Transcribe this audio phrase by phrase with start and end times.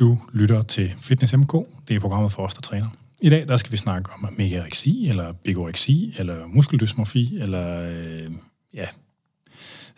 [0.00, 1.52] Du lytter til Fitness MK.
[1.88, 2.86] Det er programmet for os, der træner.
[3.22, 8.30] I dag der skal vi snakke om megareksi, eller bigoreksi, eller muskeldysmorfi, eller øh,
[8.74, 8.86] ja,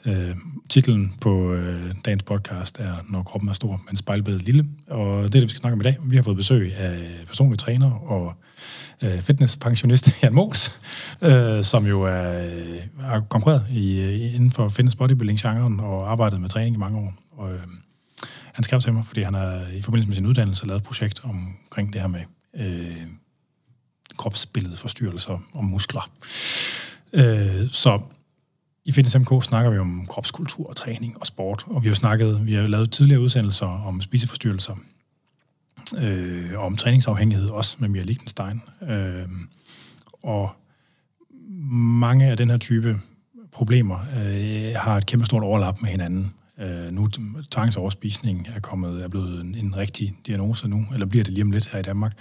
[0.06, 0.36] øh,
[0.68, 4.66] titlen på øh, dagens podcast er Når kroppen er stor, men spejlbedet lille.
[4.86, 5.96] Og det er det, vi skal snakke om i dag.
[6.04, 8.34] Vi har fået besøg af personlig træner og
[9.02, 10.80] øh, fitnesspensionist Jan Mos,
[11.22, 16.40] øh, som jo er, øh, er konkurreret i, øh, inden for fitness bodybuilding-genren og arbejdet
[16.40, 17.14] med træning i mange år.
[17.36, 17.60] Og, øh,
[18.52, 21.24] han skrev til mig, fordi han har i forbindelse med sin uddannelse lavet et projekt
[21.24, 22.20] omkring det her med
[22.54, 23.06] øh,
[24.16, 26.10] kropsbilledet, forstyrrelser og muskler.
[27.12, 28.00] Øh, så
[28.84, 32.46] i Fitness MK snakker vi om kropskultur og træning og sport, og vi har snakket,
[32.46, 34.76] vi har lavet tidligere udsendelser om spiseforstyrrelser,
[35.98, 38.62] øh, og om træningsafhængighed også med Mia Lichtenstein.
[38.88, 39.28] Øh,
[40.22, 40.50] og
[41.70, 43.00] mange af den her type
[43.52, 46.34] problemer øh, har et kæmpe stort overlap med hinanden.
[46.62, 47.08] Øh, nu
[47.50, 51.50] tvangsoverspisning er kommet er blevet en, en rigtig diagnose nu, eller bliver det lige om
[51.50, 52.12] lidt her i Danmark.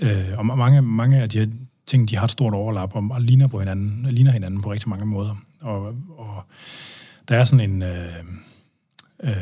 [0.00, 1.46] Øh, og mange, mange af de her
[1.86, 4.88] ting, de har et stort overlap og, og ligner, på hinanden, ligner hinanden på rigtig
[4.88, 5.36] mange måder.
[5.60, 6.42] Og, og
[7.28, 7.82] der er sådan en...
[7.82, 8.24] Øh,
[9.22, 9.36] øh,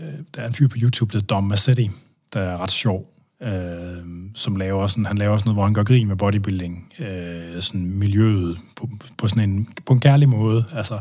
[0.00, 1.90] øh der er en fyr på YouTube, der hedder Dom Massetti,
[2.32, 4.04] der er ret sjov, øh,
[4.34, 7.86] som laver sådan, han laver også noget, hvor han gør grin med bodybuilding, øh, sådan
[7.86, 11.00] miljøet på, på sådan en, på en kærlig måde, altså,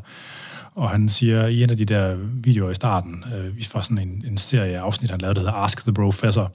[0.76, 4.24] og han siger i en af de der videoer i starten, øh, fra sådan en,
[4.28, 6.52] en serie afsnit, han lavede, der hedder Ask the Professor,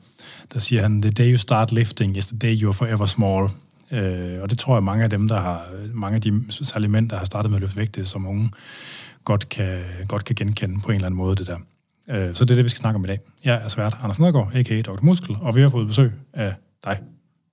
[0.53, 3.49] der siger han, the day you start lifting is the day you're forever small.
[3.91, 7.11] Øh, og det tror jeg, mange af dem, der har, mange af de særlige mænd,
[7.11, 8.51] der har startet med at løfte vægte som unge,
[9.25, 11.57] godt kan, godt kan genkende på en eller anden måde det der.
[12.11, 13.19] Øh, så det er det, vi skal snakke om i dag.
[13.45, 14.83] Jeg er svært Anders Nedergaard, a.k.a.
[14.83, 15.03] Dr.
[15.03, 16.55] Muskel, og vi har fået besøg af
[16.85, 16.99] dig,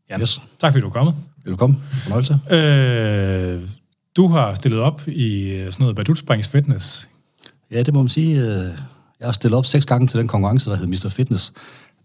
[0.09, 0.21] Jan.
[0.21, 0.41] Yes.
[0.59, 1.15] Tak fordi du er kommet.
[1.45, 1.83] Velkommen.
[1.91, 2.39] Fornøjelse.
[2.51, 3.69] Øh,
[4.17, 7.09] du har stillet op i sådan noget Badut Fitness.
[7.71, 8.41] Ja, det må man sige.
[9.19, 11.09] Jeg har stillet op seks gange til den konkurrence, der hedder Mr.
[11.09, 11.53] Fitness.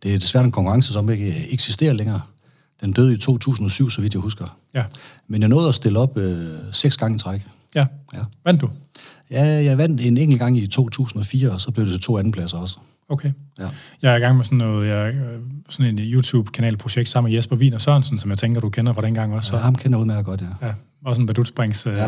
[0.03, 2.21] Det er desværre en konkurrence, som ikke eksisterer længere.
[2.81, 4.59] Den døde i 2007, så vidt jeg husker.
[4.75, 4.85] Ja.
[5.29, 7.47] Men jeg nåede at stille op øh, seks gange i træk.
[7.75, 7.87] Ja.
[8.15, 8.21] ja.
[8.45, 8.71] Vandt du?
[9.31, 12.59] Ja, jeg vandt en enkelt gang i 2004, og så blev det til to andenpladser
[12.59, 12.79] også.
[13.09, 13.33] Okay.
[13.59, 13.69] Ja.
[14.03, 15.15] Jeg er i gang med sådan noget, jeg,
[15.69, 19.15] sådan en YouTube-kanalprojekt sammen med Jesper Wiener Sørensen, som jeg tænker, du kender fra den
[19.15, 19.57] gang også.
[19.57, 20.67] Ja, ham kender jeg udmærket godt, ja.
[20.67, 20.75] ja.
[21.05, 21.87] Også en badutsprings.
[21.87, 22.07] Ja.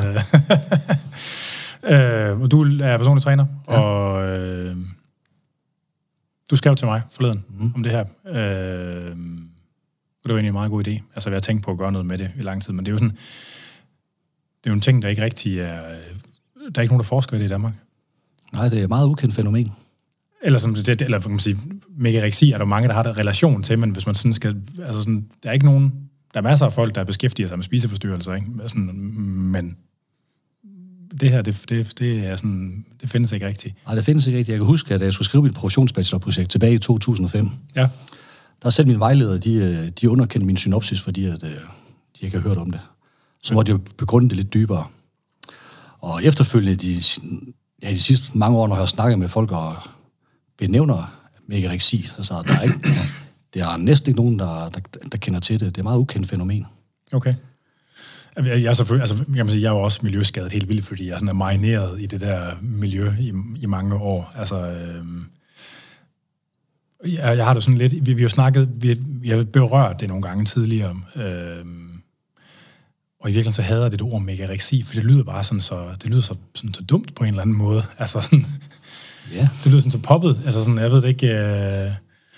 [2.30, 3.80] øh, og du er personlig træner, ja.
[3.80, 4.76] og øh,
[6.50, 7.72] du skrev til mig forleden mm.
[7.74, 8.04] om det her.
[8.26, 9.16] Øh,
[10.24, 11.02] og det var egentlig en meget god idé.
[11.14, 12.90] Altså, jeg har tænkt på at gøre noget med det i lang tid, men det
[12.90, 15.80] er jo sådan, det er jo en ting, der ikke rigtig er,
[16.74, 17.74] der er ikke nogen, der forsker i det i Danmark.
[18.52, 19.72] Nej, det er et meget ukendt fænomen.
[20.44, 21.58] Eller, som det, eller kan man sige,
[21.96, 25.00] megareksi er der mange, der har der relation til, men hvis man sådan skal, altså
[25.00, 25.92] sådan, der er ikke nogen,
[26.34, 28.46] der er masser af folk, der beskæftiger sig med spiseforstyrrelser, ikke?
[28.66, 28.92] Sådan,
[29.52, 29.76] men
[31.20, 33.74] det her, det, det, det, er sådan, det findes ikke rigtigt.
[33.86, 34.52] Nej, det findes ikke rigtigt.
[34.52, 37.48] Jeg kan huske, at jeg skulle skrive mit professionsbachelorprojekt tilbage i 2005.
[37.76, 37.88] Ja.
[38.62, 41.48] Der er selv mine vejledere, de, de underkendte min synopsis, fordi at, de
[42.20, 42.80] ikke har hørt om det.
[43.42, 44.86] Så måtte jeg begrunde det lidt dybere.
[45.98, 47.02] Og efterfølgende, de,
[47.82, 49.76] ja, de sidste mange år, når jeg har snakket med folk og
[50.58, 52.78] benævner megareksi, altså der er ikke,
[53.54, 54.80] der er næsten ikke nogen, der, der,
[55.12, 55.66] der kender til det.
[55.66, 56.66] Det er et meget ukendt fænomen.
[57.12, 57.34] Okay.
[58.36, 60.84] Altså, jeg, er selvfølgelig, altså, kan man sige, jeg er jo også miljøskadet helt vildt,
[60.84, 64.32] fordi jeg sådan er marineret i det der miljø i, i mange år.
[64.34, 65.04] Altså, øh,
[67.12, 70.08] jeg, jeg har det sådan lidt, vi, vi har snakket, vi, jeg har berørt det
[70.08, 71.64] nogle gange tidligere, øh,
[73.20, 75.90] og i virkeligheden så hader det det ord megareksi, for det lyder bare sådan så,
[76.02, 77.82] det lyder så, sådan så dumt på en eller anden måde.
[77.98, 78.46] Altså sådan,
[79.32, 79.48] ja.
[79.64, 81.26] det lyder sådan så poppet, altså sådan, jeg ved det ikke...
[81.26, 81.90] Øh,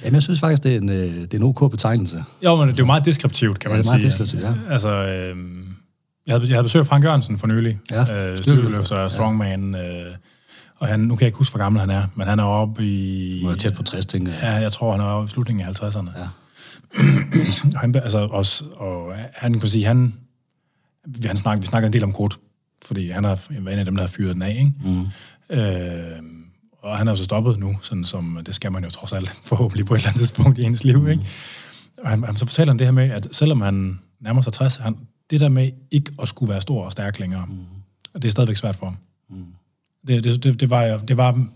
[0.05, 2.25] Jamen, jeg synes faktisk, det er en, det er en ok betegnelse.
[2.45, 3.95] Jo, men det er jo meget deskriptivt, kan man sige.
[3.95, 4.25] Ja, det er meget sige.
[4.25, 4.73] deskriptivt, ja.
[4.73, 5.37] Altså, øh,
[6.27, 10.01] jeg havde, jeg havde besøgt Frank Jørgensen for nylig, ja, øh, styrkeløfter og strongman, ja.
[10.01, 10.15] øh,
[10.79, 12.87] og han, nu kan jeg ikke huske, hvor gammel han er, men han er oppe
[12.87, 13.41] i...
[13.43, 14.43] Nu er tæt på 60, tænker jeg.
[14.43, 16.19] Ja, jeg tror, han er oppe i slutningen af 50'erne.
[16.19, 16.29] Ja.
[17.75, 20.15] og, han, altså, også, og han kan sige, han,
[21.25, 22.39] han snak, vi snakker en del om kort,
[22.85, 24.73] fordi han er en af dem, der har fyret den af, ikke?
[24.85, 25.07] Mm.
[25.51, 26.23] Øh,
[26.83, 29.31] og han er jo så stoppet nu, sådan som, det skal man jo trods alt
[29.51, 31.09] forhåbentlig på et eller andet tidspunkt i hendes liv, mm.
[31.09, 31.27] ikke?
[31.99, 34.77] Og han, han, så fortæller han det her med, at selvom han nærmer sig 60,
[34.77, 34.97] han,
[35.31, 37.57] det der med ikke at skulle være stor og stærk længere, mm.
[38.15, 38.97] det er stadigvæk svært for ham.
[39.31, 39.45] Mm.
[40.07, 41.47] Det, det, det, det, var, det, var,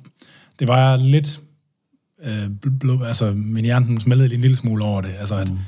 [0.58, 1.40] det var lidt...
[2.22, 2.50] Øh,
[2.81, 5.14] blå, altså, min hjerne smeltede en lille smule over det.
[5.19, 5.58] Altså, at, mm.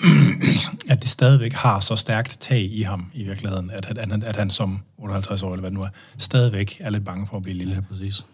[0.90, 4.36] at det stadigvæk har så stærkt tag i ham i virkeligheden, at, at, at, at
[4.36, 5.88] han som 58 år, eller hvad det nu er,
[6.18, 7.74] stadigvæk er lidt bange for at blive lille.
[7.74, 8.24] Ja, præcis.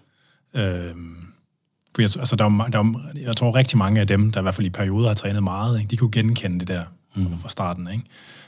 [0.54, 1.16] Øhm,
[1.94, 4.42] for jeg, altså, der er, der er, jeg tror rigtig mange af dem, der i
[4.42, 6.82] hvert fald i perioder har trænet meget, ikke, de kunne genkende det der
[7.14, 7.38] mm.
[7.42, 7.88] fra starten.
[7.92, 8.04] Ikke?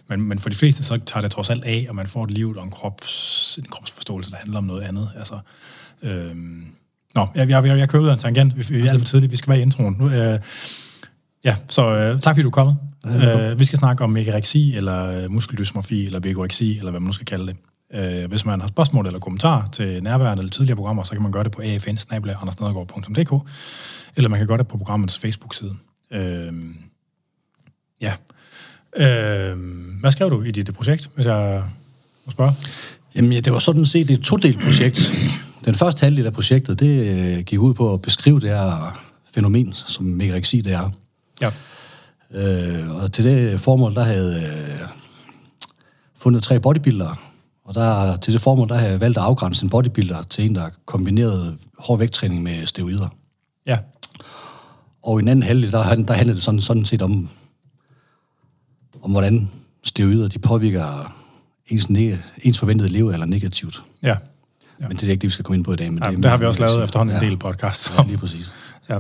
[0.09, 2.31] Men, men for de fleste, så tager det trods alt af, og man får et
[2.31, 5.09] liv og en, krops, en kropsforståelse, der handler om noget andet.
[5.17, 5.39] Altså,
[6.03, 6.67] øhm,
[7.15, 8.57] Nå, jeg, jeg, jeg, jeg kører ud af en tangent.
[8.57, 9.33] Vi, vi er alt for tidligt.
[9.33, 9.97] Vi skal være i introen.
[9.99, 10.41] Nu, øh,
[11.45, 12.77] ja, så øh, tak fordi du er kommet.
[13.05, 17.07] Ja, øh, vi skal snakke om megareksi, eller øh, muskeldysmorfi, eller begoreksi, eller hvad man
[17.07, 17.57] nu skal kalde det.
[17.95, 21.33] Øh, hvis man har spørgsmål eller kommentarer til nærværende eller tidligere programmer, så kan man
[21.33, 23.41] gøre det på afn
[24.17, 25.77] eller man kan gøre det på programmets Facebook-side.
[26.11, 26.53] Øh,
[28.01, 28.13] ja.
[28.97, 29.59] Øh,
[30.01, 31.63] hvad skrev du i dit projekt, hvis jeg
[32.25, 32.53] må spørge?
[33.15, 35.13] Jamen, ja, det var sådan set et todelt projekt.
[35.65, 39.01] Den første halvdel af projektet, det øh, gik ud på at beskrive det her
[39.35, 40.91] fænomen, som megareksi det er.
[41.41, 41.51] Ja.
[42.31, 44.89] Øh, og til det formål, der havde jeg øh,
[46.17, 47.17] fundet tre bodybuildere.
[47.65, 50.55] Og der, til det formål, der havde jeg valgt at afgrænse en bodybuilder til en,
[50.55, 53.09] der kombinerede hård vægttræning med steroider.
[53.67, 53.79] Ja.
[55.03, 57.29] Og i en anden halvdel, der, der handlede det sådan, sådan set om,
[59.03, 59.51] om hvordan
[59.85, 61.15] steroider de påvirker
[61.67, 63.85] ens, neg- ens forventede levealder negativt.
[64.03, 64.17] Ja.
[64.81, 64.89] Ja.
[64.89, 65.93] Men det er ikke det, vi skal komme ind på i dag.
[65.93, 67.29] Men ja det, det har vi også lavet efterhånden en ja.
[67.29, 68.07] del podcasts Ja, om.
[68.07, 68.55] lige præcis.
[68.89, 68.99] Ja.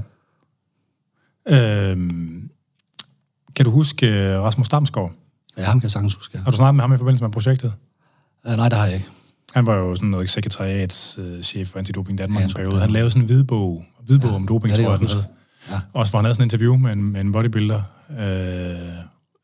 [1.48, 2.50] Øhm,
[3.56, 5.12] kan du huske øh, Rasmus Damsgaard?
[5.56, 6.38] Ja, ham kan jeg sagtens huske.
[6.38, 7.72] Har du snakket med ham i forbindelse med projektet?
[8.46, 8.56] Ja.
[8.56, 9.06] Nej, det har jeg ikke.
[9.54, 12.80] Han var jo sådan noget sekretariatschef øh, chef for Antidoping Danmark Ja, ja, en periode.
[12.80, 14.36] Han lavede sådan en hvidbog, hvidbog Ja.
[14.36, 15.22] om doping, Ja, det tror jeg, den hed.
[15.70, 15.80] Ja.
[15.92, 17.82] Også hvor han havde sådan en interview med en, med en bodybuilder.
[18.10, 18.88] Øh,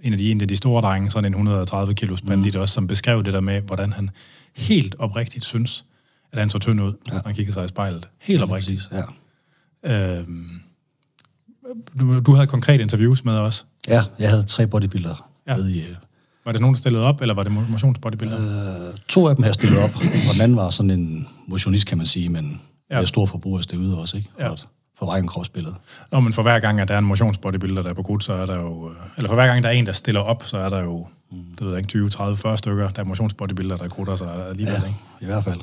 [0.00, 2.60] en af de, en af de store drenge, sådan en 130 kilos bandit Mm.
[2.60, 4.10] også, som beskrev det der med, hvordan han
[4.56, 5.84] helt oprigtigt synes,
[6.32, 7.12] at han så tynd ud, Ja.
[7.14, 8.08] når han kiggede sig i spejlet.
[8.18, 8.82] Helt Ja, oprigtigt.
[8.90, 9.04] præcis,
[9.84, 10.18] Ja.
[10.18, 10.48] Øhm,
[12.00, 13.66] du, du havde konkrete interviews med os.
[13.88, 15.52] ja, jeg havde tre bodybuildere Ja.
[15.56, 15.56] ja.
[15.62, 15.84] med i...
[16.44, 18.88] Var det nogen, der stillede op, eller var det motionsbodybuilder?
[18.88, 21.96] Øh, to af dem har stillet op, og den anden var sådan en motionist, kan
[21.98, 22.60] man sige, men
[22.90, 22.94] Ja.
[22.94, 23.00] ja.
[23.00, 24.28] med stor forbrug af steroider også, ikke?
[24.38, 24.46] Ja.
[24.48, 24.66] Og et
[24.98, 25.74] forvrænget kropsbillede.
[26.12, 28.32] Nå, men for hver gang, at der er en motionsbodybuilder, der er på gut, så
[28.32, 28.88] er der jo...
[28.88, 31.06] øh, Eller for hver gang, der er en, der stiller op, så er der jo,
[31.32, 31.38] mm.
[31.58, 34.74] det ved jeg ikke, 20, 30, 40 stykker, der er motionsbodybuilder, der gutter sig alligevel,
[34.80, 34.98] Ja, ikke?
[35.20, 35.60] i hvert fald.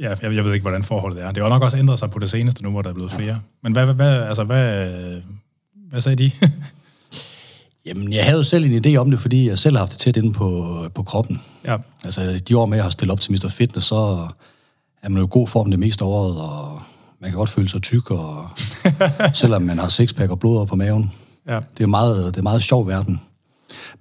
[0.00, 1.32] Ja, jeg, jeg ved ikke, hvordan forholdet er.
[1.32, 3.40] Det har nok også ændret sig på det seneste nu, hvor der er blevet flere.
[3.62, 4.90] Men hvad, hvad, hvad, altså, hvad,
[5.90, 6.30] hvad sagde de?
[7.86, 9.98] Jamen, jeg havde jo selv en idé om det, fordi jeg selv har haft det
[9.98, 11.40] tæt inde på, på kroppen.
[11.64, 13.48] ja, Altså, de år med, jeg har stillet op til Mr.
[13.48, 14.28] Fitness, så
[15.02, 16.80] er man jo i god form det meste af året, og
[17.20, 18.48] man kan godt føle sig tyk, og
[19.34, 21.12] selvom man har sixpack og blod på maven.
[21.48, 23.20] ja, Det er meget, det er meget sjov verden.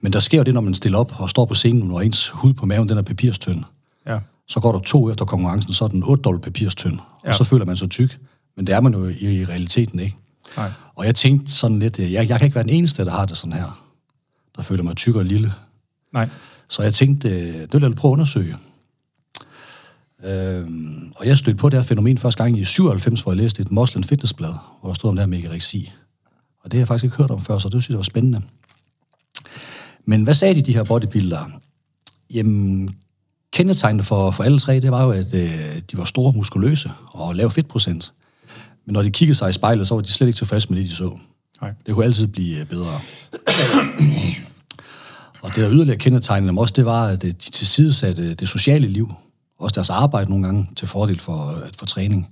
[0.02, 2.30] Men der sker jo det, når man stiller op og står på scenen, og ens
[2.30, 3.64] hud på maven, den er papirstynd.
[4.08, 7.00] ja, Så går der to efter konkurrencen, så er den 8 dobbelt papirstynd.
[7.24, 7.30] Ja.
[7.30, 8.20] Og så føler man sig tyk.
[8.58, 10.16] Men det er man jo i, i realiteten ikke.
[10.58, 13.26] Nej, Og jeg tænkte sådan lidt, jeg, jeg kan ikke være den eneste, der har
[13.26, 13.86] det sådan her.
[14.56, 15.54] Der føler mig tyk og lille.
[16.14, 16.30] nej,
[16.70, 18.56] Så jeg tænkte, øh, det vil jeg prøve at undersøge.
[20.24, 23.62] Øhm, og jeg stødte på det her fænomen første gang i 97, hvor jeg læste
[23.62, 25.92] et Moslem Fitnessblad, hvor der stod om det her megareksi.
[26.64, 28.42] Og det har jeg faktisk ikke hørt om før, så det synes jeg var spændende.
[30.06, 31.52] Men hvad sagde de, de her bodybuildere?
[32.34, 32.96] Jamen,
[33.54, 37.36] kendetegnende for, for alle tre, det var jo, at øh, de var store, muskuløse og
[37.36, 38.14] lav fedtprocent.
[38.90, 40.90] Men når de kiggede sig i spejlet, så var de slet ikke tilfredse med det,
[40.90, 41.18] de så.
[41.62, 42.94] nej, Det kunne altid blive øh, bedre.
[45.42, 48.88] og det, der yderligere kendetegnede dem også, det var, at øh, de tilsidesatte det sociale
[48.88, 49.14] liv.
[49.60, 52.30] Også deres arbejde nogle gange til fordel for, øh, for træning.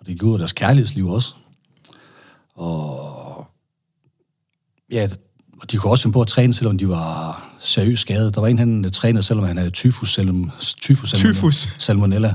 [0.00, 1.34] Og det gjorde deres kærlighedsliv også.
[2.54, 3.46] Og
[4.90, 5.08] ja,
[5.62, 8.34] og de kunne også finde på at træne, selvom de var seriøst skadet.
[8.34, 10.50] Der var en, han øh, trænede, selvom han havde tyfus, selvom,
[10.80, 11.12] tyfus.
[11.12, 11.76] Tyfus.
[11.78, 12.34] salmonella.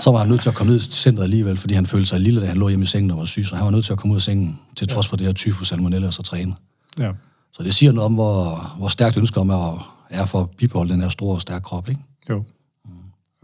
[0.00, 2.20] Så var han nødt til at komme ned til centret alligevel, fordi han følte sig
[2.20, 3.44] lille, da han lå hjemme i sengen og var syg.
[3.46, 5.32] Så han var nødt til at komme ud af sengen, til trods for det her
[5.34, 6.54] tyfus, salmonella, og så træne.
[6.98, 7.12] ja,
[7.52, 9.74] Så det siger noget om, hvor, hvor stærkt ønsket om at
[10.10, 12.00] er for at bibeholde den her store og stærke krop, ikke?
[12.30, 12.44] jo,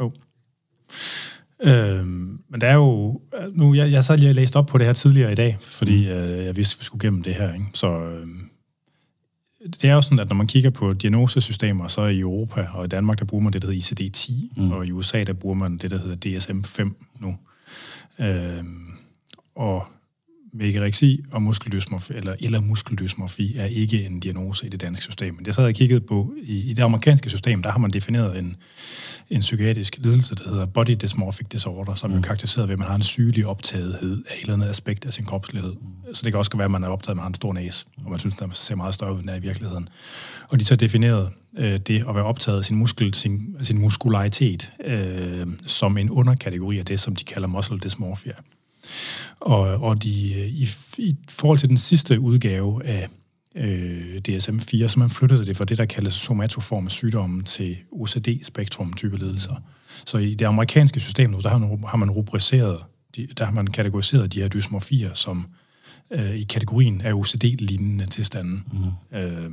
[0.00, 0.12] jo.
[1.62, 3.20] Øhm, men der er jo,
[3.52, 6.04] nu, jeg, jeg sad lige og læste op på det her tidligere i dag, fordi
[6.04, 6.10] mm.
[6.10, 7.66] øh, jeg vidste, vi skulle gennem det her, ikke?
[7.74, 8.26] så øh,
[9.64, 12.88] det er jo sådan, at når man kigger på diagnosesystemer, så i Europa og i
[12.88, 14.72] Danmark, der bruger man det, der hedder ICD-10, mm.
[14.72, 16.90] og i USA, der bruger man det, der hedder DSM-5
[17.20, 17.36] nu.
[18.18, 18.94] Øhm,
[19.54, 19.86] og
[20.52, 25.34] megareksi og muskeldysmorfi, eller, eller muskeldysmorfi, er ikke en diagnose i det danske system.
[25.34, 28.38] Men det sad jeg kigget på, i, i det amerikanske system, der har man defineret
[28.38, 28.56] en,
[29.30, 32.16] en psykiatrisk lidelse, der hedder body dysmorphic disorder, som mm.
[32.16, 35.12] er karakteriseret ved, at man har en sygelig optagethed af et eller andet aspekt af
[35.12, 35.72] sin kropslighed.
[35.72, 36.14] Mm.
[36.14, 37.86] Så det kan også være, at man er optaget, at man har en stor næse,
[38.04, 39.88] og man synes, man ser meget større ud, end er i virkeligheden.
[40.48, 44.72] Og de så defineret øh, det at være optaget af sin, muskel, sin, sin muskularitet
[44.84, 48.32] øh, som en underkategori af det, som de kalder muscle dysmorphia.
[49.40, 50.10] Og, og de,
[50.48, 50.68] i,
[50.98, 53.08] i forhold til den sidste udgave af
[53.54, 59.54] øh, DSM-4, så man flyttede det fra det, der kaldes somatoforme sygdomme til OCD-spektrum-type lidelser.
[60.06, 62.78] Så i det amerikanske system nu, der har man, har man rubriceret,
[63.16, 65.46] de, der har man kategoriseret de her dysmorfier som
[66.10, 68.60] øh, i kategorien af OCD-lignende tilstande.
[68.72, 69.18] Mm.
[69.18, 69.50] Øh,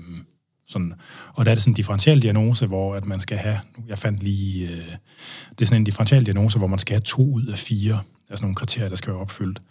[0.67, 0.93] sådan,
[1.33, 4.24] og der er det sådan en differential diagnose, hvor at man skal have, jeg fandt
[4.24, 4.86] lige, øh,
[5.50, 8.45] det er sådan en differential diagnose, hvor man skal have to ud af fire, altså
[8.45, 9.62] nogle kriterier, der skal være opfyldt.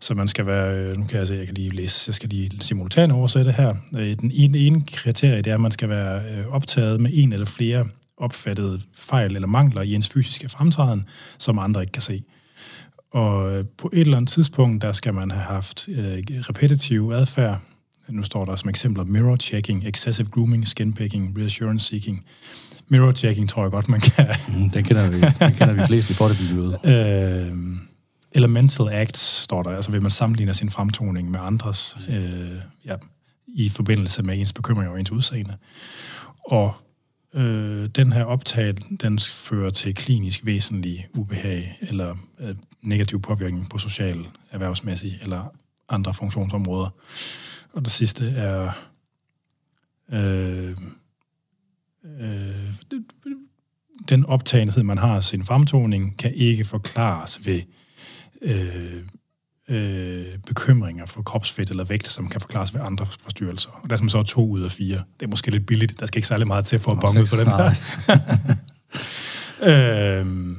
[0.00, 2.28] Så man skal være, øh, nu kan jeg se, jeg kan lige læse, jeg skal
[2.28, 3.74] lige simultan oversætte her.
[3.96, 7.32] Øh, den ene, ene kriterie, det er, at man skal være øh, optaget med en
[7.32, 7.86] eller flere
[8.16, 11.04] opfattede fejl eller mangler i ens fysiske fremtræden,
[11.38, 12.22] som andre ikke kan se.
[13.10, 15.88] Og på et eller andet tidspunkt, der skal man have haft
[16.48, 17.60] repetitiv adfærd.
[18.08, 22.24] Nu står der som eksempler mirror checking, excessive grooming, skin picking, reassurance seeking.
[22.88, 24.26] Mirror checking tror jeg godt, man kan.
[24.48, 26.86] Mm, den kender vi, den kender vi flest i bodybuilding.
[26.92, 27.52] øh,
[28.32, 29.70] eller mental acts, står der.
[29.70, 32.94] Altså vil man sammenligne sin fremtoning med andres øh, ja,
[33.48, 35.56] i forbindelse med ens bekymringer og ens udseende.
[36.44, 36.74] Og
[37.34, 43.78] øh, den her optag, den fører til klinisk væsentlig ubehag eller øh, negativ påvirkning på
[43.78, 45.44] social, erhvervsmæssig eller
[45.88, 46.88] andre funktionsområder.
[47.74, 48.72] Og det sidste er
[50.12, 50.76] øh,
[52.20, 52.74] øh,
[54.08, 57.62] den optagenhed, man har af sin fremtoning, kan ikke forklares ved
[58.42, 59.02] øh,
[59.68, 63.70] øh, bekymringer for kropsfedt eller vægt, som kan forklares ved andre forstyrrelser.
[63.70, 65.02] Og der er som så to ud af fire.
[65.20, 66.00] Det er måske lidt billigt.
[66.00, 67.70] Der skal ikke særlig meget til for at bonge ud på den der.
[70.20, 70.56] øh,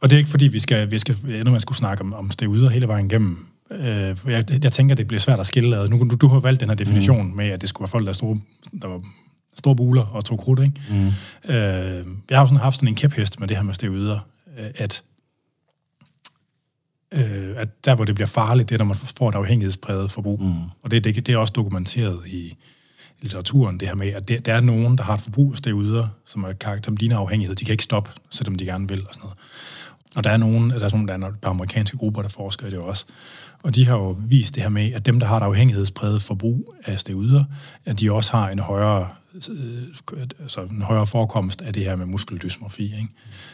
[0.00, 2.30] og det er ikke fordi, vi skal, vi skal endnu man skulle snakke om, om
[2.30, 3.46] steroider hele vejen igennem.
[3.74, 5.88] Øh, jeg, jeg tænker, det bliver svært at skille ad.
[5.88, 7.36] Nu, du, du har valgt den her definition mm.
[7.36, 8.36] med, at det skulle være folk, der, store,
[8.82, 9.00] der var
[9.54, 10.72] store buler og tog krudt, ikke?
[10.90, 11.06] Mm.
[11.54, 14.18] Øh, jeg har jo sådan haft sådan en kæphest med det her med steroider,
[14.58, 15.02] øh, at
[17.14, 20.40] øh, at der, hvor det bliver farligt, det er, når man får et afhængighedspræget forbrug.
[20.42, 20.54] Mm.
[20.82, 22.56] Og det, det, det er også dokumenteret i
[23.20, 26.44] litteraturen, det her med, at det, der er nogen, der har et forbrug derude, som
[26.44, 27.56] er karakter, som ligner afhængighed.
[27.56, 29.00] De kan ikke stoppe, selvom de gerne vil.
[29.00, 29.38] Og, sådan noget.
[30.16, 32.78] Og der er nogen, der er sådan, der er amerikanske grupper, der forsker i det
[32.78, 33.04] også.
[33.62, 36.74] Og de har jo vist det her med, at dem, der har et afhængighedspræget forbrug
[36.84, 37.44] af steroider,
[37.84, 39.08] at de også har en højere,
[40.40, 42.84] altså en højere forekomst af det her med muskeldysmorfi.
[42.84, 43.08] Ikke?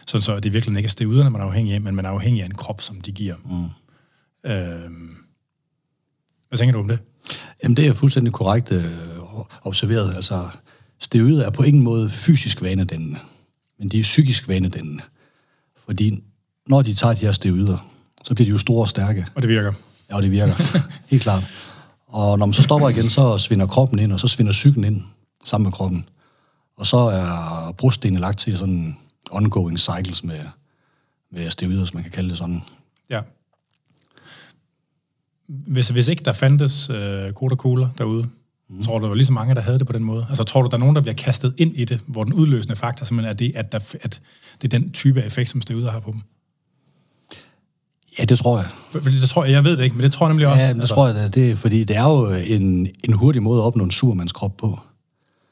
[0.06, 2.42] Så, så det virkelig ikke er steroiderne, man er afhængig af, men man er afhængig
[2.42, 3.34] af en krop, som de giver.
[3.44, 4.50] Mm.
[4.50, 5.16] Øhm,
[6.48, 6.98] hvad tænker du om det?
[7.62, 8.84] Jamen, det er fuldstændig korrekt øh,
[9.62, 10.14] observeret.
[10.14, 10.48] Altså,
[10.98, 13.18] steroider er på ingen måde fysisk vanedændende,
[13.78, 15.02] men de er psykisk vanedændende.
[15.76, 16.24] Fordi
[16.70, 17.90] når de tager de her steroider,
[18.24, 19.26] så bliver de jo store og stærke.
[19.34, 19.72] Og det virker.
[20.10, 20.78] Ja, og det virker.
[21.10, 21.44] Helt klart.
[22.06, 25.02] Og når man så stopper igen, så svinder kroppen ind, og så svinder psyken ind
[25.44, 26.08] sammen med kroppen.
[26.76, 28.96] Og så er brudstenene lagt til sådan
[29.30, 30.40] ongoing cycles med,
[31.32, 32.62] med steroider, som man kan kalde det sådan.
[33.10, 33.20] Ja.
[35.48, 38.28] Hvis, hvis ikke der fandtes øh, kode kugler derude,
[38.68, 38.82] mm.
[38.82, 40.26] tror du, der var lige så mange, der havde det på den måde?
[40.28, 42.76] Altså tror du, der er nogen, der bliver kastet ind i det, hvor den udløsende
[42.76, 44.20] faktor simpelthen er det, at, der, at
[44.62, 46.20] det er den type af effekt, som steroider har på dem?
[48.20, 48.66] Ja, det tror jeg.
[49.02, 50.62] Fordi det tror jeg, jeg ved det ikke, men det tror jeg nemlig også.
[50.62, 50.94] Ja, det altså.
[50.94, 53.90] tror jeg, det, det, fordi det er jo en, en hurtig måde at opnå en
[53.90, 54.78] surmandskrop på.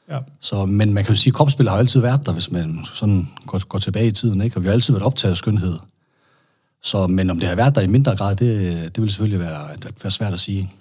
[0.09, 0.17] Ja.
[0.39, 2.79] Så, men man kan jo sige, at kropsspil har jo altid været der, hvis man
[2.93, 4.57] sådan går, går tilbage i tiden, ikke?
[4.57, 5.79] og vi har altid været optaget af skønhed.
[6.83, 9.67] Så, men om det har været der i mindre grad, det, det vil selvfølgelig være,
[10.03, 10.71] være svært at sige.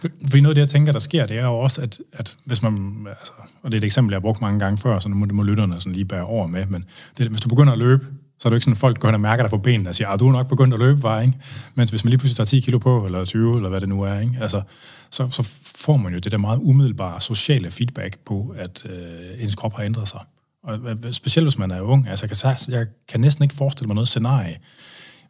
[0.00, 2.62] For noget af det, jeg tænker, der sker, det er jo også, at, at hvis
[2.62, 5.14] man, altså, og det er et eksempel, jeg har brugt mange gange før, så nu
[5.14, 6.84] må, det må lytterne sådan lige bære over med, men
[7.18, 8.06] det, hvis du begynder at løbe,
[8.38, 9.94] så er det ikke sådan, at folk går hen og mærker dig på benene og
[9.94, 11.34] siger, at du er nok begyndt at løbe, var, ikke?
[11.74, 14.02] Mens hvis man lige pludselig tager 10 kilo på, eller 20, eller hvad det nu
[14.02, 14.38] er, ikke?
[14.40, 14.62] Altså,
[15.10, 19.54] så, så får man jo det der meget umiddelbare sociale feedback på, at øh, ens
[19.54, 20.20] krop har ændret sig.
[20.62, 20.78] Og
[21.12, 22.08] specielt hvis man er ung.
[22.08, 24.56] Altså, jeg kan, jeg kan næsten ikke forestille mig noget scenarie,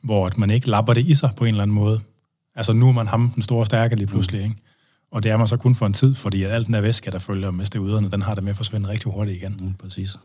[0.03, 2.01] hvor man ikke lapper det i sig på en eller anden måde.
[2.55, 4.57] Altså, nu er man ham, den store stærke lige pludselig, ikke?
[5.11, 7.11] Og det er man så kun for en tid, fordi at al den der væske,
[7.11, 9.57] der følger med steroiderne, den har det med at forsvinde rigtig hurtigt igen.
[9.61, 10.17] Mm, præcis.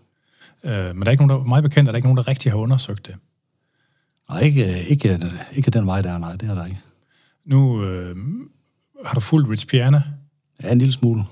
[0.63, 2.51] Øh, men der er ikke nogen, der, meget bekendt er der ikke nogen, der rigtig
[2.51, 3.16] har undersøgt det.
[4.30, 5.20] Nej, ikke, ikke,
[5.54, 6.80] ikke den vej der, nej, det er der ikke.
[7.46, 8.16] Nu øh,
[9.06, 10.04] har du fulgt Rich Piana.
[10.63, 11.24] Ja, en lille smule.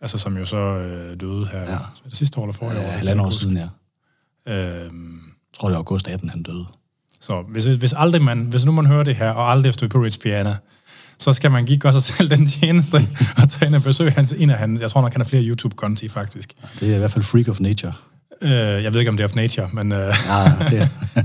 [0.00, 1.78] Altså, som jo så øh, døde her ja.
[2.04, 2.90] det sidste år eller forrige ja, år.
[2.90, 3.68] halvandet år siden, ja.
[4.46, 5.14] Øhm,
[5.52, 6.66] jeg tror, det var august 18, han døde.
[7.20, 9.98] Så hvis, hvis, aldrig man, hvis nu man hører det her, og aldrig efter på
[9.98, 10.56] Rich Piana,
[11.18, 12.96] så skal man give sig selv den tjeneste
[13.42, 15.42] og tage ind og besøge hans, en af hans, jeg tror nok, han har flere
[15.42, 16.52] YouTube-konti faktisk.
[16.62, 17.92] Ja, det er i hvert fald Freak of Nature.
[18.42, 18.50] Øh,
[18.84, 19.92] jeg ved ikke, om det er of nature, men...
[19.92, 20.90] Øh, ja, det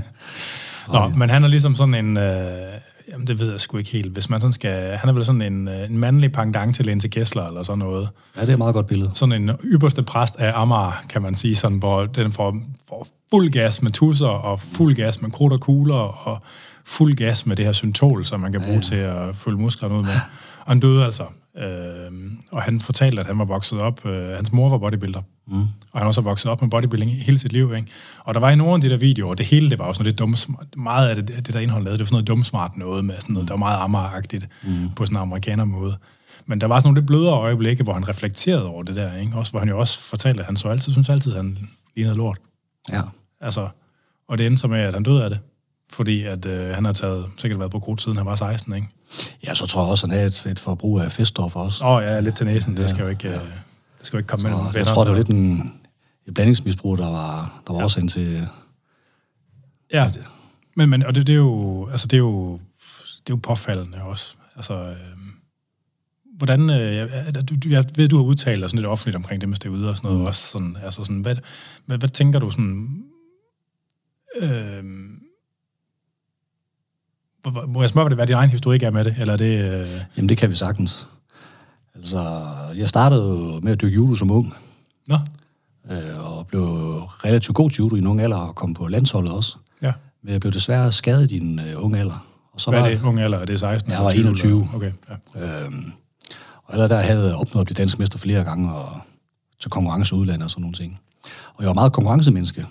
[0.92, 2.18] Nå, men han er ligesom sådan en...
[2.18, 2.72] Øh,
[3.12, 4.12] jamen, det ved jeg sgu ikke helt.
[4.12, 4.96] Hvis man sådan skal...
[4.96, 8.08] Han er vel sådan en, øh, en mandlig pendant til Lente Kessler, eller sådan noget.
[8.36, 9.10] Ja, det er et meget godt billede.
[9.14, 12.56] Sådan en ypperste præst af Amager, kan man sige, sådan, hvor den får,
[12.88, 16.42] får fuld gas med tusser, og fuld gas med krudt og kugler, og
[16.90, 18.80] fuld gas med det her syntol, som man kan bruge ja.
[18.80, 20.20] til at fylde musklerne ud med.
[20.60, 21.24] Og han døde altså.
[21.58, 22.10] Øh,
[22.52, 24.06] og han fortalte, at han var vokset op.
[24.06, 25.22] Øh, hans mor var bodybuilder.
[25.46, 25.60] Mm.
[25.60, 27.74] Og han var også vokset op med bodybuilding hele sit liv.
[27.76, 27.88] Ikke?
[28.24, 30.12] Og der var i nogle af de der videoer, det hele det var også noget
[30.12, 30.48] lidt dumt.
[30.76, 33.34] Meget af det, det der indhold lavede, det var sådan noget dumsmart noget med sådan
[33.34, 34.90] noget, der var meget ammeragtigt mm.
[34.96, 35.96] på sådan en amerikaner måde.
[36.46, 39.36] Men der var sådan nogle lidt blødere øjeblikke, hvor han reflekterede over det der, ikke?
[39.36, 41.58] Også, hvor han jo også fortalte, at han så altid, synes altid, at han
[41.96, 42.38] lignede lort.
[42.92, 43.02] Ja.
[43.40, 43.68] Altså,
[44.28, 45.38] og det endte så med, at han døde af det.
[45.92, 48.88] Fordi at øh, han har taget, sikkert været på krudt siden han var 16, ikke?
[49.46, 51.84] ja, så tror jeg også, at han havde et, et forbrug af feststoffer også.
[51.84, 54.28] Åh oh, ja, lidt til næsen, det skal jo ikke, øh, det skal jo ikke
[54.28, 55.72] komme Så mellem jeg tror, det var lidt en,
[56.26, 57.84] et blandingsmisbrug, der var, der var ja.
[57.84, 58.48] også ind til...
[59.92, 60.10] Ja,
[60.76, 62.52] men, men og det, det, er jo, altså det er jo,
[63.26, 64.36] det er jo påfaldende også.
[64.56, 64.96] Altså, øh,
[66.36, 67.08] hvordan, øh,
[67.50, 69.96] du, jeg ved, du har udtalt dig sådan lidt offentligt omkring det med steroider og
[69.96, 70.26] sådan noget mm.
[70.26, 70.42] også.
[70.42, 71.36] Sådan, altså sådan, hvad,
[71.86, 73.04] hvad, hvad tænker du sådan,
[74.40, 74.84] øh,
[77.68, 79.14] må jeg spørge, hvad din egen historik er med det?
[79.18, 81.06] Eller er det, øh, Jamen, det kan vi sagtens.
[81.94, 82.40] Altså,
[82.76, 84.54] jeg startede med at dyrke judo som ung,
[85.06, 85.18] nå,
[85.90, 86.62] øh, og blev
[87.24, 89.56] relativt god til judo i en ung alder, og kom på landsholdet også.
[89.82, 89.92] ja.
[90.22, 92.26] Men jeg blev desværre skadet i en øh, ung alder.
[92.52, 93.38] Og så Hvad var, er det, unge alder?
[93.38, 93.90] Er det 16?
[93.90, 94.50] Jeg eller var 20, 21.
[94.52, 94.92] eller- Okay,
[95.36, 95.64] ja.
[95.66, 95.92] Øhm,
[96.64, 99.00] og allerede der havde jeg opnået at blive dansk mester flere gange, og
[99.60, 101.00] til konkurrence udlandet og sådan nogle ting.
[101.54, 102.66] Og jeg var meget konkurrencemenneske.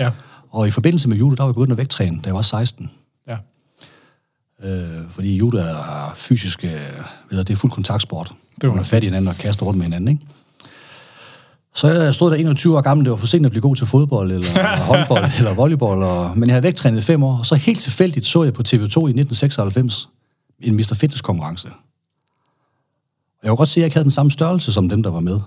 [0.00, 0.10] Ja,
[0.50, 2.90] Og i forbindelse med judo, der var jeg begyndt at vægttræne, da jeg var 16.
[4.64, 6.70] Øh, fordi judo er fysisk, øh,
[7.30, 8.32] det er fuld kontaktsport.
[8.62, 10.26] må man man er fat i hinanden og kaster rundt med hinanden, ikke?
[11.74, 13.86] Så jeg stod der 21 år gammel, det var for sent at blive god til
[13.86, 17.54] fodbold, eller håndbold, eller volleyball, og, men jeg havde vægttrænet i fem år, og så
[17.54, 20.08] helt tilfældigt så jeg på TV2 i 1996
[20.60, 20.94] en Mr.
[20.94, 21.68] Fitness konkurrence.
[21.68, 21.72] Og
[23.42, 25.20] jeg kunne godt se, at jeg ikke havde den samme størrelse som dem, der var
[25.20, 25.40] med.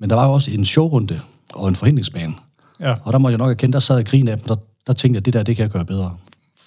[0.00, 1.20] Men der var jo også en showrunde
[1.54, 2.34] og en forhindringsbane.
[2.80, 2.94] ja.
[3.02, 4.56] Og der måtte jeg nok erkende, der sad jeg grin af dem, der,
[4.86, 6.16] der tænkte jeg, at det der, det kan jeg gøre bedre.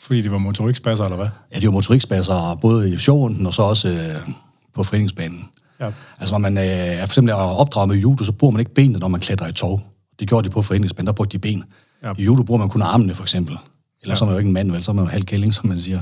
[0.10, 1.28] Fordi det var motorikspasser, eller hvad?
[1.54, 4.34] Ja, det jo motorikspasser, både i showrunden og så også øh,
[4.76, 5.46] på foreningsbanen.
[5.80, 5.92] Ja.
[6.20, 8.74] Altså når man øh, er for eksempel er opdraget med judo, så bruger man ikke
[8.74, 9.82] benene, når man klatrer i tog.
[10.20, 11.64] Det gjorde de på foreningsbanen, der brugte de ben.
[12.04, 12.08] Ja.
[12.08, 12.14] Ja.
[12.18, 13.58] I judo bruger man kun armene, for eksempel.
[14.02, 14.84] Eller så er man jo ikke en mand, vel?
[14.84, 16.02] Så er man jo halv kælling, som man siger.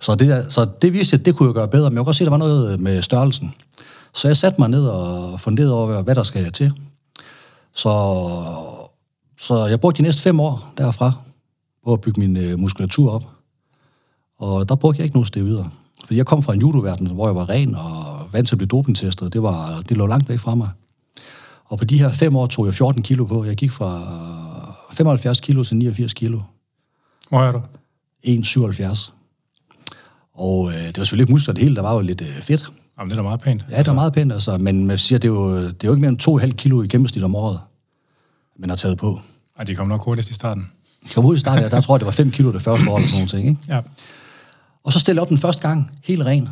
[0.00, 2.00] så, det der, så det viste jeg, at det kunne jeg gøre bedre, men jeg
[2.00, 3.54] kunne godt se, at der var noget med størrelsen.
[4.14, 6.72] Så jeg satte mig ned og funderede over, hvad der skal jeg til.
[7.74, 8.14] Så,
[9.40, 11.12] så jeg brugte de næste fem år derfra
[11.84, 13.30] på at bygge min øh, muskulatur op.
[14.38, 15.64] Og der brugte jeg ikke nogen steroider.
[16.04, 18.68] Fordi jeg kom fra en judoverden, hvor jeg var ren og vant til at blive
[18.68, 19.32] dopingtestet.
[19.32, 20.68] Det, var, det lå langt væk fra mig.
[21.64, 23.44] Og på de her fem år tog jeg 14 kilo på.
[23.44, 24.02] Jeg gik fra
[24.92, 26.40] 75 kilo til 89 kilo.
[27.28, 27.62] Hvor er du?
[28.26, 29.12] 1,77.
[30.34, 32.72] Og øh, det var selvfølgelig ikke muskler det hele, der var jo lidt øh, fedt.
[32.98, 33.66] Jamen, det er da meget pænt.
[33.70, 34.58] Ja, det var meget pænt, altså.
[34.58, 36.88] Men man siger, det er jo, det er jo ikke mere end 2,5 kilo i
[36.88, 37.60] gennemsnit om året,
[38.56, 39.20] man har taget på.
[39.58, 40.70] Ej, de kom nok hurtigst i starten.
[41.04, 42.96] Jeg kom ud i starten, der tror jeg, det var 5 kilo det første år,
[42.96, 43.60] eller sådan nogle ting, ikke?
[43.68, 43.80] Ja.
[44.84, 46.48] Og så stillede jeg op den første gang, helt ren.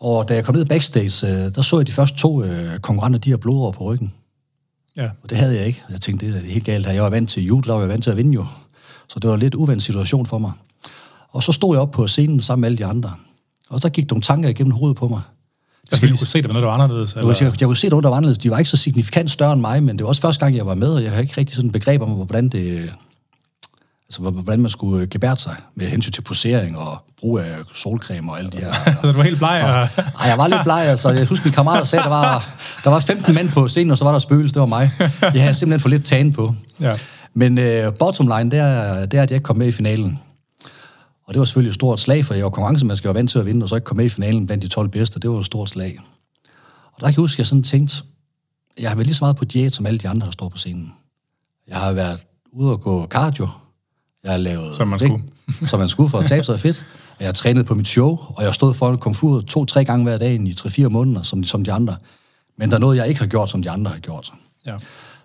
[0.00, 3.18] Og da jeg kom ned backstage, øh, der så jeg de første to øh, konkurrenter,
[3.18, 4.12] de har blodår på ryggen.
[4.96, 5.08] Ja.
[5.22, 5.82] Og det havde jeg ikke.
[5.90, 6.92] Jeg tænkte, det er helt galt her.
[6.92, 8.46] Jeg var vant til judo, der var jeg vant til at vinde jo.
[9.08, 10.52] Så det var en lidt uvendt situation for mig.
[11.30, 13.12] Og så stod jeg op på scenen sammen med alle de andre.
[13.70, 15.20] Og så gik nogle tanker igennem hovedet på mig.
[15.92, 17.16] Fordi du kunne se, at det var noget, der var anderledes?
[17.16, 18.38] Jeg, jeg, jeg kunne se, at nogen, der var anderledes.
[18.38, 20.66] De var ikke så signifikant større end mig, men det var også første gang, jeg
[20.66, 22.92] var med, og jeg har ikke rigtig sådan et begreb om, hvordan det...
[24.10, 28.38] Altså, hvordan man skulle gebære sig med hensyn til posering og brug af solcreme og
[28.38, 28.72] alle de her...
[29.02, 29.62] Så du var helt bleg?
[29.64, 30.02] Og...
[30.20, 31.10] Ej, jeg var lidt bleg, altså.
[31.10, 32.48] Jeg husker, min kammerat sagde, der var,
[32.84, 34.90] der var 15 mænd på scenen, og så var der spøgelse, det var mig.
[35.34, 36.54] Jeg havde simpelthen for lidt tan på.
[36.80, 36.98] Ja.
[37.34, 40.20] Men øh, bottom line, det er, det er, at jeg ikke kom med i finalen.
[41.26, 43.38] Og det var selvfølgelig et stort slag, for jeg var konkurrencemenneske, jeg var vant til
[43.38, 45.38] at vinde, og så ikke komme med i finalen blandt de 12 bedste, det var
[45.38, 46.00] et stort slag.
[46.92, 47.96] Og der kan jeg huske, at jeg sådan tænkte,
[48.80, 50.56] jeg har været lige så meget på diæt, som alle de andre, der står på
[50.56, 50.92] scenen.
[51.68, 52.20] Jeg har været
[52.52, 53.48] ude og gå cardio.
[54.24, 54.74] Jeg lavet...
[54.76, 55.22] Som man skulle.
[55.70, 56.82] som man skulle for at tabe sig fedt.
[57.18, 60.34] Og jeg trænet på mit show, og jeg stod foran fu to-tre gange hver dag
[60.34, 61.96] i 3-4 måneder, som, som de andre.
[62.56, 64.32] Men der er noget, jeg ikke har gjort, som de andre har gjort.
[64.66, 64.74] ja.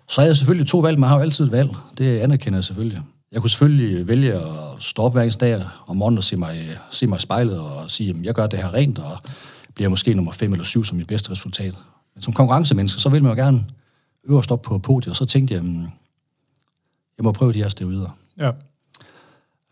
[0.08, 0.98] Så havde jeg selvfølgelig to valg.
[0.98, 1.70] Man har jo altid et valg.
[1.98, 3.00] Det anerkender jeg selvfølgelig.
[3.32, 4.42] Jeg kunne selvfølgelig vælge at
[4.78, 7.90] stå op hver eneste dag om morgenen og se mig, se mig i spejlet og
[7.90, 9.18] sige, at jeg gør det her rent, og
[9.74, 11.74] bliver måske nummer 5 eller 7 som mit bedste resultat.
[12.14, 13.64] Men som konkurrencemenneske, så vil man jo gerne
[14.28, 15.80] øverst op på podiet, og så tænkte jeg, "Hmm,
[17.18, 18.16] jeg må prøve de her steroider.
[18.38, 18.50] ja.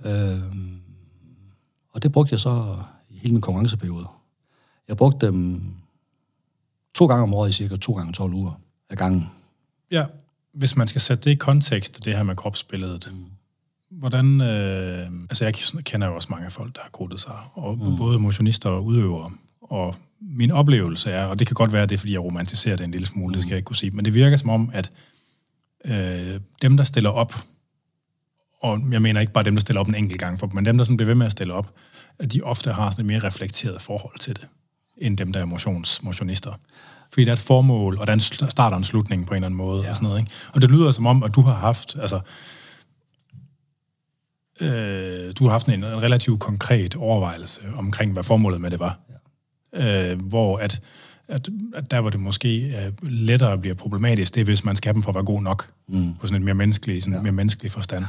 [0.05, 0.39] Øh,
[1.91, 2.77] og det brugte jeg så
[3.09, 4.07] i hele min konkurrenceperiode.
[4.89, 5.63] Jeg brugte dem
[6.95, 9.31] to gange om året i cirka to gange 12 uger af gangen.
[9.91, 10.05] Ja,
[10.53, 13.25] hvis man skal sætte det i kontekst, det her med kropsbilledet, mm.
[13.91, 15.55] hvordan, øh, altså jeg
[15.85, 17.97] kender jo også mange folk, der har krudtet sig, og mm.
[17.97, 19.31] både motionister og udøvere,
[19.61, 22.77] og min oplevelse er, og det kan godt være, at det er, fordi jeg romantiserer
[22.77, 23.33] det en lille smule, mm.
[23.33, 24.93] det skal jeg ikke kunne sige, men det virker som om, at
[25.85, 27.35] øh, dem, der stiller op,
[28.65, 30.77] og jeg mener ikke bare dem, der stiller op en enkelt gang, for, men dem,
[30.77, 31.75] der sådan bliver ved med at stille op,
[32.19, 34.49] at de ofte har sådan et mere reflekteret forhold til det,
[34.99, 36.53] end dem, der er motions, motionister.
[37.13, 39.35] Fordi der er et formål, og der er en sl- start og en slutning på
[39.35, 39.83] en eller anden måde.
[39.83, 39.91] Ja.
[39.91, 40.33] Og, sådan noget, ikke?
[40.53, 42.21] og det lyder som om, at du har haft, altså,
[44.61, 48.99] øh, du har haft en, en relativt konkret overvejelse omkring, hvad formålet med det var.
[49.73, 50.13] Ja.
[50.13, 50.81] Øh, hvor at
[51.29, 54.89] at, at der, hvor det måske er lettere bliver problematisk, det er, hvis man skal
[54.89, 56.15] have dem for at være god nok, mm.
[56.21, 57.23] på sådan en mere menneskelig, sådan ja.
[57.23, 58.05] mere menneskelig forstand.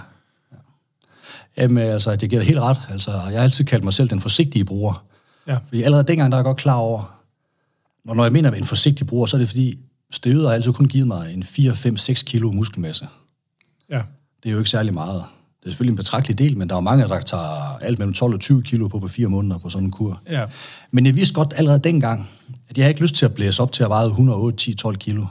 [1.57, 2.77] Jamen, altså, det giver dig helt ret.
[2.89, 5.05] Altså, jeg har altid kaldt mig selv den forsigtige bruger.
[5.47, 5.57] Ja.
[5.67, 7.15] Fordi allerede dengang, der er jeg godt klar over,
[8.07, 9.79] og når jeg mener med en forsigtig bruger, så er det fordi,
[10.11, 13.07] støvet har altid kun givet mig en 4, 5, 6 kilo muskelmasse.
[13.89, 14.01] Ja.
[14.43, 15.23] Det er jo ikke særlig meget.
[15.59, 18.33] Det er selvfølgelig en betragtelig del, men der er mange, der tager alt mellem 12
[18.33, 20.21] og 20 kilo på på fire måneder på sådan en kur.
[20.29, 20.45] Ja.
[20.91, 22.29] Men jeg vidste godt allerede dengang,
[22.69, 24.95] at jeg havde ikke lyst til at blæse op til at veje 108, 10, 12
[24.95, 25.25] kilo.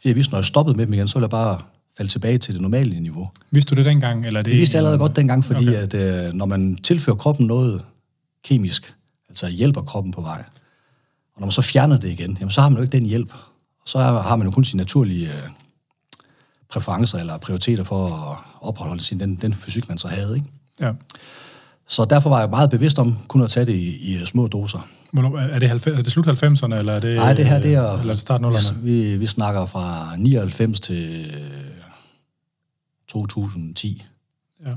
[0.00, 1.60] For jeg vidste, når jeg stoppede med dem igen, så ville jeg bare
[1.96, 3.30] falde tilbage til det normale niveau.
[3.50, 4.26] Vidste du det dengang?
[4.26, 5.78] Eller det Det vidste jeg allerede godt dengang, fordi okay.
[5.78, 7.84] at øh, når man tilfører kroppen noget
[8.44, 8.94] kemisk,
[9.28, 10.44] altså hjælper kroppen på vej,
[11.34, 13.32] og når man så fjerner det igen, jamen så har man jo ikke den hjælp.
[13.82, 15.48] Og så har man jo kun sine naturlige øh,
[16.72, 20.34] præferencer eller prioriteter for at opretholde sin, den, den fysik, man så havde.
[20.34, 20.46] Ikke?
[20.80, 20.92] Ja.
[21.88, 24.88] Så derfor var jeg meget bevidst om kun at tage det i, i små doser.
[25.12, 27.16] Hvornår, er, det 90, er det slut 90'erne, eller er det...
[27.16, 28.00] Nej, det her det er...
[28.00, 28.78] Eller start 0'erne?
[28.78, 31.81] Vi, vi, snakker fra 99 til øh,
[33.12, 34.04] 2010.
[34.66, 34.70] Ja.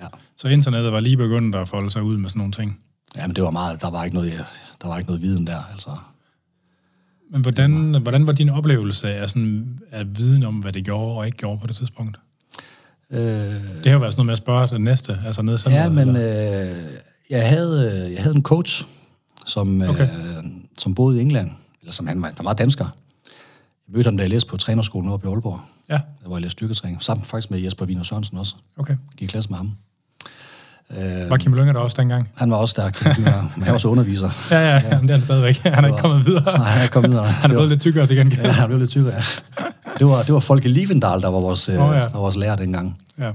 [0.00, 0.06] Ja.
[0.36, 2.78] Så internettet var lige begyndt at folde sig ud med sådan nogle ting.
[3.16, 3.80] Jamen, det var meget...
[3.82, 4.44] Der var ikke noget,
[4.82, 5.90] der var ikke noget viden der, altså.
[7.30, 11.26] Men hvordan, hvordan var din oplevelse af, sådan, af viden om, hvad det gjorde og
[11.26, 12.18] ikke gjorde på det tidspunkt?
[13.10, 15.78] Øh, Det har jo været sådan noget med at spørge den næste, altså nede sådan
[15.78, 16.76] Ja, men eller?
[16.86, 16.92] øh,
[17.30, 18.84] jeg, havde, øh, jeg havde en coach,
[19.46, 19.90] som, Okay.
[19.90, 20.08] okay.
[20.38, 20.44] øh,
[20.78, 22.84] som boede i England, eller som han var, han var dansker.
[23.88, 26.42] Jeg mødte ham, da jeg læste på trænerskolen oppe i Aalborg, Ja, der var jeg
[26.42, 28.54] læste styrketræning, sammen faktisk med Jesper Wiener Sørensen også.
[28.78, 28.96] okay.
[29.16, 29.72] Gik i klasse med ham.
[30.90, 32.30] Øh, Var Kim Lynger der også dengang?
[32.34, 34.30] han var også stærk, men han var også underviser.
[34.50, 34.98] Ja, ja, ja.
[34.98, 35.56] men det er han stadigvæk.
[35.58, 36.44] Han er ikke kommet videre.
[36.58, 37.26] Nej, han er kommet videre.
[37.42, 38.40] Han er blevet lidt tykkere til gengæld.
[38.42, 39.22] Ja, han blev lidt tykkere, ja.
[39.98, 41.80] Det var, det var Folke Livendal, der var vores, Åh, ja.
[41.80, 42.98] der var vores lærer dengang.
[43.18, 43.32] Ja.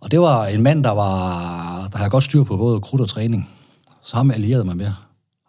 [0.00, 3.08] Og det var en mand, der var der havde godt styr på både krudt og
[3.08, 3.50] træning.
[4.04, 4.86] Så ham allierede mig med,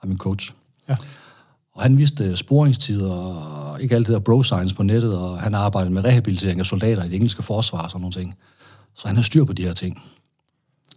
[0.01, 0.53] ham min coach.
[0.89, 0.95] Ja.
[1.79, 5.55] Og han vidste sporingstider og ikke alt det der bro science på nettet, og han
[5.55, 8.35] arbejdede med rehabilitering af soldater i det engelske forsvar og sådan nogle ting.
[8.95, 10.03] Så han har styr på de her ting.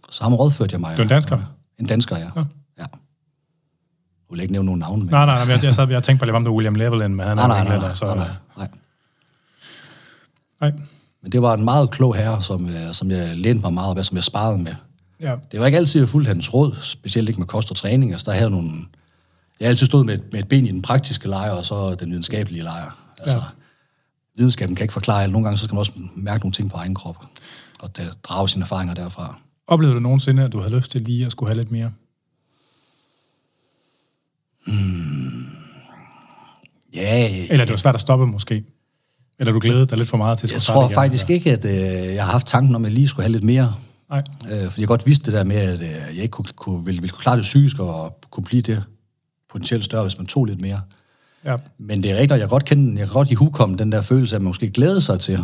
[0.09, 0.97] Så ham rådførte jeg mig.
[0.97, 1.39] Du er en dansker?
[1.79, 2.23] En dansker, ja.
[2.35, 2.43] Ja.
[2.77, 2.85] ja.
[2.85, 2.87] Jeg
[4.29, 5.03] vil ikke nævne nogen navne.
[5.03, 5.11] Men...
[5.11, 7.27] Nej, nej, nej, jeg, jeg, sad, jeg tænkte på, at det var William Levelin, men
[7.27, 8.05] han nej, er nej, nej, nej, så...
[8.05, 8.67] nej, nej, nej.
[10.61, 10.71] nej.
[11.21, 13.97] Men det var en meget klog herre, som, øh, som jeg lænede mig meget op
[13.97, 14.75] af, som jeg sparede med.
[15.19, 15.35] Ja.
[15.51, 18.11] Det var ikke altid, jeg fulgte hans råd, specielt ikke med kost og træning.
[18.11, 18.71] Altså, der havde nogle...
[19.59, 22.09] Jeg har altid stået med, med et ben i den praktiske lejr, og så den
[22.09, 22.97] videnskabelige lejr.
[23.19, 23.43] Altså, Ja.
[24.35, 25.31] videnskaben kan ikke forklare alt.
[25.31, 27.17] Nogle gange så skal man også mærke nogle ting på egen krop,
[27.79, 29.35] og da- drage sine erfaringer derfra.
[29.67, 31.91] Oplevede du nogensinde, at du havde lyst til lige at skulle have lidt mere?
[36.93, 38.63] Ja, Eller det var svært at stoppe måske?
[39.39, 40.93] Eller du glædede dig lidt for meget til at jeg tror igen?
[40.93, 43.43] faktisk ikke, at øh, jeg har haft tanken om, at jeg lige skulle have lidt
[43.43, 43.75] mere.
[44.09, 44.23] Nej.
[44.51, 47.01] Øh, fordi jeg godt vidste det der med, at øh, jeg ikke kunne, kunne, ville,
[47.01, 48.83] ville kunne klare det psykisk, og kunne blive det
[49.53, 50.81] potentielt større, hvis man tog lidt mere.
[51.45, 51.55] Ja.
[51.77, 54.01] Men det er rigtigt, og jeg godt kende, jeg kan godt i hukomme den der
[54.01, 55.39] følelse, at man måske glæde sig til,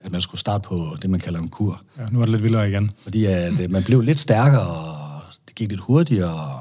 [0.00, 1.82] at man skulle starte på det, man kalder en kur.
[1.98, 2.90] ja, nu er det lidt vildere igen.
[3.02, 6.60] Fordi at, man blev lidt stærkere, og det gik lidt hurtigere.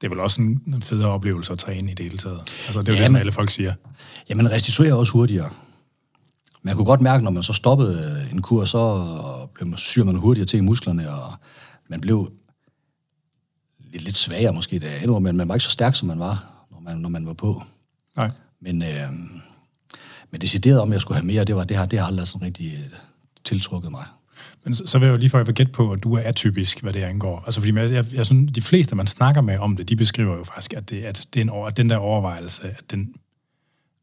[0.00, 2.38] Det er vel også en, en federe oplevelse at træne i det hele taget.
[2.66, 3.72] Altså, det er jo Ja, det, som alle folk siger.
[4.28, 5.50] Ja, man restituerer også hurtigere.
[6.62, 9.06] Man kunne godt mærke, når man så stoppede en kur, så
[9.54, 11.32] blev man, syr man hurtigere til i musklerne, og
[11.88, 12.32] man blev
[13.92, 16.66] lidt, lidt svagere måske det endnu, men man var ikke så stærk, som man var,
[16.70, 17.62] når man, når man var på.
[18.16, 18.30] Nej.
[18.60, 19.12] Men, øh,
[20.30, 22.46] men decideret om, jeg skulle have mere, det, var, det, har, det har aldrig sådan
[22.46, 22.98] rigtig øh,
[23.44, 24.04] tiltrukket mig.
[24.64, 26.82] Men så, så vil jeg jo lige for at gætte på, at du er atypisk,
[26.82, 27.42] hvad det angår.
[27.46, 30.36] Altså, fordi jeg, jeg, jeg synes, de fleste, man snakker med om det, de beskriver
[30.36, 33.14] jo faktisk, at, det, at, det er en, over- at den der overvejelse, at den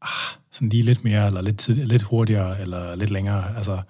[0.02, 0.08] ah,
[0.52, 3.80] sådan lige lidt mere, eller lidt, tid, lidt hurtigere, eller lidt længere, altså,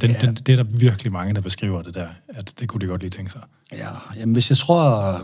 [0.00, 0.18] den, ja.
[0.18, 3.00] Den, det er der virkelig mange, der beskriver det der, at det kunne de godt
[3.00, 3.40] lige tænke sig.
[3.72, 5.16] Ja, jamen hvis jeg tror,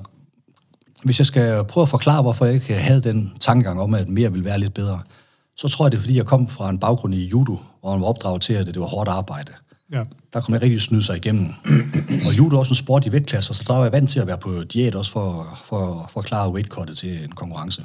[1.05, 4.33] hvis jeg skal prøve at forklare, hvorfor jeg ikke havde den tankegang om, at mere
[4.33, 5.01] ville være lidt bedre,
[5.57, 8.01] så tror jeg, det er, fordi jeg kom fra en baggrund i judo, hvor man
[8.01, 9.53] var opdraget til, at det var hårdt arbejde.
[9.93, 10.03] Ja.
[10.33, 11.47] Der kunne man rigtig snyde sig igennem.
[12.27, 14.27] Og judo er også en sport i vægtklasser, så der var jeg vant til at
[14.27, 17.83] være på diæt også for, for, for at klare weightcuttet til en konkurrence.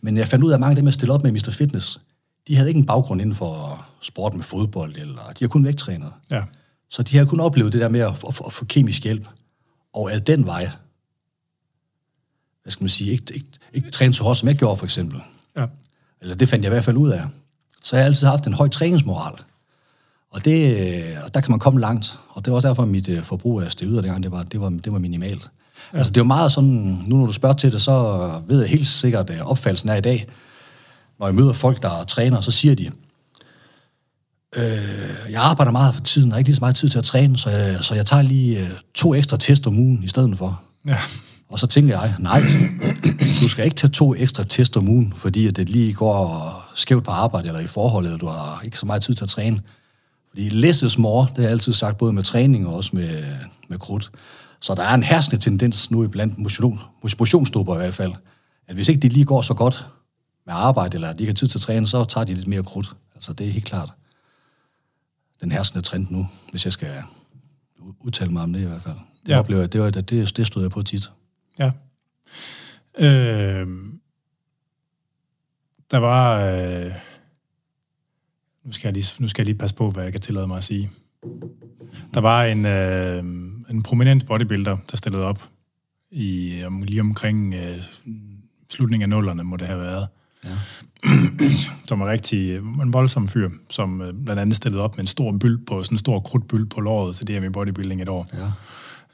[0.00, 1.50] Men jeg fandt ud af, at mange af dem, jeg stillede op med Mr.
[1.50, 2.00] Fitness,
[2.48, 6.12] de havde ikke en baggrund inden for sport med fodbold, eller de har kun vægttrænet.
[6.30, 6.42] Ja.
[6.90, 9.28] Så de har kun oplevet det der med at, at, at få kemisk hjælp.
[9.92, 10.70] Og ad den vej,
[12.62, 15.20] hvad skal man sige, ikke, ikke, ikke træne så hårdt, som jeg gjorde for eksempel.
[15.56, 15.66] Ja.
[16.20, 17.22] Eller det fandt jeg i hvert fald ud af.
[17.82, 19.34] Så jeg har altid haft en høj træningsmoral.
[20.30, 22.18] Og det, og der kan man komme langt.
[22.28, 24.60] Og det var også derfor, at mit øh, forbrug af steroider dengang, det var, det
[24.60, 25.50] var, det var minimalt.
[25.92, 25.98] Ja.
[25.98, 28.86] Altså det var meget sådan, nu når du spørger til det, så ved jeg helt
[28.86, 30.26] sikkert, at opfattelsen er i dag,
[31.18, 32.90] når jeg møder folk, der er træner, så siger de,
[34.56, 37.04] øh, jeg arbejder meget for tiden, og har ikke lige så meget tid til at
[37.04, 40.38] træne, så jeg, så jeg tager lige øh, to ekstra test om ugen i stedet
[40.38, 40.62] for.
[40.86, 40.96] Ja.
[41.48, 42.42] Og så tænker jeg, nej,
[43.40, 47.04] du skal ikke tage to ekstra test om ugen, fordi at det lige går skævt
[47.04, 49.60] på arbejde eller i forholdet, og du har ikke så meget tid til at træne.
[50.28, 53.24] Fordi less is more, det har jeg altid sagt, både med træning og også med,
[53.68, 54.10] med krudt.
[54.60, 56.80] Så der er en herskende tendens nu blandt motion,
[57.18, 58.12] motionsstupper i hvert fald,
[58.68, 59.86] at hvis ikke det lige går så godt
[60.46, 62.62] med arbejde, eller de ikke har tid til at træne, så tager de lidt mere
[62.62, 62.92] krudt.
[63.14, 63.92] Altså det er helt klart
[65.40, 67.02] den herskende trend nu, hvis jeg skal
[68.00, 68.96] udtale mig om det i hvert fald.
[69.26, 69.38] Det Ja.
[69.38, 71.10] oplever jeg, det, var, det, det stod jeg på tit.
[71.58, 71.70] Ja.
[72.98, 73.66] Øh,
[75.90, 76.40] der var...
[76.40, 76.92] Øh,
[78.64, 80.56] nu, skal jeg lige, nu skal jeg lige passe på, hvad jeg kan tillade mig
[80.56, 80.90] at sige.
[82.14, 83.18] Der var en, øh,
[83.70, 85.48] en prominent bodybuilder, der stillede op
[86.10, 87.82] i om- lige omkring øh,
[88.70, 90.08] slutningen af nullerne, må det have været.
[90.44, 90.56] Ja.
[91.88, 95.32] Som er rigtig en voldsom fyr, som øh, blandt andet stillede op med en stor
[95.32, 98.26] byld på, sådan en stor krudtbyld på låret til DM i bodybuilding et år.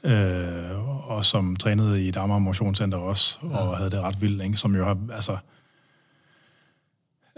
[0.03, 0.11] Ja.
[0.11, 3.57] øh, og som trænede i et Amager Motionscenter også, ja.
[3.57, 4.57] og havde det ret vildt, ikke?
[4.57, 5.37] som jo har altså,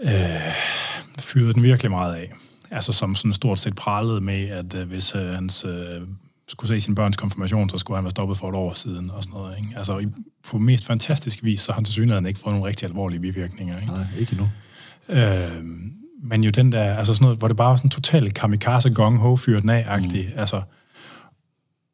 [0.02, 0.10] øh,
[1.18, 2.32] fyret den virkelig meget af.
[2.70, 6.02] Altså som sådan stort set pralede med, at øh, hvis øh, hans øh,
[6.48, 9.22] skulle se sin børns konfirmation, så skulle han være stoppet for et år siden og
[9.22, 9.58] sådan noget.
[9.58, 9.72] Ikke?
[9.76, 10.06] Altså i,
[10.48, 13.80] på mest fantastisk vis, så har han til synligheden ikke fået nogle rigtig alvorlige bivirkninger.
[13.80, 13.92] Ikke?
[13.92, 14.48] Nej, ikke endnu.
[15.08, 15.64] Øh,
[16.22, 19.18] men jo den der, altså sådan noget, hvor det bare var sådan totalt kamikaze gong
[19.18, 20.28] ho fyret den af-agtig.
[20.34, 20.40] Mm.
[20.40, 20.62] Altså,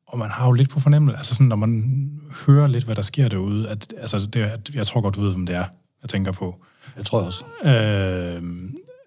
[0.06, 2.10] og man har jo lidt på fornemmelse, altså sådan, når man
[2.46, 5.30] hører lidt, hvad der sker derude, at, altså, det, at, jeg tror godt, du ved,
[5.30, 5.64] hvem det er,
[6.02, 6.64] jeg tænker på.
[6.96, 7.44] Jeg tror også.
[7.64, 8.42] Øh,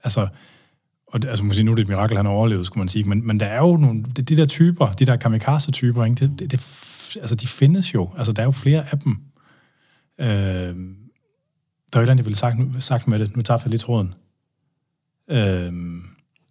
[0.03, 0.27] altså,
[1.07, 3.03] og det, altså, sige, nu er det et mirakel, han har overlevet, skulle man sige,
[3.03, 6.39] men, men der er jo nogle, de, de der typer, de der kamikaze-typer, ikke, det,
[6.39, 9.17] det, det, altså, de findes jo, altså, der er jo flere af dem.
[10.19, 10.33] Øh, der
[10.67, 10.71] er
[11.95, 14.13] jo et eller andet, jeg ville sagt, sagt med det, nu tabte jeg lidt tråden.
[15.29, 15.71] Øh, Det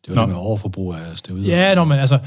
[0.09, 0.21] var Nå.
[0.21, 1.57] det med overforbrug af steroider.
[1.69, 2.19] ja, nå, men altså,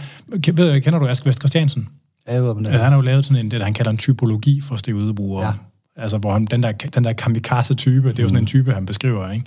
[0.44, 1.90] kender du Aske Vest Christiansen?
[2.28, 2.78] Ja, jeg ved, men det Ja.
[2.78, 5.46] Han har jo lavet sådan en, det, der han kalder en typologi for steroidebrugere.
[5.46, 5.54] Ja.
[6.00, 8.86] Altså, hvor han, den der, den der kamikaze-type, det er jo sådan en type, han
[8.86, 9.46] beskriver, ikke?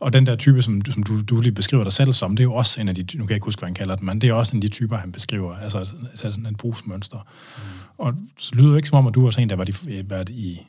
[0.00, 2.42] Og den der type, som, du- som du, du lige beskriver dig selv som, det
[2.42, 4.06] er jo også en af de, nu kan jeg ikke huske, hvad han kalder den,
[4.06, 7.16] men det er også en af de typer, han beskriver, altså, altså sådan et brugsmønster.
[7.56, 7.62] Mm.
[7.98, 10.02] Og så lyder det ikke som om, at du var sådan en, der var i,
[10.08, 10.66] været i,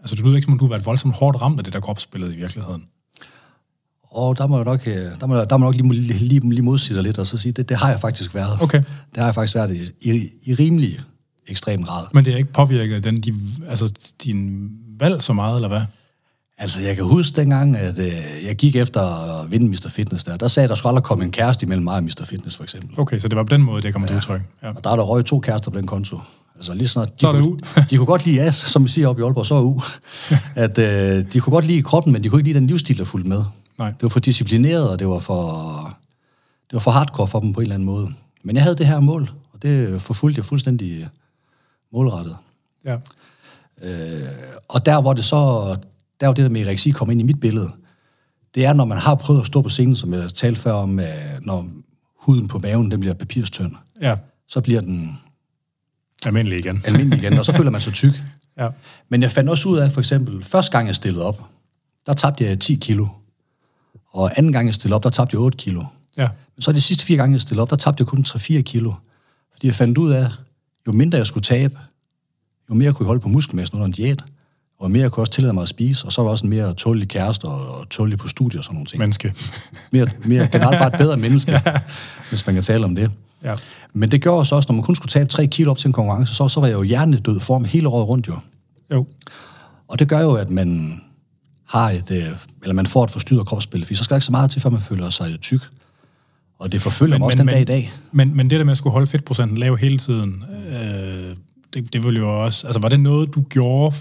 [0.00, 1.80] altså det lyder ikke som om, du har været voldsomt hårdt ramt af det der
[1.80, 2.84] kropsbillede i virkeligheden.
[4.10, 6.96] Og der må jeg nok, øh, der må, der må nok lige, lige, lige modsige
[6.96, 8.62] dig lidt, og så sige, det, det har jeg faktisk været.
[8.62, 8.78] Okay.
[8.78, 11.00] Det har jeg faktisk været i, i, i rimelig
[11.48, 12.06] ekstrem grad.
[12.12, 13.34] Men det er ikke påvirket den, de,
[13.68, 13.92] altså,
[14.24, 15.82] din valg så meget, eller hvad?
[16.60, 18.12] Altså, jeg kan huske dengang, at øh,
[18.44, 19.00] jeg gik efter
[19.40, 19.88] at vinde Mr.
[19.88, 20.36] Fitness der.
[20.36, 22.24] Der sagde, der skulle aldrig komme en kæreste imellem mig og Mr.
[22.24, 23.00] Fitness, for eksempel.
[23.00, 24.08] Okay, så det var på den måde, det kommer ja.
[24.08, 24.40] til udtryk.
[24.62, 24.68] Ja.
[24.68, 26.20] Og der er der røget to kærester på den konto.
[26.56, 28.88] Altså lige snart, de, Så er det kunne, de kunne godt lide, ja, som vi
[28.88, 29.80] siger oppe i Aalborg, så er u.
[30.64, 33.04] at øh, de kunne godt lide kroppen, men de kunne ikke lide den livsstil, der
[33.04, 33.42] fulgte med.
[33.78, 33.90] Nej.
[33.90, 35.98] Det var for disciplineret, og det var for,
[36.70, 38.08] det var for hardcore for dem på en eller anden måde.
[38.44, 41.06] Men jeg havde det her mål, og det forfulgte jeg fuldstændig øh,
[41.92, 42.36] målrettet.
[42.84, 42.96] Ja.
[43.82, 44.28] Øh,
[44.68, 45.36] og der hvor det så,
[46.20, 47.70] der hvor det der med ereksi kommer ind i mit billede,
[48.54, 51.00] det er, når man har prøvet at stå på scenen, som jeg talte før om,
[51.42, 51.68] når
[52.16, 54.16] huden på maven, den bliver papirstynd, ja,
[54.48, 55.18] så bliver den
[56.26, 56.82] almindelig igen.
[56.86, 58.12] almindelig igen, og så føler man sig tyk.
[58.58, 58.68] Ja.
[59.08, 61.42] Men jeg fandt også ud af, for eksempel, første gang jeg stillede op,
[62.06, 63.06] der tabte jeg 10 kilo.
[64.10, 65.84] Og anden gang jeg stillede op, der tabte jeg 8 kilo.
[66.16, 66.28] Ja.
[66.56, 68.92] Men så de sidste fire gange, jeg stillede op, der tabte jeg kun 3-4 kilo.
[69.52, 70.30] Fordi jeg fandt ud af,
[70.88, 71.78] jo mindre jeg skulle tabe,
[72.70, 74.24] jo mere kunne jeg holde på muskelmassen under en diæt,
[74.78, 76.50] og mere jeg kunne også tillade mig at spise, og så var jeg også en
[76.50, 78.98] mere tålig kæreste og, og tålig på studier og sådan nogle ting.
[78.98, 79.34] Menneske.
[79.92, 81.60] Mere, mere generelt bare et bedre menneske,
[82.28, 83.10] hvis man kan tale om det.
[83.44, 83.54] Ja.
[83.92, 85.92] Men det gjorde så også, når man kun skulle tabe 3 kilo op til en
[85.92, 88.38] konkurrence, så, så var jeg jo hjernedød form hele året rundt jo.
[88.92, 89.06] Jo.
[89.88, 91.00] Og det gør jo, at man
[91.66, 92.28] har et, øh,
[92.62, 94.70] eller man får et forstyrret kropsbillede, fordi så skal der ikke så meget til, før
[94.70, 95.60] man føler sig tyk.
[96.58, 97.92] Og det forfølger men, mig også den dag i dag.
[98.12, 101.36] Men, men det der med at skulle holde fedtprocenten lav hele tiden, øh,
[101.74, 102.66] det, det ville jo også...
[102.66, 103.96] Altså, var det noget, du gjorde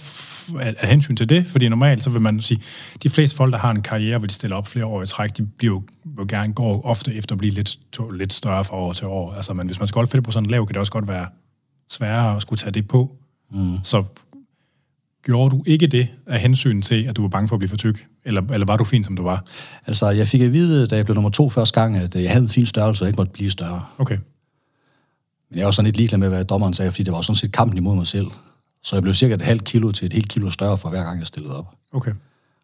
[0.59, 1.47] af, af hensyn til det?
[1.47, 2.61] Fordi normalt, så vil man sige,
[3.03, 5.37] de fleste folk, der har en karriere, hvor de stiller op flere år i træk,
[5.37, 5.83] de bliver jo,
[6.19, 9.33] jo gerne går ofte efter at blive lidt, to, lidt større fra år til år.
[9.33, 11.27] Altså, men hvis man skal holde fedtprocenten lav, kan det også godt være
[11.89, 13.15] sværere at skulle tage det på.
[13.51, 13.77] Mm.
[13.83, 14.03] Så
[15.23, 17.77] gjorde du ikke det af hensyn til, at du var bange for at blive for
[17.77, 18.07] tyk?
[18.27, 19.43] Eller, eller var du fin, som du var?
[19.87, 22.31] Altså, jeg fik at vide, da jeg blev nummer to første gang, at øh, jeg
[22.31, 23.85] havde en fin størrelse, og jeg ikke måtte blive større.
[23.97, 24.17] Okay.
[25.49, 27.51] Men jeg var sådan lidt ligeglad med, hvad dommeren sagde, fordi det var sådan set
[27.51, 28.27] kampen imod mig selv.
[28.83, 31.19] Så jeg blev cirka et halvt kilo til et helt kilo større for hver gang,
[31.19, 31.65] jeg stillede op.
[31.93, 32.11] Okay.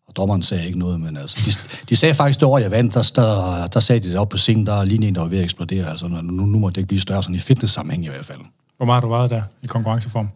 [0.08, 2.94] Og dommeren sagde ikke noget, men altså, de, de sagde faktisk det år, jeg vandt,
[2.94, 5.28] der, der, der sagde de det op på scenen, der er lige en, der var
[5.28, 5.90] ved at eksplodere.
[5.90, 8.40] Altså, nu, nu må det ikke blive større, sådan i fitness-sammenhæng i hvert fald.
[8.78, 10.30] Hvor meget har du været der i konkurrenceform?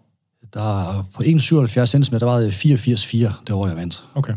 [0.53, 4.05] Der, på 1,77 cm, der var jeg 84,4 det år, jeg vandt.
[4.15, 4.33] Okay.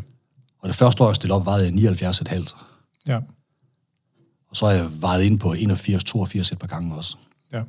[0.61, 2.55] Og det første år, jeg stillede op, var jeg 79,5.
[3.07, 3.21] Ja.
[4.49, 7.17] Og så har jeg vejet ind på 81-82 et par gange også.
[7.53, 7.63] Ja.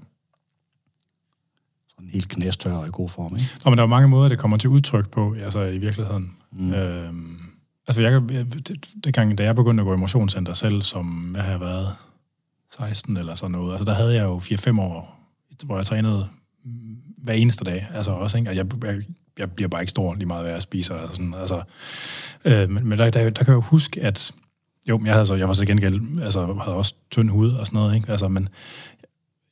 [1.88, 3.50] Så sådan helt knæstør og i god form, ikke?
[3.66, 6.36] Og men der er mange måder, det kommer til udtryk på, altså i virkeligheden.
[6.52, 6.74] Mm.
[6.74, 7.38] Øhm,
[7.88, 11.34] altså jeg, jeg, det, det gang, da jeg begyndte at gå i motionscenter selv, som
[11.36, 11.96] jeg har været
[12.70, 15.20] 16 eller sådan noget, altså der havde jeg jo 4-5 år,
[15.66, 16.28] hvor jeg trænede
[17.24, 18.50] hver eneste dag, altså også, ikke?
[18.50, 19.02] Og jeg, jeg,
[19.40, 21.64] jeg bliver bare ikke stor lige meget, hvad jeg spiser, altså sådan, altså,
[22.46, 24.32] øh, men, men der, der, der, kan jeg jo huske, at
[24.90, 27.78] jo, jeg, havde så, jeg var så gengæld, altså havde også tynd hud og sådan
[27.78, 28.12] noget, ikke?
[28.12, 28.50] Altså, men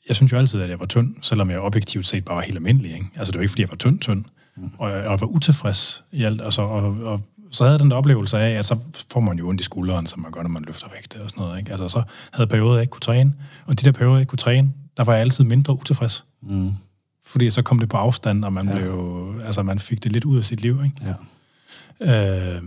[0.07, 2.57] jeg synes jo altid, at jeg var tynd, selvom jeg objektivt set bare var helt
[2.57, 3.05] almindelig, ikke?
[3.15, 4.25] Altså, det var ikke, fordi jeg var tynd, tynd.
[4.55, 4.71] Mm.
[4.77, 7.91] Og, jeg, og jeg var utilfreds i alt, altså, og, og så havde jeg den
[7.91, 8.77] der oplevelse af, at så
[9.11, 11.43] får man jo ondt i skulderen, som man gør, når man løfter vægt og sådan
[11.43, 11.71] noget, ikke?
[11.71, 13.33] Altså, så havde perioder, jeg ikke kunne træne,
[13.65, 16.25] og de der perioder, jeg ikke kunne træne, der var jeg altid mindre utilfreds.
[16.41, 16.71] Mm.
[17.25, 18.75] Fordi så kom det på afstand, og man ja.
[18.75, 21.15] blev, altså, man fik det lidt ud af sit liv, ikke?
[22.01, 22.55] Ja.
[22.55, 22.63] Øh,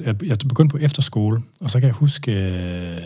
[0.00, 3.02] jeg, jeg begyndte på efterskole, og så kan jeg huske, øh,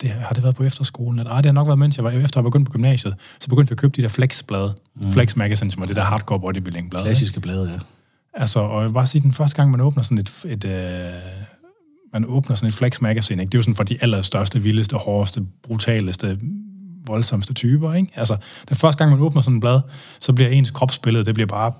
[0.00, 1.18] det, har det været på efterskolen?
[1.18, 3.14] Eller, ah, det har nok været, mens jeg var efter at have begyndt på gymnasiet.
[3.40, 4.74] Så begyndte vi at købe de der Flex-blade.
[4.94, 5.12] Mm.
[5.12, 7.04] Flex Magazine, som er det der hardcore bodybuilding-blade.
[7.04, 7.78] Klassiske blade, ja.
[8.34, 11.12] Altså, og jeg vil bare sige, den første gang, man åbner sådan et, et øh,
[12.12, 13.50] man åbner sådan et Flex Magazine, ikke?
[13.50, 16.38] det er jo sådan for de allerstørste, vildeste, hårdeste, brutaleste,
[17.06, 18.12] voldsomste typer, ikke?
[18.14, 18.36] Altså,
[18.68, 19.80] den første gang, man åbner sådan et blad,
[20.20, 21.72] så bliver ens kropsbillede, det bliver bare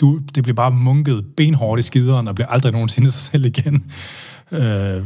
[0.00, 3.92] du, det bliver bare munket benhårdt i skideren, og bliver aldrig nogensinde sig selv igen.
[4.52, 5.04] Øh,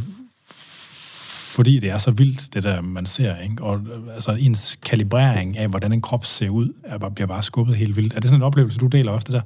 [1.53, 3.37] fordi det er så vildt, det der, man ser.
[3.39, 3.65] Ikke?
[3.65, 3.81] Og
[4.15, 7.97] altså, ens kalibrering af, hvordan en krop ser ud, er bare, bliver bare skubbet helt
[7.97, 8.15] vildt.
[8.15, 9.41] Er det sådan en oplevelse, du deler også, det der?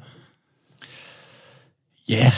[2.09, 2.33] Ja, yeah,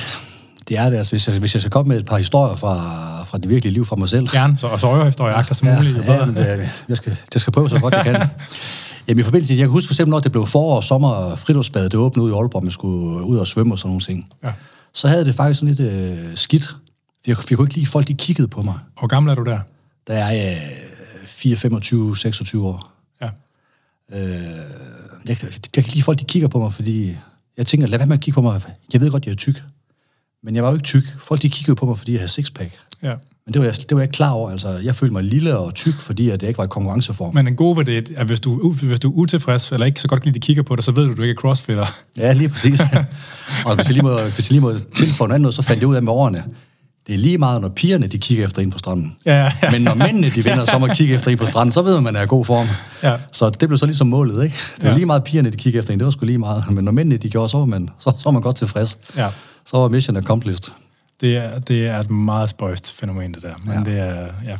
[0.68, 0.96] det er det.
[0.96, 3.72] Altså, hvis, jeg, hvis jeg skal komme med et par historier fra, fra det virkelige
[3.72, 4.28] liv fra mig selv.
[4.28, 5.96] Gerne, så, og så historier agter som ja, muligt.
[5.96, 8.16] Jo ja, men, det, jeg, skal, jeg skal prøve så godt jeg kan.
[9.08, 11.92] Jamen i forbindelse, jeg kan huske for eksempel, når det blev forår og sommer, friluftsbadet,
[11.92, 14.32] det åbnede ud i Aalborg, man skulle ud og svømme og sådan nogle ting.
[14.44, 14.52] Ja.
[14.92, 16.76] Så havde det faktisk sådan lidt øh, skidt.
[17.26, 18.74] Jeg, jeg kunne ikke lide, folk de kiggede på mig.
[18.98, 19.58] Hvor gammel er du der?
[20.06, 20.62] Der er jeg
[21.22, 22.92] øh, 4, 25, 26 år.
[23.22, 23.28] Ja.
[24.12, 24.20] Øh,
[25.28, 27.16] jeg, jeg, kan ikke lide, folk de kigger på mig, fordi
[27.56, 28.60] jeg tænker, lad være med at kigge på mig.
[28.92, 29.62] Jeg ved godt, jeg er tyk.
[30.44, 31.04] Men jeg var jo ikke tyk.
[31.18, 32.70] Folk de kiggede på mig, fordi jeg havde sixpack.
[33.02, 33.14] Ja.
[33.46, 34.50] Men det var, jeg, det var jeg ikke klar over.
[34.50, 37.34] Altså, jeg følte mig lille og tyk, fordi at det ikke var i konkurrenceform.
[37.34, 40.08] Men en god ved det, at hvis du, hvis du er utilfreds, eller ikke så
[40.08, 41.86] godt kan lide, de kigger på dig, så ved du, at du ikke er crossfitter.
[42.16, 42.80] Ja, lige præcis.
[43.66, 45.88] og hvis jeg lige må, hvis jeg lige må tilføje noget andet, så fandt jeg
[45.88, 46.44] ud af med årene,
[47.06, 49.16] det er lige meget, når pigerne de kigger efter en på stranden.
[49.26, 49.70] Ja, ja.
[49.70, 51.98] Men når mændene de vender så må kigge efter en på stranden, så ved man,
[51.98, 52.66] at man er i god form.
[53.02, 53.16] Ja.
[53.32, 54.56] Så det blev så ligesom målet, ikke?
[54.76, 54.94] Det var ja.
[54.94, 56.64] lige meget pigerne, de kigger efter en, det var sgu lige meget.
[56.70, 58.98] Men når mændene de gjorde, så var man, så, så var man godt tilfreds.
[59.16, 59.28] Ja.
[59.68, 60.72] Så var mission accomplished.
[61.20, 63.54] Det er, det er et meget spøjst fænomen, det der.
[63.64, 63.82] Men ja.
[63.82, 64.58] det er, ja,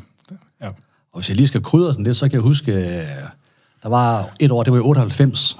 [0.61, 0.69] ja.
[1.13, 3.07] Og hvis jeg lige skal krydre sådan lidt, så kan jeg huske, øh,
[3.83, 5.59] der var et år, det var i 98,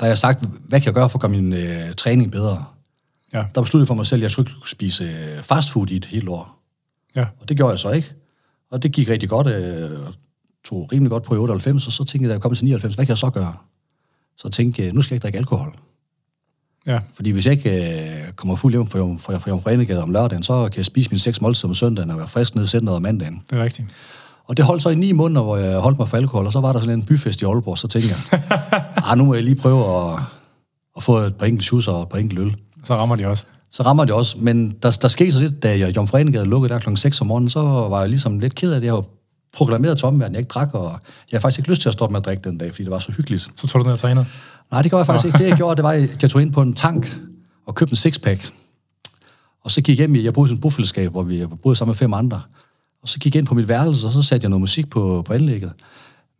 [0.00, 2.64] da jeg sagt, hvad kan jeg gøre for at gøre min øh, træning bedre?
[3.32, 3.44] Ja.
[3.54, 6.28] Der besluttede jeg for mig selv, at jeg skulle spise øh, fastfood i et helt
[6.28, 6.58] år.
[7.16, 7.26] Ja.
[7.40, 8.12] Og det gjorde jeg så ikke.
[8.70, 9.90] Og det gik rigtig godt, øh,
[10.64, 12.94] tog rimelig godt på i 98, og så tænkte jeg, da jeg kom til 99,
[12.94, 13.54] hvad kan jeg så gøre?
[14.36, 15.76] Så tænkte jeg, nu skal jeg ikke drikke alkohol.
[16.86, 16.98] Ja.
[17.14, 17.94] Fordi hvis jeg ikke
[18.26, 21.18] øh, kommer fuld hjem fra, fra, fra Jomfrenegade om lørdagen, så kan jeg spise mine
[21.20, 23.42] seks måltider om søndagen og være frisk ned i centret om mandagen.
[23.50, 23.88] Det er rigtigt.
[24.44, 26.60] Og det holdt så i ni måneder, hvor jeg holdt mig for alkohol, og så
[26.60, 28.42] var der sådan en byfest i Aalborg, så tænkte jeg,
[29.10, 30.20] ah, nu må jeg lige prøve at,
[30.96, 32.56] at få et par enkelte og et par enkelte øl.
[32.84, 33.44] Så rammer de også.
[33.70, 34.36] Så rammer de også.
[34.38, 37.50] Men der, der skete så lidt, da jeg Jomfrenegade lukkede der klokken 6 om morgenen,
[37.50, 38.86] så var jeg ligesom lidt ked af det.
[38.86, 39.04] Jeg var
[39.52, 42.12] proklameret til omverdenen, jeg ikke drak, og jeg har faktisk ikke lyst til at stoppe
[42.12, 43.48] med at drikke den dag, fordi det var så hyggeligt.
[43.56, 44.26] Så tog du ned og trænede?
[44.70, 45.38] Nej, det gjorde jeg faktisk ikke.
[45.38, 47.16] Det, jeg gjorde, det var, at jeg tog ind på en tank
[47.66, 48.52] og købte en sixpack.
[49.64, 51.90] Og så gik jeg hjem i, jeg boede i et bofællesskab, hvor vi boede sammen
[51.90, 52.40] med fem andre.
[53.02, 55.22] Og så gik jeg ind på mit værelse, og så satte jeg noget musik på,
[55.26, 55.72] på anlægget.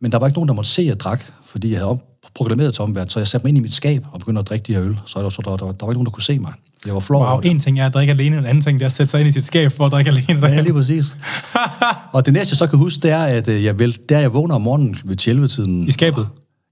[0.01, 1.99] Men der var ikke nogen, der måtte se, at jeg drak, fordi jeg havde
[2.35, 3.09] proklameret omverdenen.
[3.09, 4.99] Så jeg satte mig ind i mit skab og begyndte at drikke de her øl.
[5.05, 6.53] Så der, så der, der, der, var ikke nogen, der kunne se mig.
[6.85, 7.23] Jeg var flov.
[7.23, 9.29] Wow, en ting er at drikke alene, en anden ting er at sætte sig ind
[9.29, 10.47] i sit skab for at drikke alene.
[10.47, 11.15] Ja, lige præcis.
[12.13, 14.33] og det næste, jeg så kan huske, det er, at øh, jeg, vil, der jeg
[14.33, 15.87] vågner om morgenen ved 11-tiden.
[15.87, 16.27] I skabet?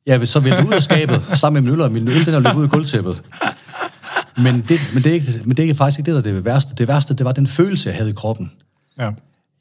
[0.10, 2.34] Ja, så vil jeg ud af skabet, sammen med min øl, og min øl, den
[2.34, 3.22] er løbet ud af gulvtæppet.
[4.38, 6.46] Men det, men, det er ikke, men det er faktisk ikke det, der er det
[6.46, 6.76] værste.
[6.76, 8.52] Det værste, det var den følelse, jeg havde i kroppen.
[9.00, 9.10] Ja.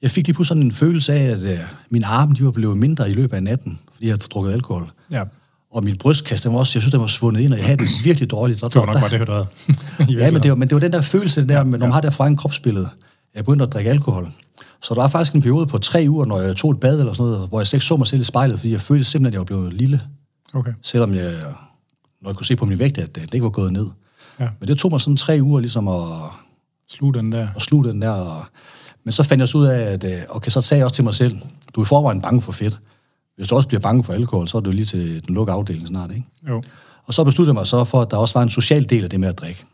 [0.03, 1.59] Jeg fik lige pludselig sådan en følelse af, at uh,
[1.91, 4.91] mine arme, de var blevet mindre i løbet af natten, fordi jeg havde drukket alkohol.
[5.11, 5.23] Ja.
[5.73, 7.79] Og min brystkasse, den var også, jeg synes, den var svundet ind, og jeg havde
[7.79, 8.61] det virkelig dårligt.
[8.61, 9.47] det var nok bare det, du havde.
[10.21, 12.01] ja, men det, var, men det var den der følelse, der, ja, når man har
[12.01, 12.89] det fra en kropsbillede.
[13.35, 14.29] Jeg begyndte at drikke alkohol.
[14.83, 17.13] Så der var faktisk en periode på tre uger, når jeg tog et bad eller
[17.13, 19.33] sådan noget, hvor jeg ikke så mig selv i spejlet, fordi jeg følte simpelthen, at
[19.33, 20.01] jeg var blevet lille.
[20.55, 20.73] Okay.
[20.83, 21.33] Selvom jeg,
[22.21, 23.87] når jeg kunne se på min vægt, at det ikke var gået ned.
[24.41, 24.49] Ja.
[24.61, 26.03] Men det tog mig sådan tre uger ligesom at...
[26.89, 27.49] Sluge den der.
[27.57, 28.11] At sluge den der.
[28.11, 28.45] Og,
[29.05, 31.05] men så fandt jeg så ud af, at øh, okay, så sagde jeg også til
[31.05, 31.39] mig selv,
[31.75, 32.81] du er i forvejen bange for fedt.
[33.37, 35.89] Hvis du også bliver bange for alkohol, så er du lige til den lukke afdeling
[35.89, 36.25] snart, ikke?
[36.49, 36.63] Jo.
[37.05, 39.11] Og så besluttede jeg mig så for, at der også var en social del af
[39.11, 39.65] det med at drikke.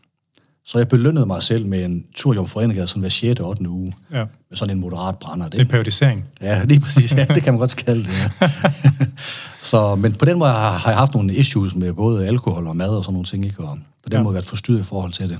[0.67, 3.39] Så jeg belønnede mig selv med en tur i Jomfruenegade sådan hver 6.
[3.39, 3.69] og 8.
[3.69, 3.93] uge.
[4.11, 4.25] Ja.
[4.49, 5.47] Med sådan en moderat brænder.
[5.49, 6.25] Det er periodisering.
[6.41, 7.13] Ja, lige præcis.
[7.15, 8.49] Ja, det kan man godt kalde det, ja.
[9.71, 12.89] så, men på den måde har, jeg haft nogle issues med både alkohol og mad
[12.89, 13.63] og sådan nogle ting, ikke?
[13.63, 14.23] Og på den Ja.
[14.23, 15.39] måde været forstyrret i forhold til det.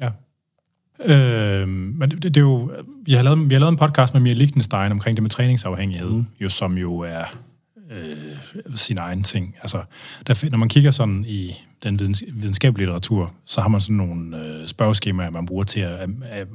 [0.00, 0.10] Ja.
[1.14, 2.70] Øh, men det, det er jo,
[3.06, 6.10] vi har, lavet, vi har lavet en podcast med Mia Lichtenstein omkring det med træningsafhængighed,
[6.10, 6.26] mm.
[6.40, 7.24] jo, som jo er
[7.92, 8.16] øh,
[8.74, 9.54] sin egen ting.
[9.62, 9.82] Altså,
[10.26, 11.54] der, når man kigger sådan i
[11.90, 16.08] den videns, videnskabelige litteratur, så har man sådan nogle øh, spørgeskemaer, man bruger til at,
[16.30, 16.48] at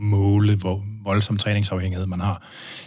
[0.00, 2.42] måle, hvor voldsom træningsafhængighed man har.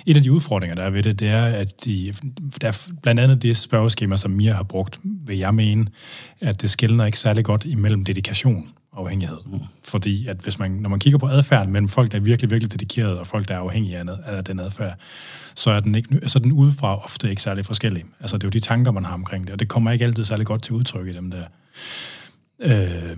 [0.05, 2.13] En af de udfordringer, der er ved det, det er, at de,
[2.61, 5.87] der er blandt andet det spørgeskema, som Mia har brugt, vil jeg mene,
[6.39, 9.37] at det skældner ikke særlig godt imellem dedikation og afhængighed.
[9.45, 9.59] Mm.
[9.83, 12.71] Fordi at hvis man, når man kigger på adfærden mellem folk, der er virkelig, virkelig
[12.71, 14.97] dedikerede, og folk, der er afhængige af, af den adfærd,
[15.55, 18.03] så er den, ikke, så er den udefra ofte ikke særlig forskellig.
[18.19, 20.23] Altså det er jo de tanker, man har omkring det, og det kommer ikke altid
[20.23, 21.43] særlig godt til udtryk i dem der.
[22.59, 23.17] Øh,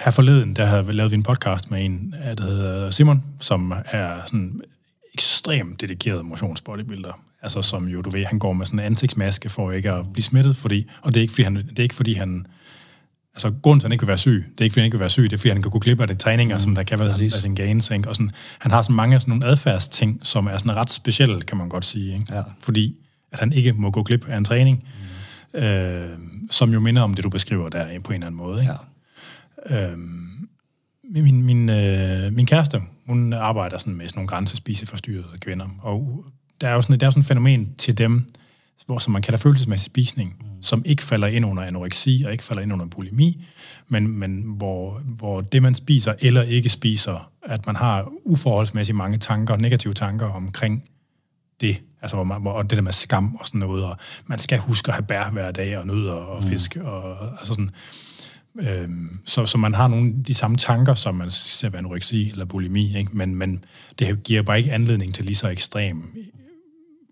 [0.00, 4.20] her forleden, der har vi lavet en podcast med en, der hedder Simon, som er
[4.26, 4.60] sådan
[5.14, 7.20] ekstremt dedikeret motionsbodybuilder.
[7.42, 10.24] Altså som jo, du ved, han går med sådan en ansigtsmaske for ikke at blive
[10.24, 12.46] smittet, fordi, og det er ikke fordi han, det er ikke fordi han
[13.34, 14.96] altså grunden til, at han ikke vil være syg, det er ikke, fordi han ikke
[14.96, 16.74] vil være syg, det er, fordi han kan gå glip af det træninger, mm, som
[16.74, 18.08] der kan være af sin gains, ikke?
[18.08, 21.42] Og sådan, han har sådan mange af sådan nogle adfærdsting, som er sådan ret specielle,
[21.42, 22.34] kan man godt sige, ikke?
[22.34, 22.42] Ja.
[22.60, 22.96] Fordi
[23.32, 25.06] at han ikke må gå glip af en træning, mm.
[25.56, 26.18] Øh,
[26.50, 28.72] som jo minder om det, du beskriver der på en eller anden måde, ikke?
[29.70, 29.90] Ja.
[29.90, 30.48] Øhm,
[31.10, 36.24] min, min, øh, min kæreste, hun arbejder sådan med sådan nogle grænsespiseforstyrrede kvinder, og
[36.60, 38.28] der er jo sådan, der er sådan et fænomen til dem,
[38.86, 40.62] hvor som man kalder følelsesmæssig spisning, mm.
[40.62, 43.44] som ikke falder ind under anoreksi og ikke falder ind under bulimi,
[43.88, 49.18] men, men hvor, hvor det, man spiser eller ikke spiser, at man har uforholdsmæssigt mange
[49.18, 50.84] tanker, negative tanker omkring
[51.60, 53.96] det, altså hvor man, hvor, og det der med skam og sådan noget, og
[54.26, 56.84] man skal huske at have bær hver dag, og nødder og fisk, mm.
[56.84, 57.70] og altså sådan,
[58.60, 62.30] Øhm, så, så man har nogle af de samme tanker, som man ser ved anoreksi
[62.30, 63.16] eller bulimi, ikke?
[63.16, 63.64] Men, men
[63.98, 66.14] det giver bare ikke anledning til lige så ekstrem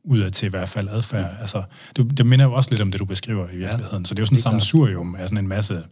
[0.04, 1.30] udad til i hvert fald adfærd.
[1.30, 1.40] Mm.
[1.40, 1.62] Altså,
[1.96, 4.02] det, det minder jo også lidt om det, du beskriver i virkeligheden.
[4.02, 5.84] Ja, så det er jo sådan et sammensurium af sådan en masse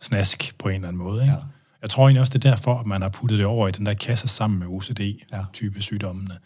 [0.00, 1.22] snask på en eller anden måde.
[1.22, 1.34] Ikke?
[1.34, 1.40] Ja.
[1.82, 3.86] Jeg tror egentlig også, det er derfor, at man har puttet det over i den
[3.86, 5.80] der kasse sammen med OCD-type ja.
[5.80, 6.38] sygdommene.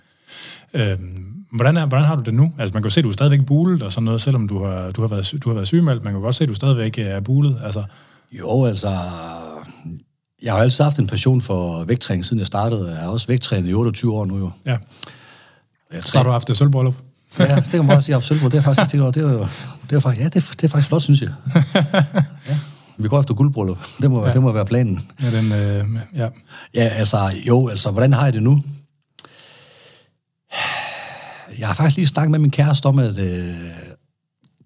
[0.75, 2.53] Øhm, hvordan, er, hvordan har du det nu?
[2.59, 4.65] Altså, man kan jo se, at du er stadigvæk bulet og sådan noget, selvom du
[4.65, 6.05] har, du har, været, du har været sygemeldt.
[6.05, 7.61] Man kan godt se, at du stadigvæk er bulet.
[7.65, 7.85] Altså,
[8.33, 8.99] Jo, altså...
[10.43, 12.91] Jeg har altid haft en passion for vægttræning, siden jeg startede.
[12.91, 14.51] Jeg har også vægttrænet i 28 år nu jo.
[14.67, 14.77] ja.
[15.93, 16.95] Jeg Så har du haft det sølvbrøllup.
[17.39, 18.17] Ja, det kan man også sige.
[18.17, 18.53] Absolut.
[18.53, 19.13] Det er faktisk tænkt over.
[19.13, 19.47] Det er, jo,
[19.91, 21.31] det er faktisk, ja, det er, det er faktisk flot, synes jeg.
[22.49, 22.59] Ja.
[22.99, 23.79] Vi går efter guldbryllup.
[24.01, 24.33] Det må, ja.
[24.33, 25.01] det må være planen.
[25.23, 26.29] Ja, den, øh, ja.
[26.75, 28.63] Ja, altså, jo, altså, hvordan har jeg det nu?
[31.59, 33.55] Jeg har faktisk lige snakket med min kæreste om, at øh,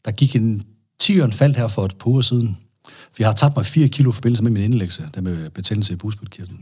[0.05, 0.62] der gik en
[1.03, 2.57] 10'eren faldt her for et par uger siden.
[2.86, 5.93] For jeg har tabt mig 4 kilo i forbindelse med min indlæggelse, der med betændelse
[5.93, 6.59] i busbudkirtlen.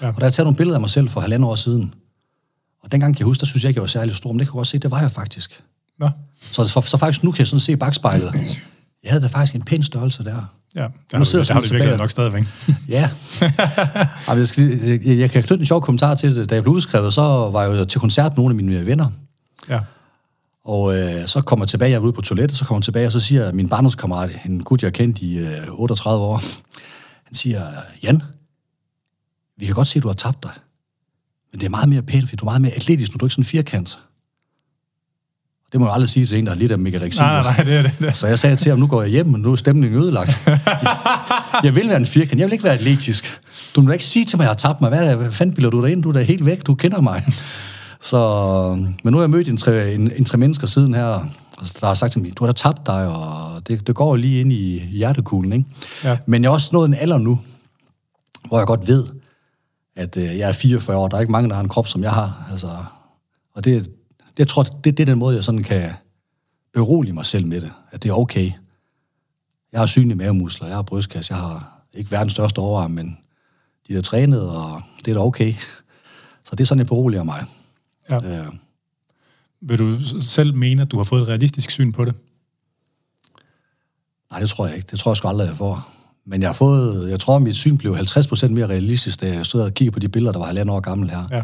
[0.00, 0.06] Ja.
[0.06, 0.08] Ja.
[0.12, 1.94] Og der har jeg taget nogle billeder af mig selv for halvandet år siden.
[2.82, 4.46] Og dengang kan jeg huske, der synes jeg ikke, jeg var særlig stor, men det
[4.46, 5.62] kan jeg godt se, det var jeg faktisk.
[5.98, 6.10] Nå.
[6.40, 8.34] Så, så, så faktisk nu kan jeg sådan se bagspejlet.
[9.04, 10.44] Jeg havde da faktisk en pæn størrelse der.
[10.74, 11.98] Ja, der Nu har sidder der har du virkelig tilbage.
[11.98, 12.42] nok stadigvæk.
[12.88, 13.10] Ja.
[14.28, 14.64] Jamen, jeg, skal,
[15.04, 16.50] jeg, jeg kan knytte en sjov kommentar til det.
[16.50, 19.10] Da jeg blev udskrevet, så var jeg jo til koncert med nogle af mine venner.
[19.68, 19.80] Ja.
[20.64, 23.06] Og øh, så kommer jeg tilbage, jeg var ude på toilettet, så kommer jeg tilbage,
[23.06, 26.42] og så siger min barndomskammerat, en gut, jeg har kendt i øh, 38 år,
[27.24, 27.66] han siger,
[28.02, 28.22] Jan,
[29.56, 30.52] vi kan godt se, at du har tabt dig.
[31.52, 33.26] Men det er meget mere pænt, fordi du er meget mere atletisk, nu du er
[33.26, 33.98] ikke sådan en firkant.
[35.72, 37.20] Det må jeg aldrig sige til en, der har lidt af megareksi.
[37.20, 37.92] Nej, nej, nej, det er det.
[38.00, 38.16] det.
[38.16, 40.38] Så jeg sagde til ham, nu går jeg hjem, men nu er stemningen ødelagt.
[41.64, 43.40] jeg vil være en firkant, jeg vil ikke være atletisk.
[43.74, 44.88] Du må ikke sige til mig, at jeg har tabt mig.
[44.88, 45.18] Hvad, er det?
[45.18, 46.02] hvad fanden bilder du dig ind?
[46.02, 47.26] Du er da helt væk, du kender mig.
[48.04, 48.74] Så,
[49.04, 51.04] men nu har jeg mødt en tre, en, en tre mennesker siden her,
[51.58, 54.16] og der har sagt til mig, du har da tabt dig, og det, det går
[54.16, 55.52] lige ind i hjertekuglen.
[55.52, 55.64] Ikke?
[56.04, 56.18] Ja.
[56.26, 57.40] Men jeg er også nået en alder nu,
[58.48, 59.04] hvor jeg godt ved,
[59.96, 61.08] at øh, jeg er 44 år.
[61.08, 62.46] Der er ikke mange, der har en krop, som jeg har.
[62.50, 62.66] Altså,
[63.54, 63.92] og det, det,
[64.38, 65.90] jeg tror, det, det er den måde, jeg sådan kan
[66.72, 67.72] berolige mig selv med det.
[67.90, 68.52] At det er okay.
[69.72, 73.18] Jeg har synlige mavemuskler, jeg har brystkasse, jeg har ikke verdens største overarm, men
[73.88, 75.54] de er trænet, og det er da okay.
[76.44, 77.44] Så det er sådan, jeg beroliger mig.
[78.10, 78.38] Ja.
[78.40, 78.46] Øh,
[79.60, 82.14] Vil du selv mene, at du har fået et realistisk syn på det?
[84.30, 84.88] nej, det tror jeg ikke.
[84.90, 85.90] Det tror jeg sgu aldrig, jeg får.
[86.24, 89.46] Men jeg har fået, jeg tror, at mit syn blev 50% mere realistisk, da jeg
[89.46, 91.24] stod og kiggede på de billeder, der var halvandet år gammel her.
[91.30, 91.42] Ja.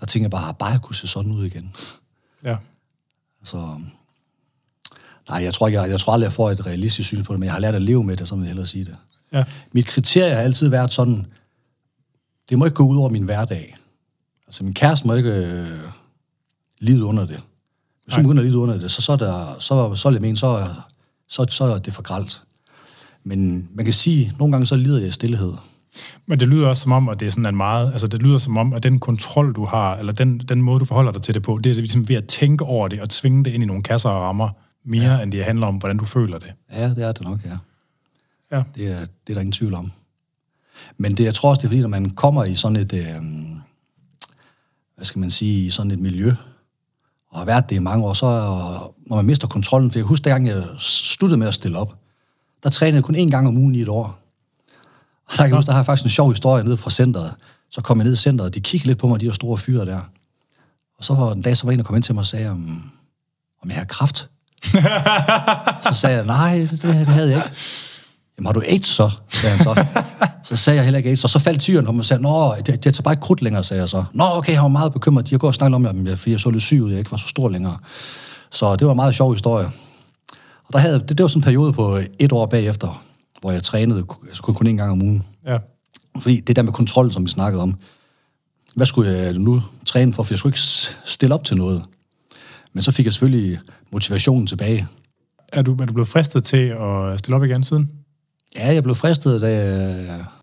[0.00, 1.72] Der tænkte jeg bare, bare jeg kunne se sådan ud igen.
[2.44, 2.56] Ja.
[3.44, 3.80] Så,
[5.28, 7.40] nej, jeg tror, ikke, jeg, jeg tror aldrig, jeg får et realistisk syn på det,
[7.40, 8.96] men jeg har lært at leve med det, vil jeg hellere sige det.
[9.32, 9.44] Ja.
[9.72, 11.26] Mit kriterie har altid været sådan,
[12.48, 13.74] det må ikke gå ud over min hverdag.
[14.52, 15.78] Altså, min kæreste må ikke øh,
[16.78, 17.40] lide under det.
[18.04, 20.36] Hvis hun begynder at lide under det, så, så, er der, så, så jeg mene,
[20.36, 20.68] så,
[21.28, 22.42] så, så er det for gralt.
[23.24, 25.52] Men man kan sige, at nogle gange så lider jeg i stillhed.
[26.26, 28.38] Men det lyder også som om, at det er sådan en meget, altså det lyder
[28.38, 31.34] som om, at den kontrol, du har, eller den, den måde, du forholder dig til
[31.34, 33.66] det på, det er ligesom ved at tænke over det og tvinge det ind i
[33.66, 34.48] nogle kasser og rammer,
[34.84, 35.22] mere ja.
[35.22, 36.52] end det handler om, hvordan du føler det.
[36.72, 37.58] Ja, det er det nok, ja.
[38.56, 38.62] Ja.
[38.74, 39.92] Det er, det er der ingen tvivl om.
[40.96, 43.22] Men det, jeg tror også, det er fordi, når man kommer i sådan et, øh,
[45.02, 46.32] hvad skal man sige, i sådan et miljø,
[47.30, 48.26] og har været det i mange år, så
[49.06, 51.94] når man mister kontrollen, for jeg husker, dengang jeg sluttede med at stille op,
[52.62, 54.18] der trænede jeg kun én gang om ugen i et år.
[55.26, 57.34] Og der, kan huske, der har jeg faktisk en sjov historie nede fra centret.
[57.70, 59.58] Så kom jeg ned i centret, og de kiggede lidt på mig, de der store
[59.58, 60.00] fyre der.
[60.98, 62.50] Og så var en dag, så var en, der kom ind til mig og sagde,
[62.50, 62.90] om,
[63.62, 64.28] om jeg har kraft.
[65.88, 67.56] så sagde jeg, nej, det, det havde jeg ikke.
[68.42, 69.10] Jamen har du AIDS så?
[69.28, 69.84] sagde han så.
[70.44, 71.24] Så sagde jeg heller ikke AIDS.
[71.24, 73.64] Og så faldt tyren om og sagde, nå, det, det tager bare ikke krudt længere,
[73.64, 74.04] sagde jeg så.
[74.12, 75.32] Nå, okay, jeg var meget bekymret.
[75.32, 77.16] Jeg går og snakke om, at fordi jeg så lidt syg ud, jeg ikke var
[77.16, 77.78] så stor længere.
[78.50, 79.66] Så det var en meget sjov historie.
[80.64, 83.02] Og der havde, det, det var sådan en periode på et år bagefter,
[83.40, 85.24] hvor jeg trænede altså kun, kun en gang om ugen.
[85.46, 85.58] Ja.
[86.18, 87.74] Fordi det der med kontrol, som vi snakkede om,
[88.74, 90.60] hvad skulle jeg nu træne for, for jeg skulle ikke
[91.04, 91.82] stille op til noget.
[92.72, 93.58] Men så fik jeg selvfølgelig
[93.92, 94.88] motivationen tilbage.
[95.52, 97.90] Er du, er du blevet fristet til at stille op igen siden?
[98.56, 99.48] Ja, jeg blev fristet da,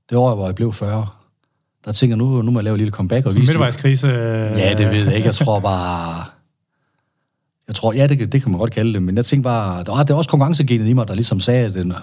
[0.10, 1.08] det år, hvor jeg blev 40.
[1.86, 3.26] Der tænker jeg, nu, nu må jeg lave et lille comeback.
[3.26, 4.08] Og Som midtvejskrise?
[4.08, 5.28] Ja, det ved jeg ikke.
[5.28, 6.24] Jeg tror bare...
[7.68, 9.92] Jeg tror, ja, det, det kan man godt kalde det, men jeg tænkte bare, der
[9.92, 11.94] var, der var også konkurrencegenet i mig, der ligesom sagde, at den,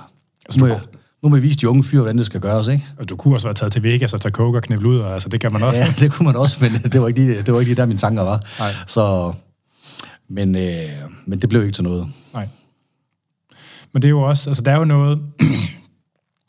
[0.46, 0.80] altså, nu, må jeg,
[1.22, 2.84] nu må jeg vise de unge fyre, hvordan det skal gøres, ikke?
[2.98, 5.12] Og du kunne også være taget til Vegas og tage coke og knæble ud, og,
[5.12, 5.82] altså det kan man også.
[5.82, 7.86] Ja, det kunne man også, men det var ikke lige, det var ikke lige der,
[7.86, 8.42] mine tanker var.
[8.58, 8.70] Nej.
[8.86, 9.32] Så,
[10.28, 10.88] men, øh,
[11.26, 12.08] men det blev ikke til noget.
[12.34, 12.48] Nej.
[13.92, 15.18] Men det er jo også, altså der er jo noget,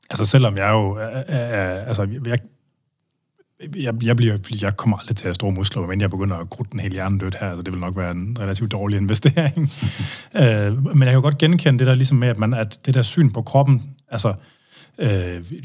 [0.09, 2.39] altså selvom jeg jo, altså jeg,
[3.75, 6.49] jeg, jeg, bliver, jeg kommer aldrig til at have store muskler, men jeg begynder at
[6.49, 9.71] krudte den hele hjernen dødt her, så det vil nok være en relativt dårlig investering.
[10.41, 12.93] øh, men jeg kan jo godt genkende det der ligesom med, at, man, at det
[12.93, 14.33] der syn på kroppen, altså,
[14.97, 15.09] øh,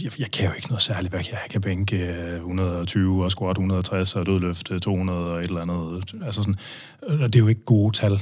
[0.02, 1.96] jeg, jeg kan jo ikke noget særligt, jeg, jeg kan bænke
[2.36, 6.14] 120 og squat 160 og dødløft 200 og et eller andet.
[6.24, 6.56] Altså sådan,
[7.02, 8.12] og det er jo ikke gode tal.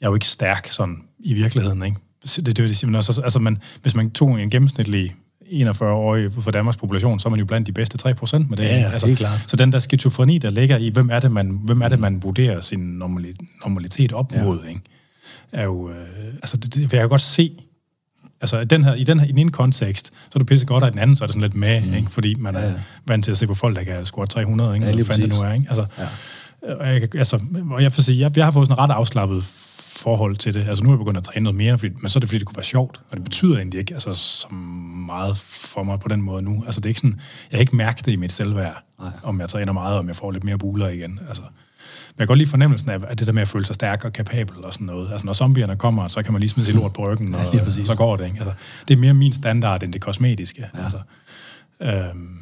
[0.00, 1.96] Jeg er jo ikke stærk sådan i virkeligheden, ikke?
[2.22, 5.14] Det, det, det, det, altså, altså man, hvis man tog en gennemsnitlig
[5.50, 8.64] 41-årige for Danmarks population, så er man jo blandt de bedste 3% med det.
[8.64, 9.44] Ja, ja altså, det er klart.
[9.46, 12.22] Så den der skizofreni, der ligger i, hvem er det, man, hvem er det, man
[12.22, 14.68] vurderer sin normalitet op mod, ja.
[14.68, 14.80] ikke?
[15.52, 15.90] er jo...
[15.90, 17.52] Øh, altså, det, det, jeg kan godt se,
[18.40, 20.82] altså den her, i, den her, i den ene kontekst, så er du pisse godt,
[20.82, 21.94] og i den anden, så er det sådan lidt med, mm.
[21.94, 22.10] ikke?
[22.10, 22.72] fordi man er ja.
[23.06, 24.86] vant til at se på folk, der kan score 300, ikke?
[24.86, 25.66] Ja, lige det nu er, ikke?
[25.68, 26.74] Altså, ja.
[26.74, 27.40] og jeg, altså,
[27.70, 29.44] og jeg, sige, jeg, jeg har fået sådan en ret afslappet
[30.00, 30.68] forhold til det.
[30.68, 32.38] Altså nu er jeg begyndt at træne noget mere, fordi, men så er det fordi,
[32.38, 34.54] det kunne være sjovt, og det betyder egentlig ikke altså, så
[35.06, 36.62] meget for mig på den måde nu.
[36.66, 37.20] Altså det er ikke sådan,
[37.50, 39.10] jeg har ikke mærket det i mit selvværd, Nej.
[39.22, 41.20] om jeg træner meget, om jeg får lidt mere buler igen.
[41.28, 43.74] Altså, men jeg kan godt lide fornemmelsen af, at det der med at føle sig
[43.74, 45.12] stærk og kapabel og sådan noget.
[45.12, 47.66] Altså når zombierne kommer, så kan man lige smide sig lort på ryggen, og, ja,
[47.66, 48.24] og så går det.
[48.24, 48.36] Ikke?
[48.36, 48.52] Altså,
[48.88, 50.68] det er mere min standard, end det kosmetiske.
[50.74, 50.82] Ja.
[50.84, 50.98] Altså,
[51.80, 52.36] øhm,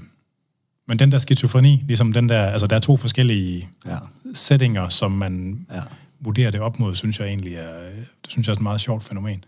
[0.89, 3.97] men den der skizofreni, ligesom den der, altså der er to forskellige ja.
[4.35, 5.81] settinger, som man ja
[6.21, 9.05] vurdere det op mod, synes jeg egentlig er, det synes jeg er et meget sjovt
[9.05, 9.45] fænomen.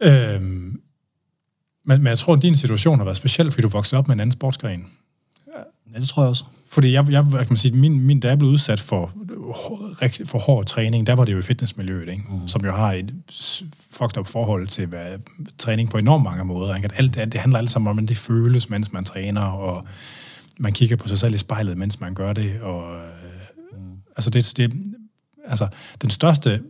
[0.00, 0.34] Ja.
[0.34, 0.80] Øhm,
[1.84, 4.14] men, men jeg tror, at din situation har været speciel, fordi du voksede op med
[4.14, 4.86] en anden sportsgren.
[5.94, 6.44] Ja, det tror jeg også.
[6.68, 9.12] Fordi jeg, jeg kan man sige, min, min, da jeg blev udsat for,
[10.24, 12.22] for hård træning, der var det jo i fitnessmiljøet, ikke?
[12.30, 12.48] Mm.
[12.48, 13.14] som jo har et
[13.90, 15.18] fucked up forhold til hvad,
[15.58, 16.74] træning på enormt mange måder.
[16.74, 16.84] Ikke?
[16.84, 19.86] At alt, det handler alt sammen om, hvordan det føles, mens man træner, og
[20.58, 23.00] man kigger på sig selv i spejlet, mens man gør det, og
[24.16, 24.72] Altså, det, det,
[25.44, 25.68] altså
[26.02, 26.60] den største...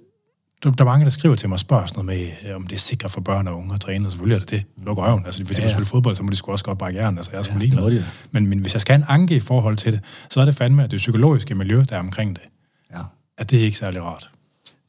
[0.62, 2.66] Der, der er mange, der skriver til mig og spørger sådan noget med, øh, om
[2.66, 4.64] det er sikkert for børn og unge at træne, og selvfølgelig er det det.
[4.84, 5.26] Luk øjen.
[5.26, 5.72] Altså, hvis de ja, ja.
[5.74, 7.16] spille fodbold, så må de sgu også godt bare gerne.
[7.16, 8.02] Altså, jeg er sgu ja, ligeglad.
[8.30, 10.54] Men, men hvis jeg skal have en anke i forhold til det, så er det
[10.54, 12.44] fandme, at det psykologiske miljø, der er omkring det,
[12.92, 13.02] ja.
[13.38, 14.30] at det er ikke særlig rart.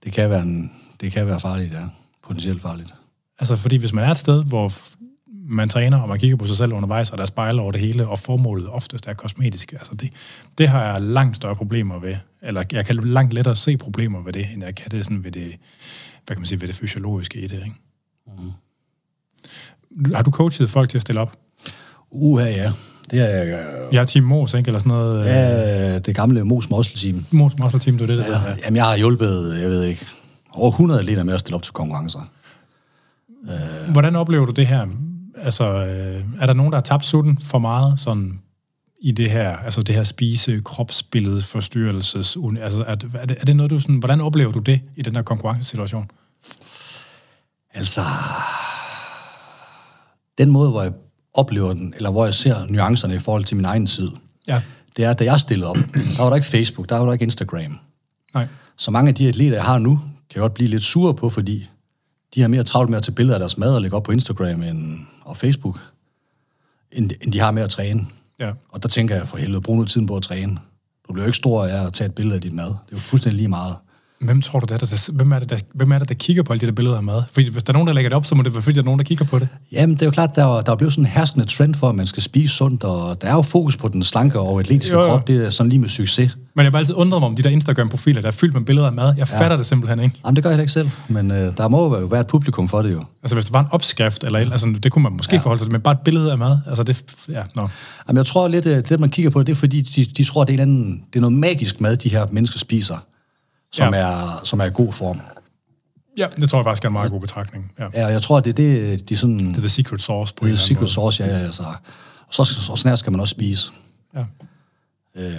[0.03, 1.85] Det kan være, en, det kan være farligt, ja.
[2.23, 2.95] Potentielt farligt.
[3.39, 4.71] Altså, fordi hvis man er et sted, hvor
[5.47, 7.81] man træner, og man kigger på sig selv undervejs, og der er spejler over det
[7.81, 9.73] hele, og formålet oftest er kosmetisk.
[9.73, 10.09] Altså det,
[10.57, 14.33] det har jeg langt større problemer ved, eller jeg kan langt lettere se problemer ved
[14.33, 15.55] det, end jeg kan det sådan ved det,
[16.25, 17.75] hvad kan man sige, ved det fysiologiske i det, ikke?
[18.37, 18.51] Mm.
[20.13, 21.37] Har du coachet folk til at stille op?
[22.11, 22.71] Uha, ja.
[23.11, 23.49] Det er, øh,
[23.91, 24.67] jeg har Team Mos, ikke?
[24.67, 25.25] Eller sådan noget?
[25.25, 27.25] Ja, det gamle Mos Muscle Team.
[27.31, 28.47] Mos Muscle Team, det er det, ja, der.
[28.47, 28.55] Ja.
[28.65, 30.05] Jamen, jeg har hjulpet, jeg ved ikke,
[30.53, 32.29] over 100 liter med at stille op til konkurrencer.
[33.91, 34.87] Hvordan oplever du det her?
[35.37, 38.41] Altså, øh, er der nogen, der har tabt sutten for meget sådan
[39.01, 43.55] i det her, altså det her spise, kropsbillede, forstyrrelses, altså er, er, det, er det
[43.55, 46.09] noget, du sådan, hvordan oplever du det i den her konkurrencesituation?
[47.73, 48.01] Altså,
[50.37, 50.91] den måde, hvor jeg
[51.33, 54.09] oplever den, eller hvor jeg ser nuancerne i forhold til min egen tid,
[54.47, 54.61] ja.
[54.97, 55.77] det er, da jeg stillede op,
[56.17, 57.79] der var der ikke Facebook, der var der ikke Instagram.
[58.33, 58.47] Nej.
[58.77, 59.95] Så mange af de atleter, jeg har nu,
[60.29, 61.69] kan jeg godt blive lidt sure på, fordi
[62.35, 64.11] de har mere travlt med at tage billeder af deres mad og lægge op på
[64.11, 65.79] Instagram end, og Facebook,
[66.91, 68.05] end, end de har med at træne.
[68.39, 68.51] Ja.
[68.69, 70.57] Og der tænker jeg, for helvede, brug noget tiden på at træne.
[71.07, 72.65] Du bliver jo ikke stor af at tage et billede af dit mad.
[72.65, 73.75] Det er jo fuldstændig lige meget.
[74.25, 76.43] Hvem tror du, det er, der, hvem, er det, der, hvem er det, der kigger
[76.43, 77.23] på alle de der billeder af mad?
[77.31, 78.81] Fordi hvis der er nogen, der lægger det op, så må det være, fordi der
[78.81, 79.47] er nogen, der kigger på det.
[79.71, 81.89] Jamen, det er jo klart, der er, der er blevet sådan en herskende trend for,
[81.89, 84.95] at man skal spise sundt, og der er jo fokus på den slanke og atletiske
[84.95, 85.07] Jo, jo.
[85.07, 85.27] krop.
[85.27, 86.37] Det er sådan lige med succes.
[86.55, 88.87] Men jeg har altid undret mig om de der Instagram-profiler, der er fyldt med billeder
[88.87, 89.13] af mad.
[89.17, 90.15] Jeg fatter det simpelthen ikke.
[90.25, 92.67] Jamen, det gør jeg da ikke selv, men øh, der må jo være et publikum
[92.67, 93.01] for det jo.
[93.23, 95.39] Altså, hvis der var en opskrift, eller altså, det kunne man måske ja.
[95.39, 97.69] forholde sig til, men bare et billede af mad, altså det, ja, nå.
[98.07, 100.43] Jamen, jeg tror lidt, at det, man kigger på, det er fordi, de, de tror,
[100.43, 102.97] det er, en anden, det er noget magisk mad, de her mennesker spiser,
[103.75, 103.99] som, Ja.
[103.99, 105.21] er, som er i god form.
[106.17, 107.71] Ja, det tror jeg faktisk er en meget god betragtning.
[107.79, 107.87] Ja.
[107.93, 109.39] Ja, og jeg tror, det er det, de sådan...
[109.39, 111.63] Det er the secret sauce på Det er anden secret sauce, ja, ja, altså.
[112.27, 113.71] Og så, så her skal man også spise.
[114.15, 114.25] Ja.
[115.15, 115.33] Øh,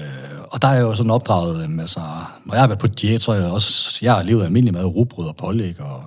[0.51, 2.01] og der er jeg jo sådan opdraget, altså,
[2.45, 4.85] når jeg har været på diæt, så har jeg også, jeg har levet almindelig mad,
[4.85, 6.03] rugbrød og pålæg og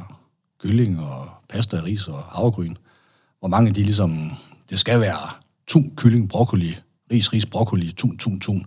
[0.62, 2.76] kylling og pasta, ris og havregryn.
[3.40, 4.32] Hvor mange af de ligesom,
[4.70, 5.18] det skal være
[5.68, 6.76] tun, kylling, broccoli,
[7.12, 8.66] ris, ris, broccoli, tun, tun, tun.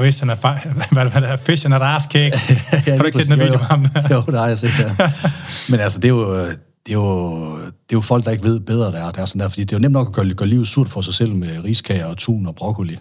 [0.00, 0.34] Rish, han er,
[0.94, 2.36] hvad, hvad, hvad, fish and a ass cake.
[2.90, 3.86] Har du ikke set den video med ham?
[4.10, 5.12] jo, det har jeg set, ja.
[5.70, 6.46] Men altså, det er jo,
[6.86, 9.26] det er jo, det er jo folk, der ikke ved bedre, der er, der er
[9.26, 11.14] sådan der, fordi det er jo nemt nok at gøre, gøre livet surt for sig
[11.14, 12.98] selv med riskager og tun og broccoli.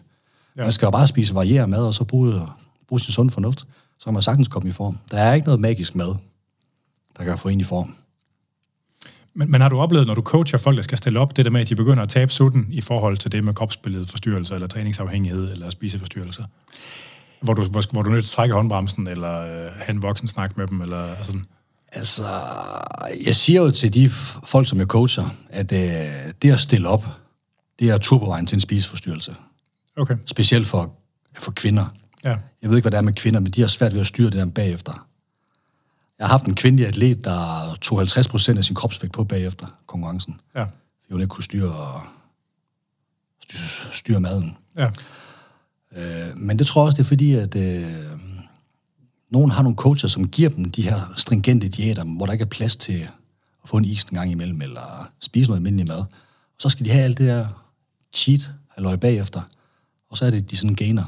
[0.58, 0.62] Ja.
[0.62, 2.42] Man skal jo bare spise varieret mad, og så bruge,
[2.88, 3.60] bruge sin sund fornuft.
[4.00, 4.98] Så kan man sagtens komme i form.
[5.12, 6.16] Der er ikke noget magisk mad,
[7.18, 7.96] der kan få en i form.
[9.36, 11.52] Men, men har du oplevet, når du coacher folk, der skal stille op, det der
[11.52, 14.68] med, at de begynder at tabe sutten i forhold til det med kropsbilledet forstyrrelser, eller
[14.68, 16.44] træningsafhængighed, eller spiseforstyrrelser?
[17.42, 20.02] Hvor du, hvor, hvor du er nødt til at trække håndbremsen, eller øh, have en
[20.02, 21.46] voksen snak med dem, eller sådan.
[21.92, 22.24] Altså,
[23.26, 24.10] jeg siger jo til de
[24.44, 25.80] folk, som jeg coacher, at øh,
[26.42, 27.06] det at stille op,
[27.80, 29.36] det er turbovejen til en spiseforstyrrelse.
[29.98, 30.94] Okay, Specielt for,
[31.38, 31.86] for kvinder.
[32.24, 32.36] ja.
[32.62, 34.26] Jeg ved ikke, hvad det er med kvinder, men de har svært ved at styre
[34.30, 35.08] det der bagefter.
[36.20, 39.68] Jeg har haft en kvindelig atlet, der tog 50 procent af sin kropsvægt på bagefter
[39.88, 40.40] konkurrencen.
[40.56, 42.02] Ja, Fordi hun ikke kunne styre,
[43.44, 44.58] styre, styre maden.
[44.78, 44.90] ja.
[45.96, 47.92] Øh, men det tror jeg også, det er fordi, at øh,
[49.30, 52.48] nogen har nogle coacher, som giver dem de her stringente diæter, hvor der ikke er
[52.50, 53.10] plads til
[53.64, 55.98] at få en is en gang imellem, eller spise noget almindelig mad.
[55.98, 56.08] Og
[56.60, 57.48] så skal de have alt det der
[58.14, 59.42] cheat, halløj bagefter,
[60.10, 61.04] og så er det, de sådan gainer.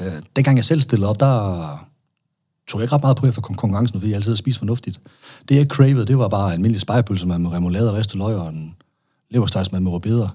[0.00, 1.86] Øh, dengang jeg selv stillede op, der
[2.70, 5.00] tog jeg ikke ret meget på efter kon- konkurrencen, fordi jeg altid havde spist fornuftigt.
[5.48, 8.74] Det jeg cravede, det var bare almindelig spejepølse med remoulade og ristet løg og en
[9.30, 10.28] leverstegsmad med rødbeder.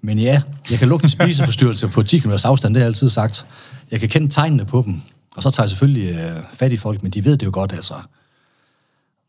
[0.00, 3.08] Men ja, jeg kan lugte en spiseforstyrrelse på 10 km afstand, det har jeg altid
[3.08, 3.46] sagt.
[3.90, 5.00] Jeg kan kende tegnene på dem,
[5.36, 7.72] og så tager jeg selvfølgelig øh, fat i folk, men de ved det jo godt,
[7.72, 7.94] altså.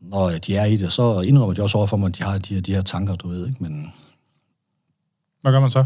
[0.02, 2.38] Når de er i det, så indrømmer de også over for mig, at de har
[2.38, 3.64] de her, de her tanker, du ved, ikke?
[3.64, 3.94] Men
[5.42, 5.84] Hvad gør man så?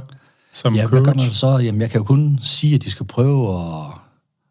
[0.54, 0.94] Som ja, coach?
[0.94, 1.58] hvad gør man så?
[1.58, 3.86] Jamen, jeg kan jo kun sige, at de skal prøve at,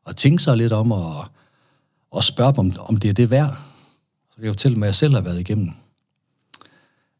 [0.06, 1.24] at tænke sig lidt om, og,
[2.10, 3.56] og spørge dem, om, om det er det værd.
[4.30, 5.70] Så kan jeg fortælle dem, hvad jeg selv har været igennem.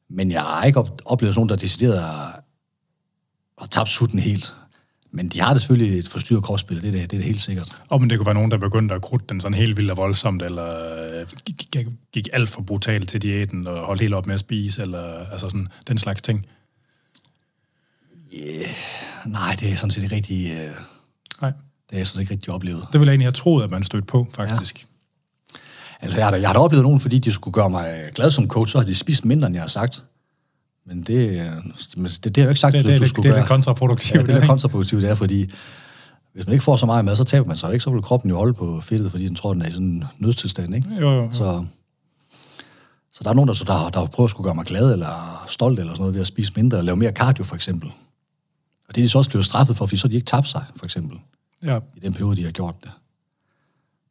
[0.09, 2.45] Men jeg har ikke op, oplevet nogen, der decideret har,
[3.59, 4.55] har tabt sutten helt.
[5.13, 7.41] Men de har det selvfølgelig et forstyrret kropsbillede, det er det, det er det helt
[7.41, 7.83] sikkert.
[7.89, 9.97] Og men det kunne være nogen, der begyndte at krudte den sådan helt vildt og
[9.97, 11.77] voldsomt, eller øh, gik,
[12.13, 15.49] gik, alt for brutalt til diæten, og holdt helt op med at spise, eller altså
[15.49, 16.47] sådan den slags ting.
[19.27, 20.75] Nej, det er sådan set ikke rigtig, øh,
[21.91, 22.87] det er jeg sådan set ikke rigtig oplevet.
[22.93, 24.83] det ville jeg egentlig have troet, at man stødte på, faktisk.
[24.83, 24.87] Ja.
[26.03, 28.31] Altså, jeg har, da, jeg har da oplevet nogen, fordi de skulle gøre mig glad
[28.31, 30.05] som coach, så har de spist mindre, end jeg har sagt.
[30.87, 33.09] Men det, øh, det, det har jeg jo ikke sagt, Det, at det, du det,
[33.09, 33.41] skulle det er gøre.
[33.43, 34.19] det kontraproduktive.
[34.21, 34.47] Ja, det er ikke?
[34.47, 35.51] kontraproduktivt, det er, fordi
[36.35, 37.83] hvis man ikke får så meget mad, så taber man sig ikke.
[37.83, 40.05] Så vil kroppen jo holde på fedtet, fordi den tror, den er i sådan en
[40.19, 40.89] nødstilstand, ikke?
[41.01, 41.31] Jo, jo, jo.
[41.33, 41.65] Så,
[43.13, 45.79] så der er nogen, der, der, der prøver at skulle gøre mig glad eller stolt
[45.79, 47.89] eller sådan noget ved at spise mindre, eller lave mere cardio for eksempel.
[48.89, 50.49] Og det er de så også blevet straffet for, fordi så har de ikke tabt
[50.49, 51.19] sig, for eksempel,
[51.65, 51.81] Ja.
[51.97, 52.91] i den periode, de har gjort det.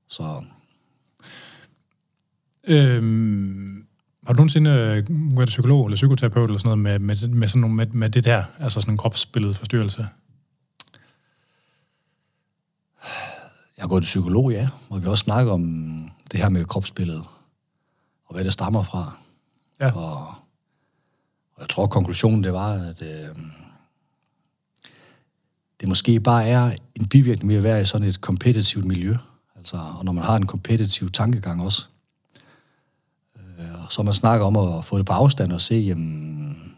[0.08, 0.43] Så
[2.70, 3.86] Øhm,
[4.28, 7.62] har du nogensinde øh, været psykolog eller psykoterapeut eller sådan noget med, med, med, sådan
[7.62, 10.08] nogle, med, med det der, altså sådan en kropsbillede forstyrrelse?
[13.78, 15.64] jeg har gået til psykolog, ja, hvor vi også snakker om
[16.32, 17.24] det her med kropsbilledet,
[18.26, 19.18] og hvad det stammer fra.
[19.80, 19.95] Ja.
[19.95, 20.28] Og,
[21.56, 23.36] og jeg tror, konklusionen det var, at øh,
[25.80, 29.16] det måske bare er en bivirkning ved at være i sådan et kompetitivt miljø.
[29.56, 31.86] Altså, og når man har en kompetitiv tankegang også.
[33.38, 36.74] Øh, så man snakker om at få det på afstand og se, jamen,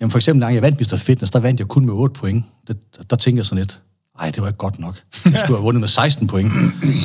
[0.00, 0.96] jamen for eksempel, da jeg vandt Mr.
[0.96, 2.44] Fitness, der vandt jeg kun med 8 point.
[2.68, 3.80] Der, der, der tænker jeg sådan lidt,
[4.18, 5.02] ej, det var ikke godt nok.
[5.24, 6.52] Jeg skulle have vundet med 16 point.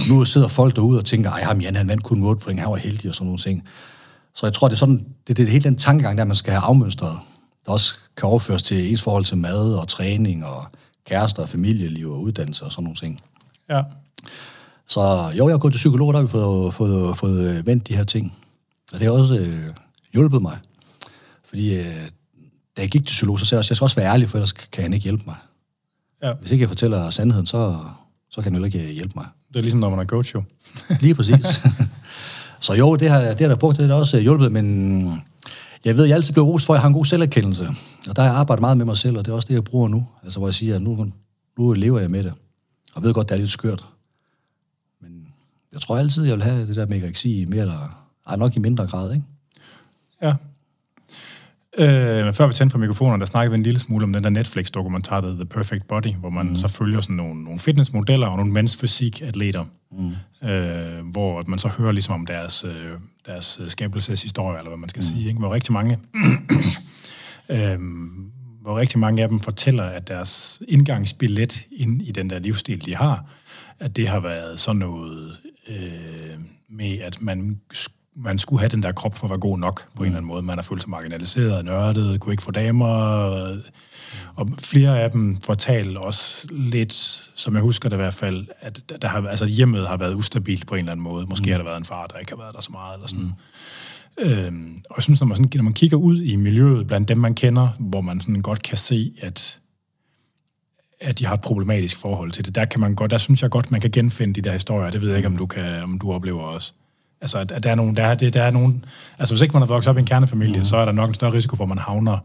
[0.09, 2.59] Nu sidder folk derude og tænker, ej, ham Jan, han vandt kun med 8 point,
[2.59, 3.63] han var heldig og sådan nogle ting.
[4.35, 6.53] Så jeg tror, det er sådan, det, det er hele den tankegang, der man skal
[6.53, 7.19] have afmønstret,
[7.67, 10.65] der også kan overføres til ens forhold til mad og træning og
[11.05, 13.21] kærester og familieliv og uddannelse og sådan nogle ting.
[13.69, 13.83] Ja.
[14.87, 17.87] Så jo, jeg har gået til psykolog, der har vi fået, fået, fået øh, vendt
[17.87, 18.33] de her ting.
[18.93, 19.73] Og det har også øh,
[20.13, 20.57] hjulpet mig.
[21.45, 22.09] Fordi øh,
[22.77, 24.37] da jeg gik til psykolog, så sagde jeg også, jeg skal også være ærlig, for
[24.37, 25.35] ellers kan han ikke hjælpe mig.
[26.23, 26.33] Ja.
[26.33, 27.77] Hvis ikke jeg fortæller sandheden, så,
[28.29, 29.25] så kan han heller ikke hjælpe mig.
[29.47, 30.43] Det er ligesom, når man er coach, jo.
[30.99, 31.61] Lige præcis.
[32.59, 35.23] så jo, det har, det har der brugt, det har også hjulpet, men
[35.87, 37.67] jeg ved, at jeg altid bliver rost for, at jeg har en god selverkendelse.
[38.09, 39.63] Og der har jeg arbejdet meget med mig selv, og det er også det, jeg
[39.63, 40.07] bruger nu.
[40.23, 41.11] Altså, hvor jeg siger, at nu,
[41.57, 42.33] nu lever jeg med det.
[42.95, 43.85] Og ved godt, det er lidt skørt.
[45.01, 45.27] Men
[45.73, 48.59] jeg tror altid, jeg vil have det der med sige mere eller ej, nok i
[48.59, 49.25] mindre grad, ikke?
[50.21, 50.35] Ja.
[51.77, 54.23] Øh, men før vi tændte for mikrofonen, der snakkede vi en lille smule om den
[54.23, 56.55] der Netflix-dokumentar, The Perfect Body, hvor man mm.
[56.55, 60.47] så følger sådan nogle, nogle fitnessmodeller og nogle mænds fysik-atleter, mm.
[60.49, 62.91] øh, hvor man så hører ligesom om deres, øh,
[63.25, 65.15] deres skabelseshistorie, eller hvad man skal mm.
[65.15, 65.39] sige, ikke?
[65.39, 65.99] hvor rigtig mange...
[67.49, 67.79] øh,
[68.61, 72.95] hvor rigtig mange af dem fortæller, at deres indgangsbillet ind i den der livsstil, de
[72.95, 73.25] har,
[73.79, 77.59] at det har været sådan noget øh, med, at man
[78.17, 80.01] man skulle have den der krop for at være god nok på mm.
[80.01, 80.41] en eller anden måde.
[80.41, 82.87] Man har følt sig marginaliseret, nørdet, kunne ikke få damer.
[84.35, 86.93] Og flere af dem fortalte også lidt,
[87.35, 90.67] som jeg husker det i hvert fald, at der har, altså hjemmet har været ustabilt
[90.67, 91.25] på en eller anden måde.
[91.25, 91.51] Måske mm.
[91.51, 92.93] har der været en far, der ikke har været der så meget.
[92.93, 93.23] Eller sådan.
[93.23, 93.33] Mm.
[94.19, 97.17] Øhm, og jeg synes, når man, sådan, når man kigger ud i miljøet blandt dem,
[97.17, 99.59] man kender, hvor man sådan godt kan se, at
[100.99, 102.55] at de har et problematisk forhold til det.
[102.55, 104.91] Der kan man godt, der synes jeg godt, man kan genfinde de der historier.
[104.91, 106.73] Det ved jeg ikke, om du, kan, om du oplever også.
[107.21, 108.85] Altså, at, der er nogen, der er, det, der er nogen,
[109.19, 110.63] altså hvis ikke man har vokset op i en kernefamilie, mm.
[110.65, 112.17] så er der nok en større risiko for, at man havner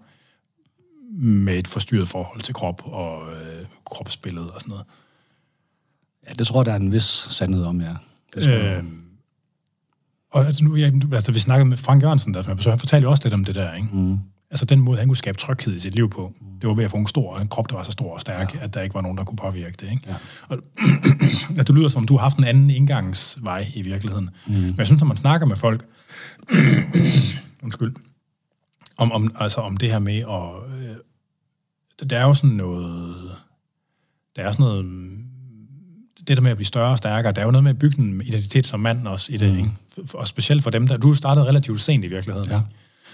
[1.15, 4.85] med et forstyrret forhold til krop og øh, kropsbillede og sådan noget.
[6.29, 7.95] Ja, det tror jeg, der er en vis sandhed om, ja.
[8.37, 8.85] Øh,
[10.31, 13.11] og altså, nu, jeg, altså, vi snakkede med Frank Jørgensen, der, så han fortalte jo
[13.11, 13.89] også lidt om det der, ikke?
[13.93, 14.19] Mm.
[14.53, 16.47] Altså den måde, han kunne skabe tryghed i sit liv på, mm.
[16.61, 18.55] det var ved at få en stor en krop, der var så stor og stærk,
[18.55, 18.61] ja.
[18.65, 19.91] at der ikke var nogen, der kunne påvirke det.
[19.91, 20.03] Ikke?
[20.07, 20.15] Ja.
[20.49, 20.59] Og,
[21.59, 24.31] at det lyder som, du har haft en anden indgangsvej i virkeligheden.
[24.47, 24.53] Mm.
[24.53, 25.87] Men jeg synes, når man snakker med folk,
[27.65, 27.95] undskyld,
[28.97, 30.79] om, om, altså om det her med at...
[30.79, 30.97] Øh,
[32.11, 33.31] der er jo sådan noget...
[34.37, 34.85] Der er sådan noget...
[36.29, 37.99] Det der med at blive større og stærkere, der er jo noget med at bygge
[37.99, 39.59] en identitet som mand også i det, mm.
[39.59, 39.71] ikke?
[40.15, 40.97] Og specielt for dem, der...
[40.97, 42.57] Du startede relativt sent i virkeligheden, ja.
[42.57, 42.69] ikke?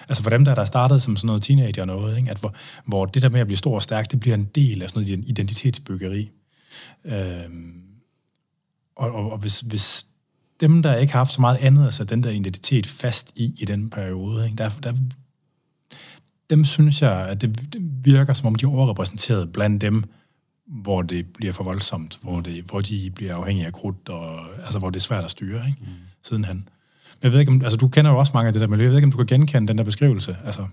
[0.09, 2.30] Altså for dem, der, der startede som sådan noget teenager og noget, ikke?
[2.30, 2.55] At hvor,
[2.86, 5.03] hvor det der med at blive stor og stærk, det bliver en del af sådan
[5.03, 6.30] noget identitetsbyggeri.
[7.05, 7.82] Øhm,
[8.96, 10.07] og, og, og hvis, hvis
[10.61, 13.64] dem, der ikke har haft så meget andet, altså den der identitet fast i, i
[13.64, 14.57] den periode, ikke?
[14.57, 14.92] Der, der,
[16.51, 17.68] dem synes jeg, at det
[18.05, 20.05] virker, som om de er overrepræsenteret blandt dem,
[20.66, 24.78] hvor det bliver for voldsomt, hvor, det, hvor de bliver afhængige af krudt, og, altså
[24.78, 25.78] hvor det er svært at styre, ikke?
[25.80, 25.86] Mm.
[26.22, 26.68] sidenhen.
[27.23, 28.85] Jeg ved ikke, om, altså du kender jo også mange af det der miljø.
[28.85, 30.37] Jeg ved ikke, om du kan genkende den der beskrivelse.
[30.47, 30.64] Altså,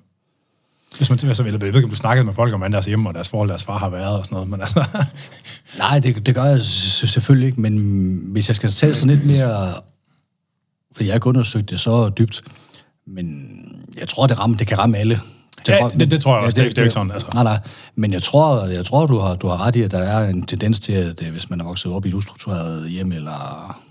[0.97, 3.09] hvis man, altså, jeg ved ikke, om du snakkede med folk om, hvordan deres hjemme
[3.09, 4.85] og deres forhold, deres far har været og sådan noget, men altså...
[5.79, 9.73] Nej, det, det gør jeg selvfølgelig ikke, men hvis jeg skal tage sådan lidt mere...
[10.95, 12.41] For jeg har ikke undersøgt det så dybt,
[13.07, 13.47] men
[13.97, 15.21] jeg tror, det, rammer, det kan ramme alle.
[15.67, 16.57] Ja, folk, det, det, tror jeg også.
[16.57, 17.11] Ja, det, det, det, er ikke sådan.
[17.11, 17.27] Altså.
[17.33, 17.59] Nej, nej.
[17.95, 20.45] Men jeg tror, jeg tror du, har, du har ret i, at der er en
[20.45, 23.81] tendens til, at hvis man er vokset op i et ustruktureret hjem, eller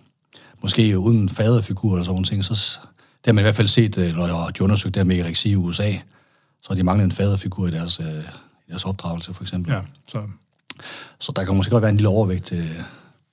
[0.65, 4.17] måske uden faderfigur eller sådan ting, så det har man i hvert fald set, øh,
[4.17, 5.93] når de undersøgte der med ereksi i USA,
[6.63, 8.25] så har de manglet en faderfigur i deres, øh,
[8.67, 9.73] i deres opdragelse, for eksempel.
[9.73, 10.23] Ja, så.
[11.21, 12.81] så der kan måske godt være en lille overvægt øh,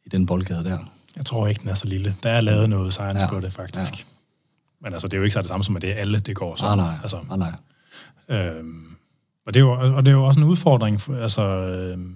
[0.05, 0.77] i den boldgade der.
[1.15, 2.15] Jeg tror ikke, den er så lille.
[2.23, 3.29] Der er lavet noget science ja.
[3.29, 3.99] på det, faktisk.
[3.99, 4.03] Ja.
[4.81, 6.35] Men altså, det er jo ikke så det samme som, at det er alle, det
[6.35, 6.65] går så.
[6.65, 6.95] Nej, nej.
[7.01, 8.37] Altså, nej, nej.
[8.39, 8.95] Øhm,
[9.45, 12.15] og, det er jo, og det er jo også en udfordring, for, altså, øhm,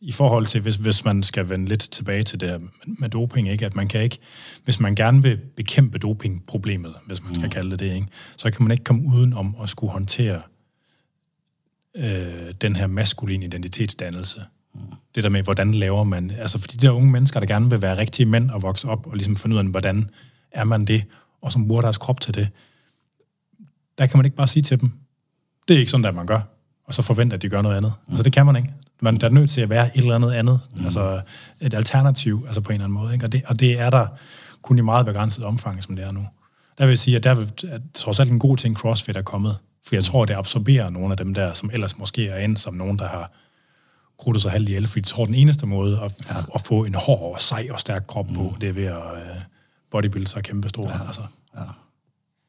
[0.00, 3.66] i forhold til, hvis, hvis man skal vende lidt tilbage til det med doping, ikke?
[3.66, 4.18] at man kan ikke,
[4.64, 7.50] hvis man gerne vil bekæmpe dopingproblemet, hvis man skal mm.
[7.50, 8.06] kalde det det, ikke?
[8.36, 10.42] så kan man ikke komme uden om at skulle håndtere
[11.96, 14.44] øh, den her maskuline identitetsdannelse.
[14.74, 14.80] Mm.
[15.14, 17.82] Det der med, hvordan laver man, altså for de der unge mennesker, der gerne vil
[17.82, 20.10] være rigtige mænd og vokse op og ligesom finde ud af, hvordan
[20.50, 21.04] er man det,
[21.40, 22.48] og som bruger deres krop til det,
[23.98, 24.92] der kan man ikke bare sige til dem,
[25.68, 26.40] det er ikke sådan, at man gør,
[26.84, 27.92] og så forvente, at de gør noget andet.
[28.06, 28.12] Mm.
[28.12, 28.68] Altså det kan man ikke.
[29.00, 30.84] Man er nødt til at være et eller andet andet, mm.
[30.84, 31.20] altså
[31.60, 33.12] et alternativ, altså på en eller anden måde.
[33.12, 33.26] Ikke?
[33.26, 34.06] Og, det, og det er der
[34.62, 36.26] kun i meget begrænset omfang, som det er nu.
[36.78, 37.30] Der vil jeg sige, at der
[37.68, 39.56] er trods alt en god ting, CrossFit er kommet.
[39.86, 42.74] For jeg tror, det absorberer nogle af dem der, som ellers måske er endt som
[42.74, 43.32] nogen, der har
[44.18, 44.86] krudtet sig halvt ihjel.
[44.86, 46.34] For jeg tror, den eneste måde at, ja.
[46.54, 48.34] at få en hård, og sej og stærk krop mm.
[48.34, 49.42] på, det er ved at uh,
[49.90, 50.88] bodybuilde sig kæmpe stor.
[50.88, 51.06] Ja.
[51.06, 51.22] Altså.
[51.54, 51.60] Ja.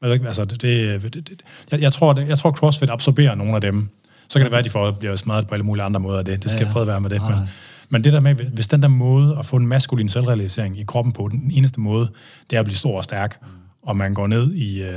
[0.02, 3.34] Jeg, ved ikke, altså, det, det, det, jeg, jeg, tror, det, jeg tror, CrossFit absorberer
[3.34, 3.88] nogle af dem,
[4.32, 6.22] så kan det være, at de får, bliver smadret på alle mulige andre måder.
[6.22, 6.80] Det, det skal ja, ja.
[6.80, 7.22] at være med det.
[7.22, 7.48] Men,
[7.88, 11.12] men det der med, hvis den der måde at få en maskulin selvrealisering i kroppen
[11.12, 12.10] på, den eneste måde,
[12.50, 13.48] det er at blive stor og stærk, mm.
[13.82, 14.88] og man går ned i uh,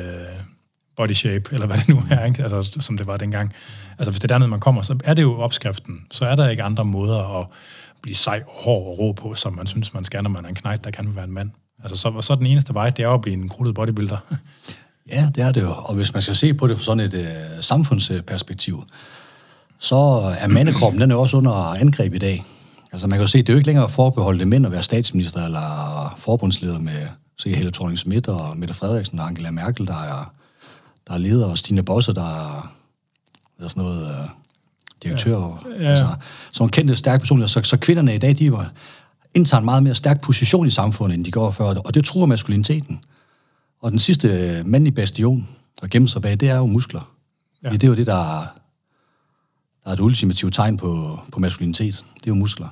[0.95, 2.43] body shape, eller hvad det nu er, ikke?
[2.43, 3.53] Altså, som det var dengang.
[3.97, 6.05] Altså hvis det er dernede, man kommer, så er det jo opskriften.
[6.11, 7.47] Så er der ikke andre måder at
[8.01, 10.49] blive sej og hård og rå på, som man synes, man skal, når man er
[10.49, 11.51] en knægt, der kan være en mand.
[11.83, 14.17] Altså, så, så er den eneste vej, det er at blive en krudtet bodybuilder.
[15.09, 15.71] Ja, det er det jo.
[15.71, 17.27] Og hvis man skal se på det fra sådan et øh,
[17.61, 18.83] samfundsperspektiv,
[19.86, 19.95] så
[20.39, 22.43] er mandekroppen, den er også under angreb i dag.
[22.91, 25.45] Altså man kan jo se, det er jo ikke længere forbeholdt mænd at være statsminister
[25.45, 27.07] eller forbundsleder med
[27.38, 30.33] se Helle thorning Schmidt og Mette Frederiksen og Angela Merkel, der er,
[31.07, 32.75] der er leder, og Stine Bosse, der er
[33.57, 34.29] hvad sådan noget, øh,
[35.03, 35.63] direktør.
[35.79, 35.83] Ja.
[35.83, 35.89] Ja.
[35.89, 36.07] Altså,
[36.59, 37.47] nogle kendte, stærke personer.
[37.47, 38.71] Så, så kvinderne i dag, de var,
[39.33, 42.25] indtager en meget mere stærk position i samfundet, end de går før, og det truer
[42.25, 42.99] maskuliniteten.
[43.81, 45.47] Og den sidste øh, mandlige bastion,
[45.81, 47.11] der gemmer sig bag, det er jo muskler.
[47.63, 47.69] Ja.
[47.69, 48.45] Det er jo det, der er,
[49.86, 52.05] der er et ultimativt tegn på, på maskulinitet.
[52.15, 52.67] Det er jo muskler.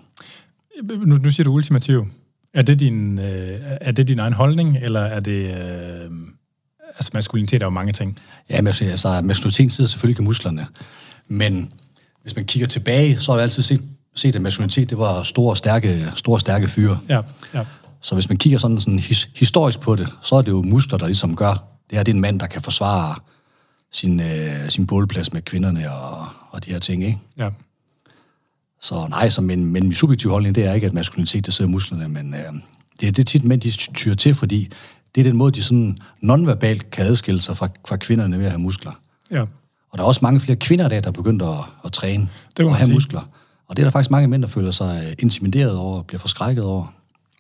[0.91, 2.07] Nu, nu siger du ultimativ.
[2.53, 5.55] Er det, din, øh, er det din egen holdning, eller er det...
[5.55, 6.11] Øh,
[6.95, 8.19] altså, maskulinitet er jo mange ting.
[8.49, 10.67] Ja, men altså, altså maskulinitet sidder selvfølgelig ikke musklerne.
[11.27, 11.73] Men
[12.21, 13.81] hvis man kigger tilbage, så har jeg altid set,
[14.15, 16.99] set at maskulinitet, det var store, stærke, store, stærke fyre.
[17.09, 17.21] Ja,
[17.53, 17.65] ja.
[18.01, 20.97] Så hvis man kigger sådan, sådan his, historisk på det, så er det jo muskler,
[20.97, 21.51] der ligesom gør,
[21.89, 23.15] det her det er en mand, der kan forsvare
[23.93, 27.19] sin, øh, sin bålplads med kvinderne og, og de her ting, ikke?
[27.37, 27.49] Ja.
[28.81, 31.71] Så nej, så, men, men min subjektive holdning, det er ikke, at maskulinitet, det sidder
[31.71, 32.39] musklerne, men øh,
[32.99, 34.69] det, er, det tit mænd, de tyrer til, fordi
[35.15, 38.51] det er den måde, de sådan nonverbalt kan adskille sig fra, fra kvinderne ved at
[38.51, 38.91] have muskler.
[39.31, 39.41] Ja.
[39.91, 42.65] Og der er også mange flere kvinder der, der er begyndt at, at træne Det
[42.65, 42.93] og have sige.
[42.93, 43.21] muskler.
[43.67, 46.19] Og det er der faktisk mange mænd, der føler sig øh, intimideret over og bliver
[46.19, 46.93] forskrækket over.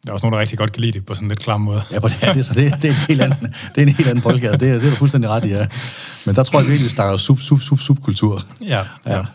[0.03, 1.61] Der er også nogen, der rigtig godt kan lide det på sådan en lidt klam
[1.61, 1.81] måde.
[1.91, 3.39] Ja, på det, ja, det, så det, det, er en helt anden,
[3.75, 4.57] det er en helt anden boldgade.
[4.57, 5.67] Det, er- det er du fuldstændig ret i, ja.
[6.25, 8.41] Men der tror jeg virkelig, vi snakker sub, sub, sub, subkultur.
[8.61, 9.25] Ja, ja.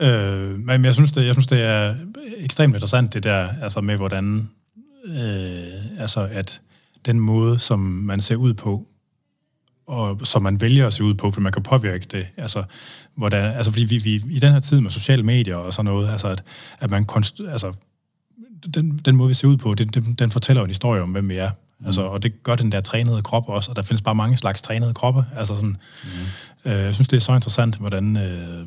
[0.00, 1.94] Øh, men jeg synes, det, jeg synes, det er
[2.38, 4.48] ekstremt interessant, det der, altså med hvordan,
[5.06, 6.60] øh, altså at
[7.06, 8.86] den måde, som man ser ud på,
[9.86, 12.62] og som man vælger at se ud på, for man kan påvirke det, altså,
[13.16, 16.10] hvordan, altså fordi vi, vi, i den her tid med sociale medier og sådan noget,
[16.12, 16.42] altså at,
[16.80, 17.72] at man konst, altså,
[18.74, 21.10] den, den måde, vi ser ud på, den, den, den fortæller jo en historie om,
[21.10, 21.50] hvem vi er.
[21.80, 21.86] Mm.
[21.86, 24.62] Altså, og det gør den der trænede krop også, og der findes bare mange slags
[24.62, 25.24] trænede kroppe.
[25.36, 25.76] Altså sådan,
[26.64, 26.70] mm.
[26.70, 28.66] øh, jeg synes, det er så interessant, hvordan, øh,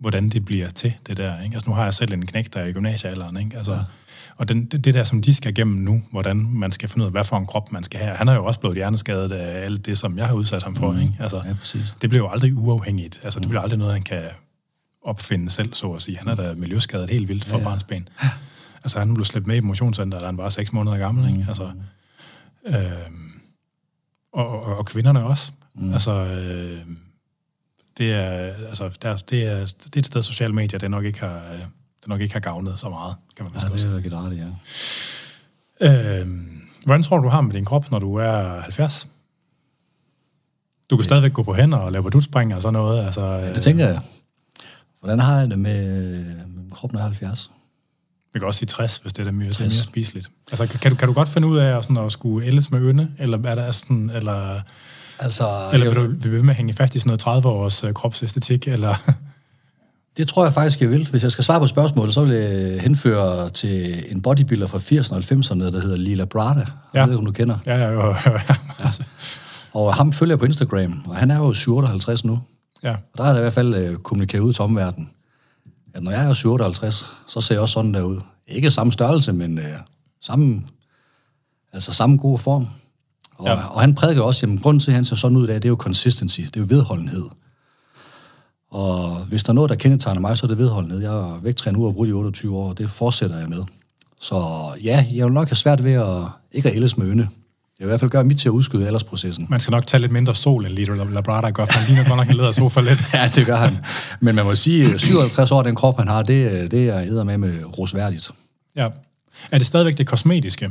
[0.00, 1.40] hvordan det bliver til, det der.
[1.42, 1.54] Ikke?
[1.54, 3.36] Altså, nu har jeg selv en knæk, der er i gymnasiealderen.
[3.36, 3.56] Ikke?
[3.56, 3.80] Altså, ja.
[4.36, 7.06] Og den, det, det der, som de skal igennem nu, hvordan man skal finde ud
[7.06, 8.16] af, hvad for en krop man skal have.
[8.16, 10.92] Han er jo også blevet hjerneskadet af alt det, som jeg har udsat ham for.
[10.92, 11.00] Mm.
[11.00, 11.14] Ikke?
[11.20, 11.94] Altså, Ja, præcis.
[12.02, 13.20] det bliver jo aldrig uafhængigt.
[13.24, 14.22] Altså, det bliver aldrig noget, han kan
[15.02, 16.18] opfinde selv, så at sige.
[16.18, 17.68] Han er da miljøskadet helt vildt fra ja, Ja, ja.
[17.68, 17.70] ja.
[17.70, 18.08] barnsben.
[18.84, 21.30] Altså, han blev slæbt med i motionscenter, da han var 6 måneder gammel.
[21.30, 21.44] Ikke?
[21.48, 21.70] Altså,
[22.66, 22.76] øh,
[24.32, 25.52] og, og, og kvinderne også.
[25.74, 25.92] Mm.
[25.92, 26.80] Altså, øh,
[27.98, 31.20] det er, altså, der, det, er, det er et sted, sociale medier, det nok ikke
[31.20, 31.58] har, øh,
[32.00, 34.16] det nok ikke har gavnet så meget, kan man Ja, vist det godt er ikke
[34.16, 34.36] ret
[35.80, 36.20] ja.
[36.20, 36.28] Øh,
[36.86, 39.08] hvordan tror du, du har med din krop, når du er 70?
[40.90, 43.04] Du kan stadigvæk gå på hænder og lave badutspring og sådan noget.
[43.04, 44.00] Altså, Det tænker jeg.
[45.00, 47.50] Hvordan har jeg det med, med min krop, når jeg er 70?
[48.34, 49.58] Vi kan også sige 60, hvis det er, det er 60.
[49.60, 50.30] mere spiseligt.
[50.50, 52.80] Altså, kan, du, kan du godt finde ud af at, sådan, at skulle ældes med
[52.80, 53.08] ynde?
[53.18, 54.60] Eller er der sådan, eller,
[55.18, 57.84] Altså, eller vil du vil ved med at hænge fast i sådan noget 30 års
[57.84, 58.68] uh, kropsæstetik?
[58.68, 58.94] Eller?
[60.16, 61.08] det tror jeg faktisk, jeg vil.
[61.10, 65.12] Hvis jeg skal svare på spørgsmålet, så vil jeg henføre til en bodybuilder fra 80'erne
[65.14, 66.60] og 90'erne, der hedder Lila Brada.
[66.60, 67.00] Jeg Ja.
[67.04, 67.58] ved ikke, om du kender.
[67.66, 68.30] ja, ja, jo, ja.
[68.84, 69.02] Altså,
[69.72, 72.40] Og ham følger jeg på Instagram, og han er jo 57 nu.
[72.82, 72.90] ja.
[72.92, 75.10] Og der er der i hvert fald øh, kommunikeret ud til omverdenen,
[75.94, 78.20] at når jeg er 57, så ser jeg også sådan der ud.
[78.48, 79.74] Ikke samme størrelse, men øh,
[80.22, 80.62] samme,
[81.72, 82.66] altså samme gode form.
[83.36, 83.54] Og, Ja.
[83.66, 85.64] og han prædiker også, at grunden til, at han ser sådan ud i dag, det
[85.64, 87.24] er jo consistency, det er jo vedholdenhed.
[88.70, 91.00] Og hvis der er noget, der kendetegner mig, så er det vedholdenhed.
[91.00, 93.64] Jeg er vægttræner brugt i 28 år, og det fortsætter jeg med.
[94.20, 94.44] Så
[94.82, 96.22] ja, jeg vil nok have svært ved at
[96.52, 97.28] ikke at ældes med ynde.
[97.78, 99.46] Jeg vil i hvert fald gøre mit til at udskyde aldersprocessen.
[99.50, 102.16] Man skal nok tage lidt mindre sol, end Lito Labrada gør, for han ligner godt
[102.16, 103.04] nok en lædersofa lidt.
[103.14, 103.78] Ja, det gør han.
[104.20, 107.24] Men man må sige, at 57 år, den krop, han har, det, det er æder
[107.24, 108.30] med med rosværdigt.
[108.76, 108.88] Ja.
[109.50, 110.70] Er det stadigvæk det kosmetiske,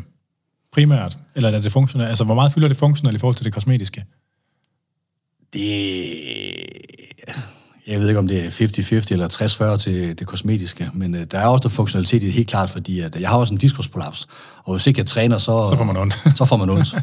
[0.73, 1.17] primært?
[1.35, 2.09] Eller er det funktionelle?
[2.09, 4.05] Altså, hvor meget fylder det funktionelle i forhold til det kosmetiske?
[5.53, 6.05] Det...
[7.88, 11.39] Jeg ved ikke, om det er 50-50 eller 60-40 til det kosmetiske, men øh, der
[11.39, 14.27] er også noget funktionalitet i det helt klart, fordi at jeg har også en diskusprolaps,
[14.63, 16.19] og hvis ikke jeg træner, så, Så får man ondt.
[16.38, 16.95] så får man ondt.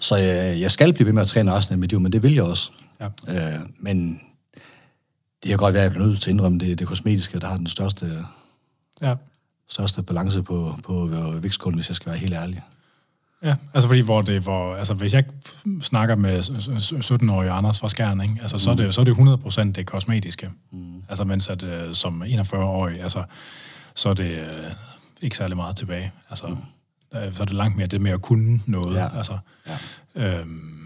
[0.00, 2.22] så jeg, jeg skal blive ved med at træne resten af mit liv, men det
[2.22, 2.70] vil jeg også.
[3.00, 3.06] Ja.
[3.28, 4.20] Øh, men
[5.42, 7.46] det kan godt være, at jeg bliver nødt til at indrømme, det, det kosmetiske, der
[7.46, 8.24] har den største,
[9.02, 9.14] Ja.
[9.70, 12.62] største balance på, på øh, vægtskålen, hvis jeg skal være helt ærlig.
[13.44, 15.24] Ja, altså fordi hvor det, hvor, altså hvis jeg
[15.80, 16.52] snakker med s-
[16.84, 18.36] s- 17-årige Anders fra Skjern, ikke?
[18.42, 20.50] Altså, så, er det, så er det 100% det kosmetiske.
[20.72, 21.02] Mm.
[21.08, 23.24] Altså mens at øh, som 41-årig, altså,
[23.94, 24.46] så er det øh,
[25.22, 26.12] ikke særlig meget tilbage.
[26.30, 26.56] Altså,
[27.12, 28.96] der, er- så er det langt mere det med at kunne noget.
[28.96, 29.16] Ja.
[29.16, 29.38] Altså,
[30.16, 30.38] Ja.
[30.38, 30.78] øhm,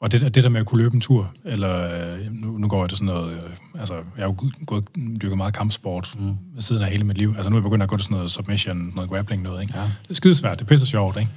[0.00, 1.74] Og det, det der med at kunne løbe en tur, eller
[2.14, 4.36] øh, nu, nu går jeg til sådan noget, øh, altså jeg har jo
[4.66, 4.84] gået,
[5.22, 6.36] dykket meget kampsport mm.
[6.60, 7.34] siden af hele mit liv.
[7.36, 9.78] Altså nu er jeg begyndt at gå til sådan noget submission, noget grappling noget, ikke?
[9.78, 9.82] Ja.
[9.82, 11.30] Det er skidesvært, det er pisse sjovt, ikke?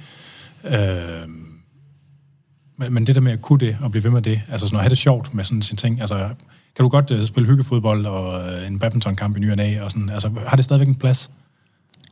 [0.64, 1.28] Øh,
[2.78, 4.76] men, men det der med at kunne det, og blive ved med det, altså sådan
[4.76, 6.28] at have det sjovt med sådan sin ting, altså
[6.76, 9.90] kan du godt uh, spille hyggefodbold og uh, en badmintonkamp i ny og næ, og
[9.90, 11.30] sådan, altså har det stadigvæk en plads?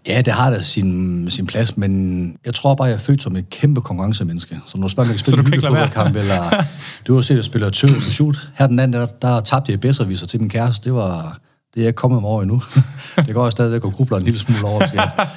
[0.06, 3.36] Ja, det har da sin, sin plads, men jeg tror bare, jeg er født som
[3.36, 4.60] et kæmpe konkurrencemenneske.
[4.66, 6.64] Så når du spørger, om jeg kan spille en hyggefodboldkamp, eller
[7.06, 8.50] du har set, at jeg spiller tøv shoot.
[8.54, 10.84] Her den anden, der, der tabte jeg bedre til min kæreste.
[10.84, 11.38] Det var,
[11.74, 12.62] det er jeg kommet over endnu.
[13.26, 14.82] det går jeg stadigvæk og grubler en lille smule over.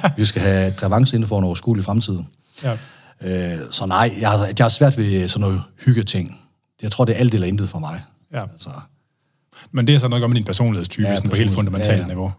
[0.04, 2.20] at vi skal have revanche inden for en overskuelig fremtid.
[2.64, 2.78] Ja.
[3.24, 6.40] Øh, så nej, jeg har, jeg har svært ved sådan noget hyggeting.
[6.82, 8.02] Jeg tror, det er alt eller intet for mig.
[8.34, 8.42] Ja.
[8.42, 8.70] Altså.
[9.72, 12.08] Men det er så noget med din personlighedstype, ja, sådan på helt fundamentalt ja, ja.
[12.08, 12.34] niveau.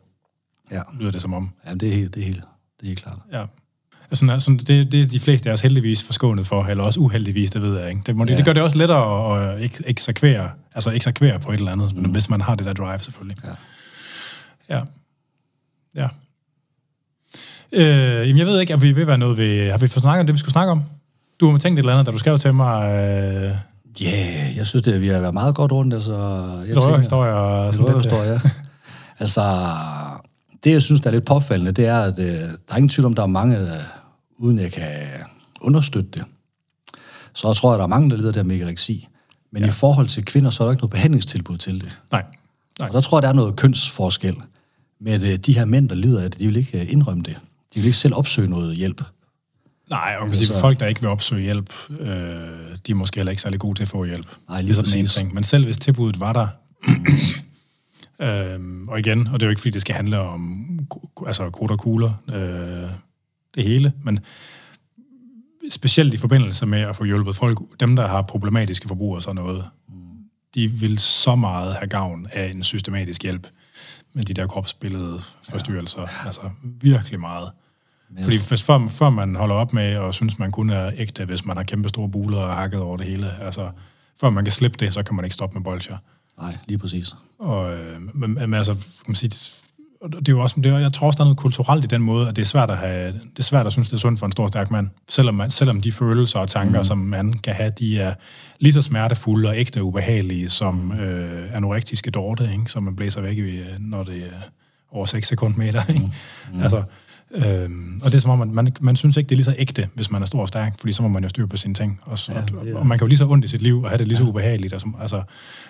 [0.71, 0.83] Ja.
[1.01, 1.51] Lyder det som om.
[1.67, 2.43] Ja, det er helt, det er helt,
[2.81, 3.19] det er helt klart.
[3.33, 3.45] Ja.
[4.11, 7.51] Altså, altså det, det er de fleste af os heldigvis forskånet for, eller også uheldigvis,
[7.51, 8.03] det ved jeg ikke.
[8.07, 8.37] Det, ja.
[8.37, 12.11] det gør det også lettere at, at eksekvere, altså eksekvere på et eller andet, mm.
[12.11, 13.37] hvis man har det der drive selvfølgelig.
[13.45, 13.51] Ja.
[14.77, 14.83] Ja.
[15.95, 16.09] Ja.
[17.73, 19.71] Øh, jamen, jeg ved ikke, om vi vil være noget ved...
[19.71, 20.83] Har vi fået snakket om det, vi skulle snakke om?
[21.41, 22.89] Du har tænkt et eller andet, da du skrev til mig...
[22.91, 23.57] Øh...
[24.01, 25.95] Ja, yeah, jeg synes, det, vi har været meget godt rundt.
[25.95, 26.17] Altså,
[26.69, 28.07] jeg tænker, historie og sådan lidt.
[28.13, 28.41] Ja.
[29.23, 29.71] altså,
[30.65, 33.07] det, jeg synes, der er lidt påfaldende, det er, at øh, der er ingen tvivl
[33.07, 33.79] om, der er mange, der,
[34.39, 34.93] uden jeg kan
[35.61, 36.25] understøtte det.
[37.35, 39.09] Så jeg tror jeg, der er mange, der lider der med ereksi.
[39.53, 39.69] Men ja.
[39.69, 41.99] i forhold til kvinder, så er der ikke noget behandlingstilbud til det.
[42.13, 42.25] Nej.
[42.79, 42.89] Nej.
[42.89, 44.37] Og der tror jeg, der er noget kønsforskel.
[45.01, 47.37] Med øh, de her mænd, der lider af det, de vil ikke øh, indrømme det.
[47.75, 49.03] De vil ikke selv opsøge noget hjælp.
[49.91, 52.07] Nej, og man sige, folk, der ikke vil opsøge hjælp, øh,
[52.87, 54.27] de er måske heller ikke særlig gode til at få hjælp.
[54.49, 55.35] Nej, lige det er en ting.
[55.35, 56.49] Men selv hvis tilbuddet var der,
[58.27, 60.67] øh, og igen, og det er jo ikke, fordi det skal handle om
[61.27, 62.91] altså, krudt og kugler, øh,
[63.55, 64.21] det hele, men
[65.71, 69.37] specielt i forbindelse med at få hjulpet folk, dem, der har problematiske forbrug og sådan
[69.37, 69.65] noget,
[70.55, 73.47] de vil så meget have gavn af en systematisk hjælp
[74.13, 75.21] med de der kropsbillede
[75.51, 76.01] forstyrrelser.
[76.01, 76.27] Ja.
[76.27, 77.51] Altså virkelig meget.
[78.15, 81.25] Men Fordi hvis før, før man holder op med og synes, man kun er ægte,
[81.25, 83.71] hvis man har kæmpe store buler og hakket over det hele, altså
[84.21, 85.97] før man kan slippe det, så kan man ikke stoppe med bolcher.
[86.41, 87.15] Nej, lige præcis.
[87.39, 89.31] Og, øh, men, men altså, kan man sige,
[90.11, 92.03] det er jo også, det er, jeg tror også, der er noget kulturelt i den
[92.03, 94.19] måde, at det er svært at have, det er svært at synes, det er sundt
[94.19, 94.89] for en stor, stærk mand.
[95.09, 96.85] Selvom, man, selvom de følelser og tanker, mm.
[96.85, 98.15] som man kan have, de er
[98.59, 102.71] lige så smertefulde og ægte ubehagelige som øh, anorektiske dorte, ikke?
[102.71, 104.41] som man blæser væk, i, når det er
[104.91, 105.83] over 6 sekundmeter.
[105.89, 106.01] Ikke?
[106.01, 106.57] Mm.
[106.57, 106.63] Mm.
[106.63, 106.83] Altså,
[107.31, 109.55] Øhm, og det er som om, man, man, man synes ikke, det er lige så
[109.59, 111.75] ægte, hvis man er stor og stærk, fordi så må man jo styre på sine
[111.75, 112.01] ting.
[112.03, 112.43] Og, ja,
[112.75, 114.19] og, og man kan jo lige så ondt i sit liv, og have det lige
[114.19, 114.29] så ja.
[114.29, 114.75] ubehageligt.
[114.75, 115.23] Og, som, altså,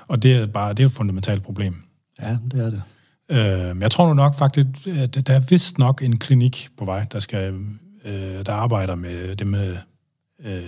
[0.09, 1.83] og det er bare det er et fundamentalt problem.
[2.23, 2.83] Ja, det er det.
[3.29, 7.07] Øhm, jeg tror nu nok faktisk, at der er vist nok en klinik på vej,
[7.13, 7.55] der skal
[8.05, 9.77] øh, der arbejder med det med
[10.45, 10.63] øh,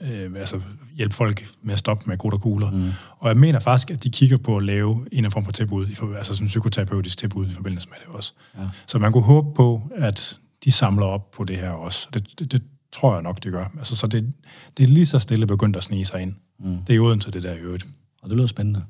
[0.00, 0.60] øh, altså
[0.96, 2.70] hjælpe folk med at stoppe med krudt og kugler.
[2.70, 2.90] Mm.
[3.18, 6.34] Og jeg mener faktisk, at de kigger på at lave en form for tilbud, altså
[6.34, 8.32] sådan psykoterapeutisk tilbud i forbindelse med det også.
[8.58, 8.68] Ja.
[8.86, 12.08] Så man kunne håbe på, at de samler op på det her også.
[12.14, 13.64] Det, det, det tror jeg nok, de gør.
[13.78, 14.32] Altså, så det,
[14.76, 16.34] det er lige så stille begyndt at snige sig ind.
[16.58, 16.78] Mm.
[16.86, 17.86] Det er jo til det der i øvrigt.
[18.22, 18.84] Og det lyder spændende.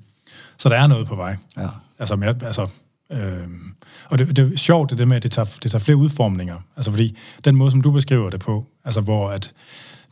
[0.59, 1.37] Så der er noget på vej.
[1.57, 1.69] Ja.
[1.99, 2.69] Altså, med, altså
[3.13, 3.75] Øhm,
[4.09, 6.57] og det, det er sjovt, det der med, at det tager, det tager flere udformninger.
[6.77, 9.53] Altså fordi, den måde, som du beskriver det på, altså hvor at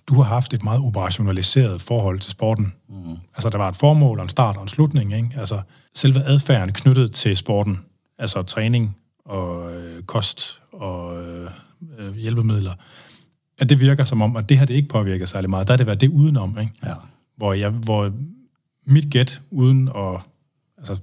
[0.09, 2.73] du har haft et meget operationaliseret forhold til sporten.
[2.89, 3.17] Mm.
[3.35, 5.13] Altså, der var et formål, en start og en slutning.
[5.17, 5.31] Ikke?
[5.37, 5.61] Altså,
[5.95, 7.81] selve adfærden knyttet til sporten,
[8.19, 11.51] altså træning og øh, kost og øh,
[11.99, 12.73] øh, hjælpemidler,
[13.59, 15.69] at det virker som om, at det her det ikke påvirker særlig meget.
[15.69, 16.73] Der er det været det udenom, ikke?
[16.85, 16.95] Ja.
[17.37, 18.13] Hvor, jeg, hvor
[18.87, 20.21] mit gæt, uden at...
[20.79, 21.03] Altså,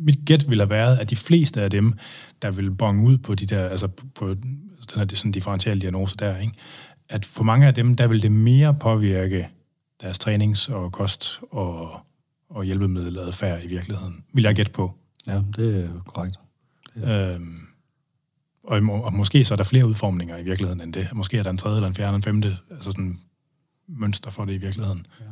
[0.00, 1.92] mit gæt ville have været, at de fleste af dem,
[2.42, 4.60] der vil bonge ud på de der, altså på den
[4.94, 6.52] her sådan differentielle diagnose der, ikke?
[7.08, 9.48] At for mange af dem, der vil det mere påvirke
[10.00, 12.00] deres trænings- og kost- og,
[12.50, 14.94] og hjælpemiddeladfærd i virkeligheden, vil jeg gætte på.
[15.26, 16.36] Ja, det er korrekt.
[16.94, 17.34] Det er...
[17.34, 17.60] Øhm,
[18.64, 21.08] og, og måske så er der flere udformninger i virkeligheden end det.
[21.12, 23.20] Måske er der en tredje, eller en fjerde, eller en femte, altså sådan
[23.86, 25.06] mønster for det i virkeligheden.
[25.20, 25.24] Ja.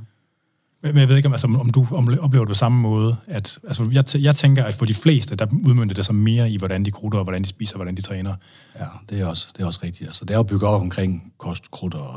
[0.86, 3.16] Men jeg ved ikke, om, altså, om du oplever det på samme måde.
[3.26, 6.58] At, altså, jeg, jeg tænker, at for de fleste, der udmyndter det sig mere i,
[6.58, 8.34] hvordan de krutter, og hvordan de spiser, og hvordan de træner.
[8.78, 10.08] Ja, det er også, det er også rigtigt.
[10.08, 12.14] Altså, det er jo bygget op omkring kost, krudt og,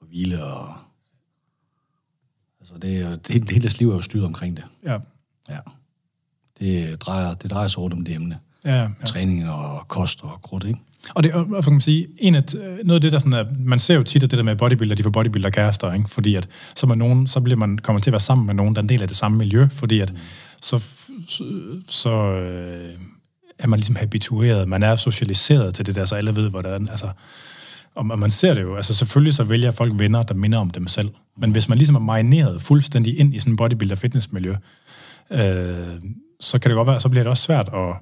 [0.00, 0.44] og hvile.
[0.44, 0.74] Og,
[2.60, 4.64] altså, det er, det, hele, hele deres liv er jo styret omkring det.
[4.84, 4.98] Ja.
[5.48, 5.58] ja.
[6.58, 8.38] Det, drejer, det drejer sig rundt om det emne.
[8.64, 8.88] Ja, ja.
[9.06, 10.80] Træning og kost og krudt, ikke?
[11.14, 12.42] Og det og, kan man sige, en af,
[12.84, 14.96] noget af det, der sådan er, man ser jo tit, at det der med bodybuilder,
[14.96, 16.08] de får bodybuilder kærester, ikke?
[16.08, 18.74] fordi at så, man nogen, så bliver man, kommer til at være sammen med nogen,
[18.74, 20.18] der er en del af det samme miljø, fordi at mm.
[20.62, 20.82] så,
[21.28, 21.44] så,
[21.88, 22.94] så øh,
[23.58, 27.08] er man ligesom habitueret, man er socialiseret til det der, så alle ved, hvordan, altså,
[27.94, 30.88] og man ser det jo, altså selvfølgelig så vælger folk venner, der minder om dem
[30.88, 31.10] selv.
[31.36, 34.54] Men hvis man ligesom er marineret fuldstændig ind i sådan en bodybuilder fitnessmiljø,
[35.30, 35.88] øh,
[36.40, 37.94] så kan det godt være, så bliver det også svært at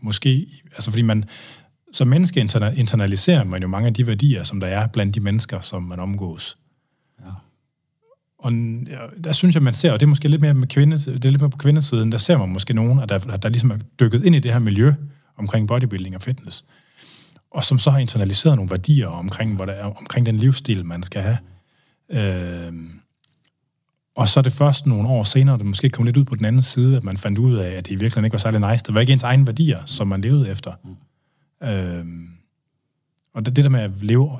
[0.00, 1.24] måske, altså fordi man,
[1.96, 5.20] som menneske interna- internaliserer man jo mange af de værdier, som der er blandt de
[5.20, 6.58] mennesker, som man omgås.
[7.20, 7.30] Ja.
[8.38, 8.52] Og
[9.24, 11.30] der synes jeg, man ser, og det er måske lidt mere, med kvinde, det er
[11.30, 14.34] lidt mere på kvindesiden, der ser man måske nogen, der, der ligesom er dykket ind
[14.34, 14.94] i det her miljø
[15.36, 16.64] omkring bodybuilding og fitness,
[17.50, 21.02] og som så har internaliseret nogle værdier omkring, hvor der er, omkring den livsstil, man
[21.02, 21.38] skal have.
[22.10, 22.72] Øh,
[24.16, 26.44] og så er det først nogle år senere, det måske kom lidt ud på den
[26.44, 28.84] anden side, at man fandt ud af, at det i virkeligheden ikke var særlig nice.
[28.84, 30.72] Det var ikke ens egne værdier, som man levede efter.
[30.84, 30.96] Mm.
[31.64, 32.28] Øhm,
[33.34, 34.30] og det, det der med at leve...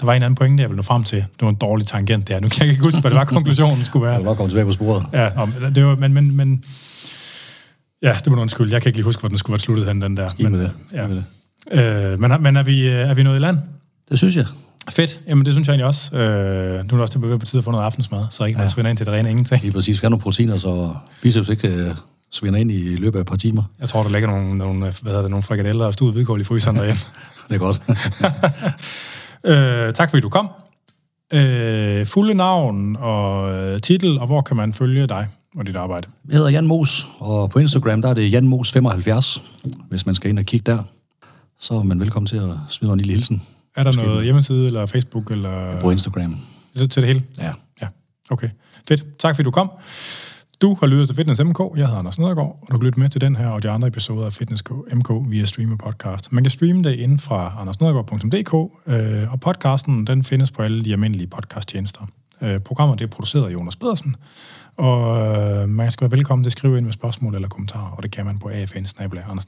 [0.00, 1.18] Der var en anden pointe, jeg ville nå frem til.
[1.18, 2.40] Det var en dårlig tangent der.
[2.40, 4.12] Nu kan jeg ikke huske, hvad det var, konklusionen skulle være.
[4.12, 5.06] Jeg vil nok komme tilbage på sporet.
[5.12, 6.64] Ja, om, det var, men, men, men...
[8.02, 8.72] Ja, det må du undskylde.
[8.72, 10.30] Jeg kan ikke lige huske, hvor den skulle være sluttet hen, den der.
[10.38, 10.72] Med men, det.
[10.92, 11.06] Ja.
[11.06, 11.24] med det.
[12.12, 13.58] Øh, men, men er, vi, er vi nået i land?
[14.08, 14.46] Det synes jeg.
[14.90, 15.20] Fedt.
[15.28, 16.16] Jamen, det synes jeg egentlig også.
[16.16, 18.64] Øh, nu er det også det på tide at få noget aftensmad, så ikke man
[18.64, 18.68] Ja.
[18.68, 19.62] svinder ind til det rene ingenting.
[19.62, 19.96] Lige præcis.
[19.96, 21.94] Skal have nogle proteiner, så biceps ikke øh,
[22.36, 23.62] svinder ind i løbet af et par timer.
[23.80, 26.44] Jeg tror, der ligger nogle, nogle, hvad hedder det, nogle frikadeller og stuet hvidkål i
[26.44, 27.00] fryseren derhjemme.
[27.48, 27.82] Det er godt.
[29.88, 30.48] øh, tak fordi du kom.
[31.32, 36.08] Øh, fulde navn og øh, titel, og hvor kan man følge dig og dit arbejde?
[36.28, 39.40] Jeg hedder Jan Mos, og på Instagram der er det Jan Mos75,
[39.88, 40.82] hvis man skal ind og kigge der.
[41.60, 43.42] Så er man velkommen til at smide en lille hilsen
[43.76, 46.36] Er der noget hjemmeside, eller Facebook, eller på Instagram.
[46.74, 47.22] til det hele?
[47.38, 47.52] Ja.
[47.82, 47.86] Ja,
[48.30, 48.48] okay.
[48.88, 49.18] Fedt.
[49.18, 49.70] Tak fordi du kom.
[50.62, 51.58] Du har lyttet til Fitness MK.
[51.76, 53.88] Jeg hedder Anders Nedergaard, og du kan lytte med til den her og de andre
[53.88, 54.62] episoder af Fitness
[54.94, 56.32] MK via Streamer Podcast.
[56.32, 58.54] Man kan streame det inden fra andersnedergaard.dk,
[58.86, 62.06] øh, og podcasten den findes på alle de almindelige podcasttjenester.
[62.42, 64.16] Øh, programmet det er produceret af Jonas Pedersen,
[64.76, 68.02] og øh, man skal være velkommen til at skrive ind med spørgsmål eller kommentarer, og
[68.02, 69.38] det kan man på afn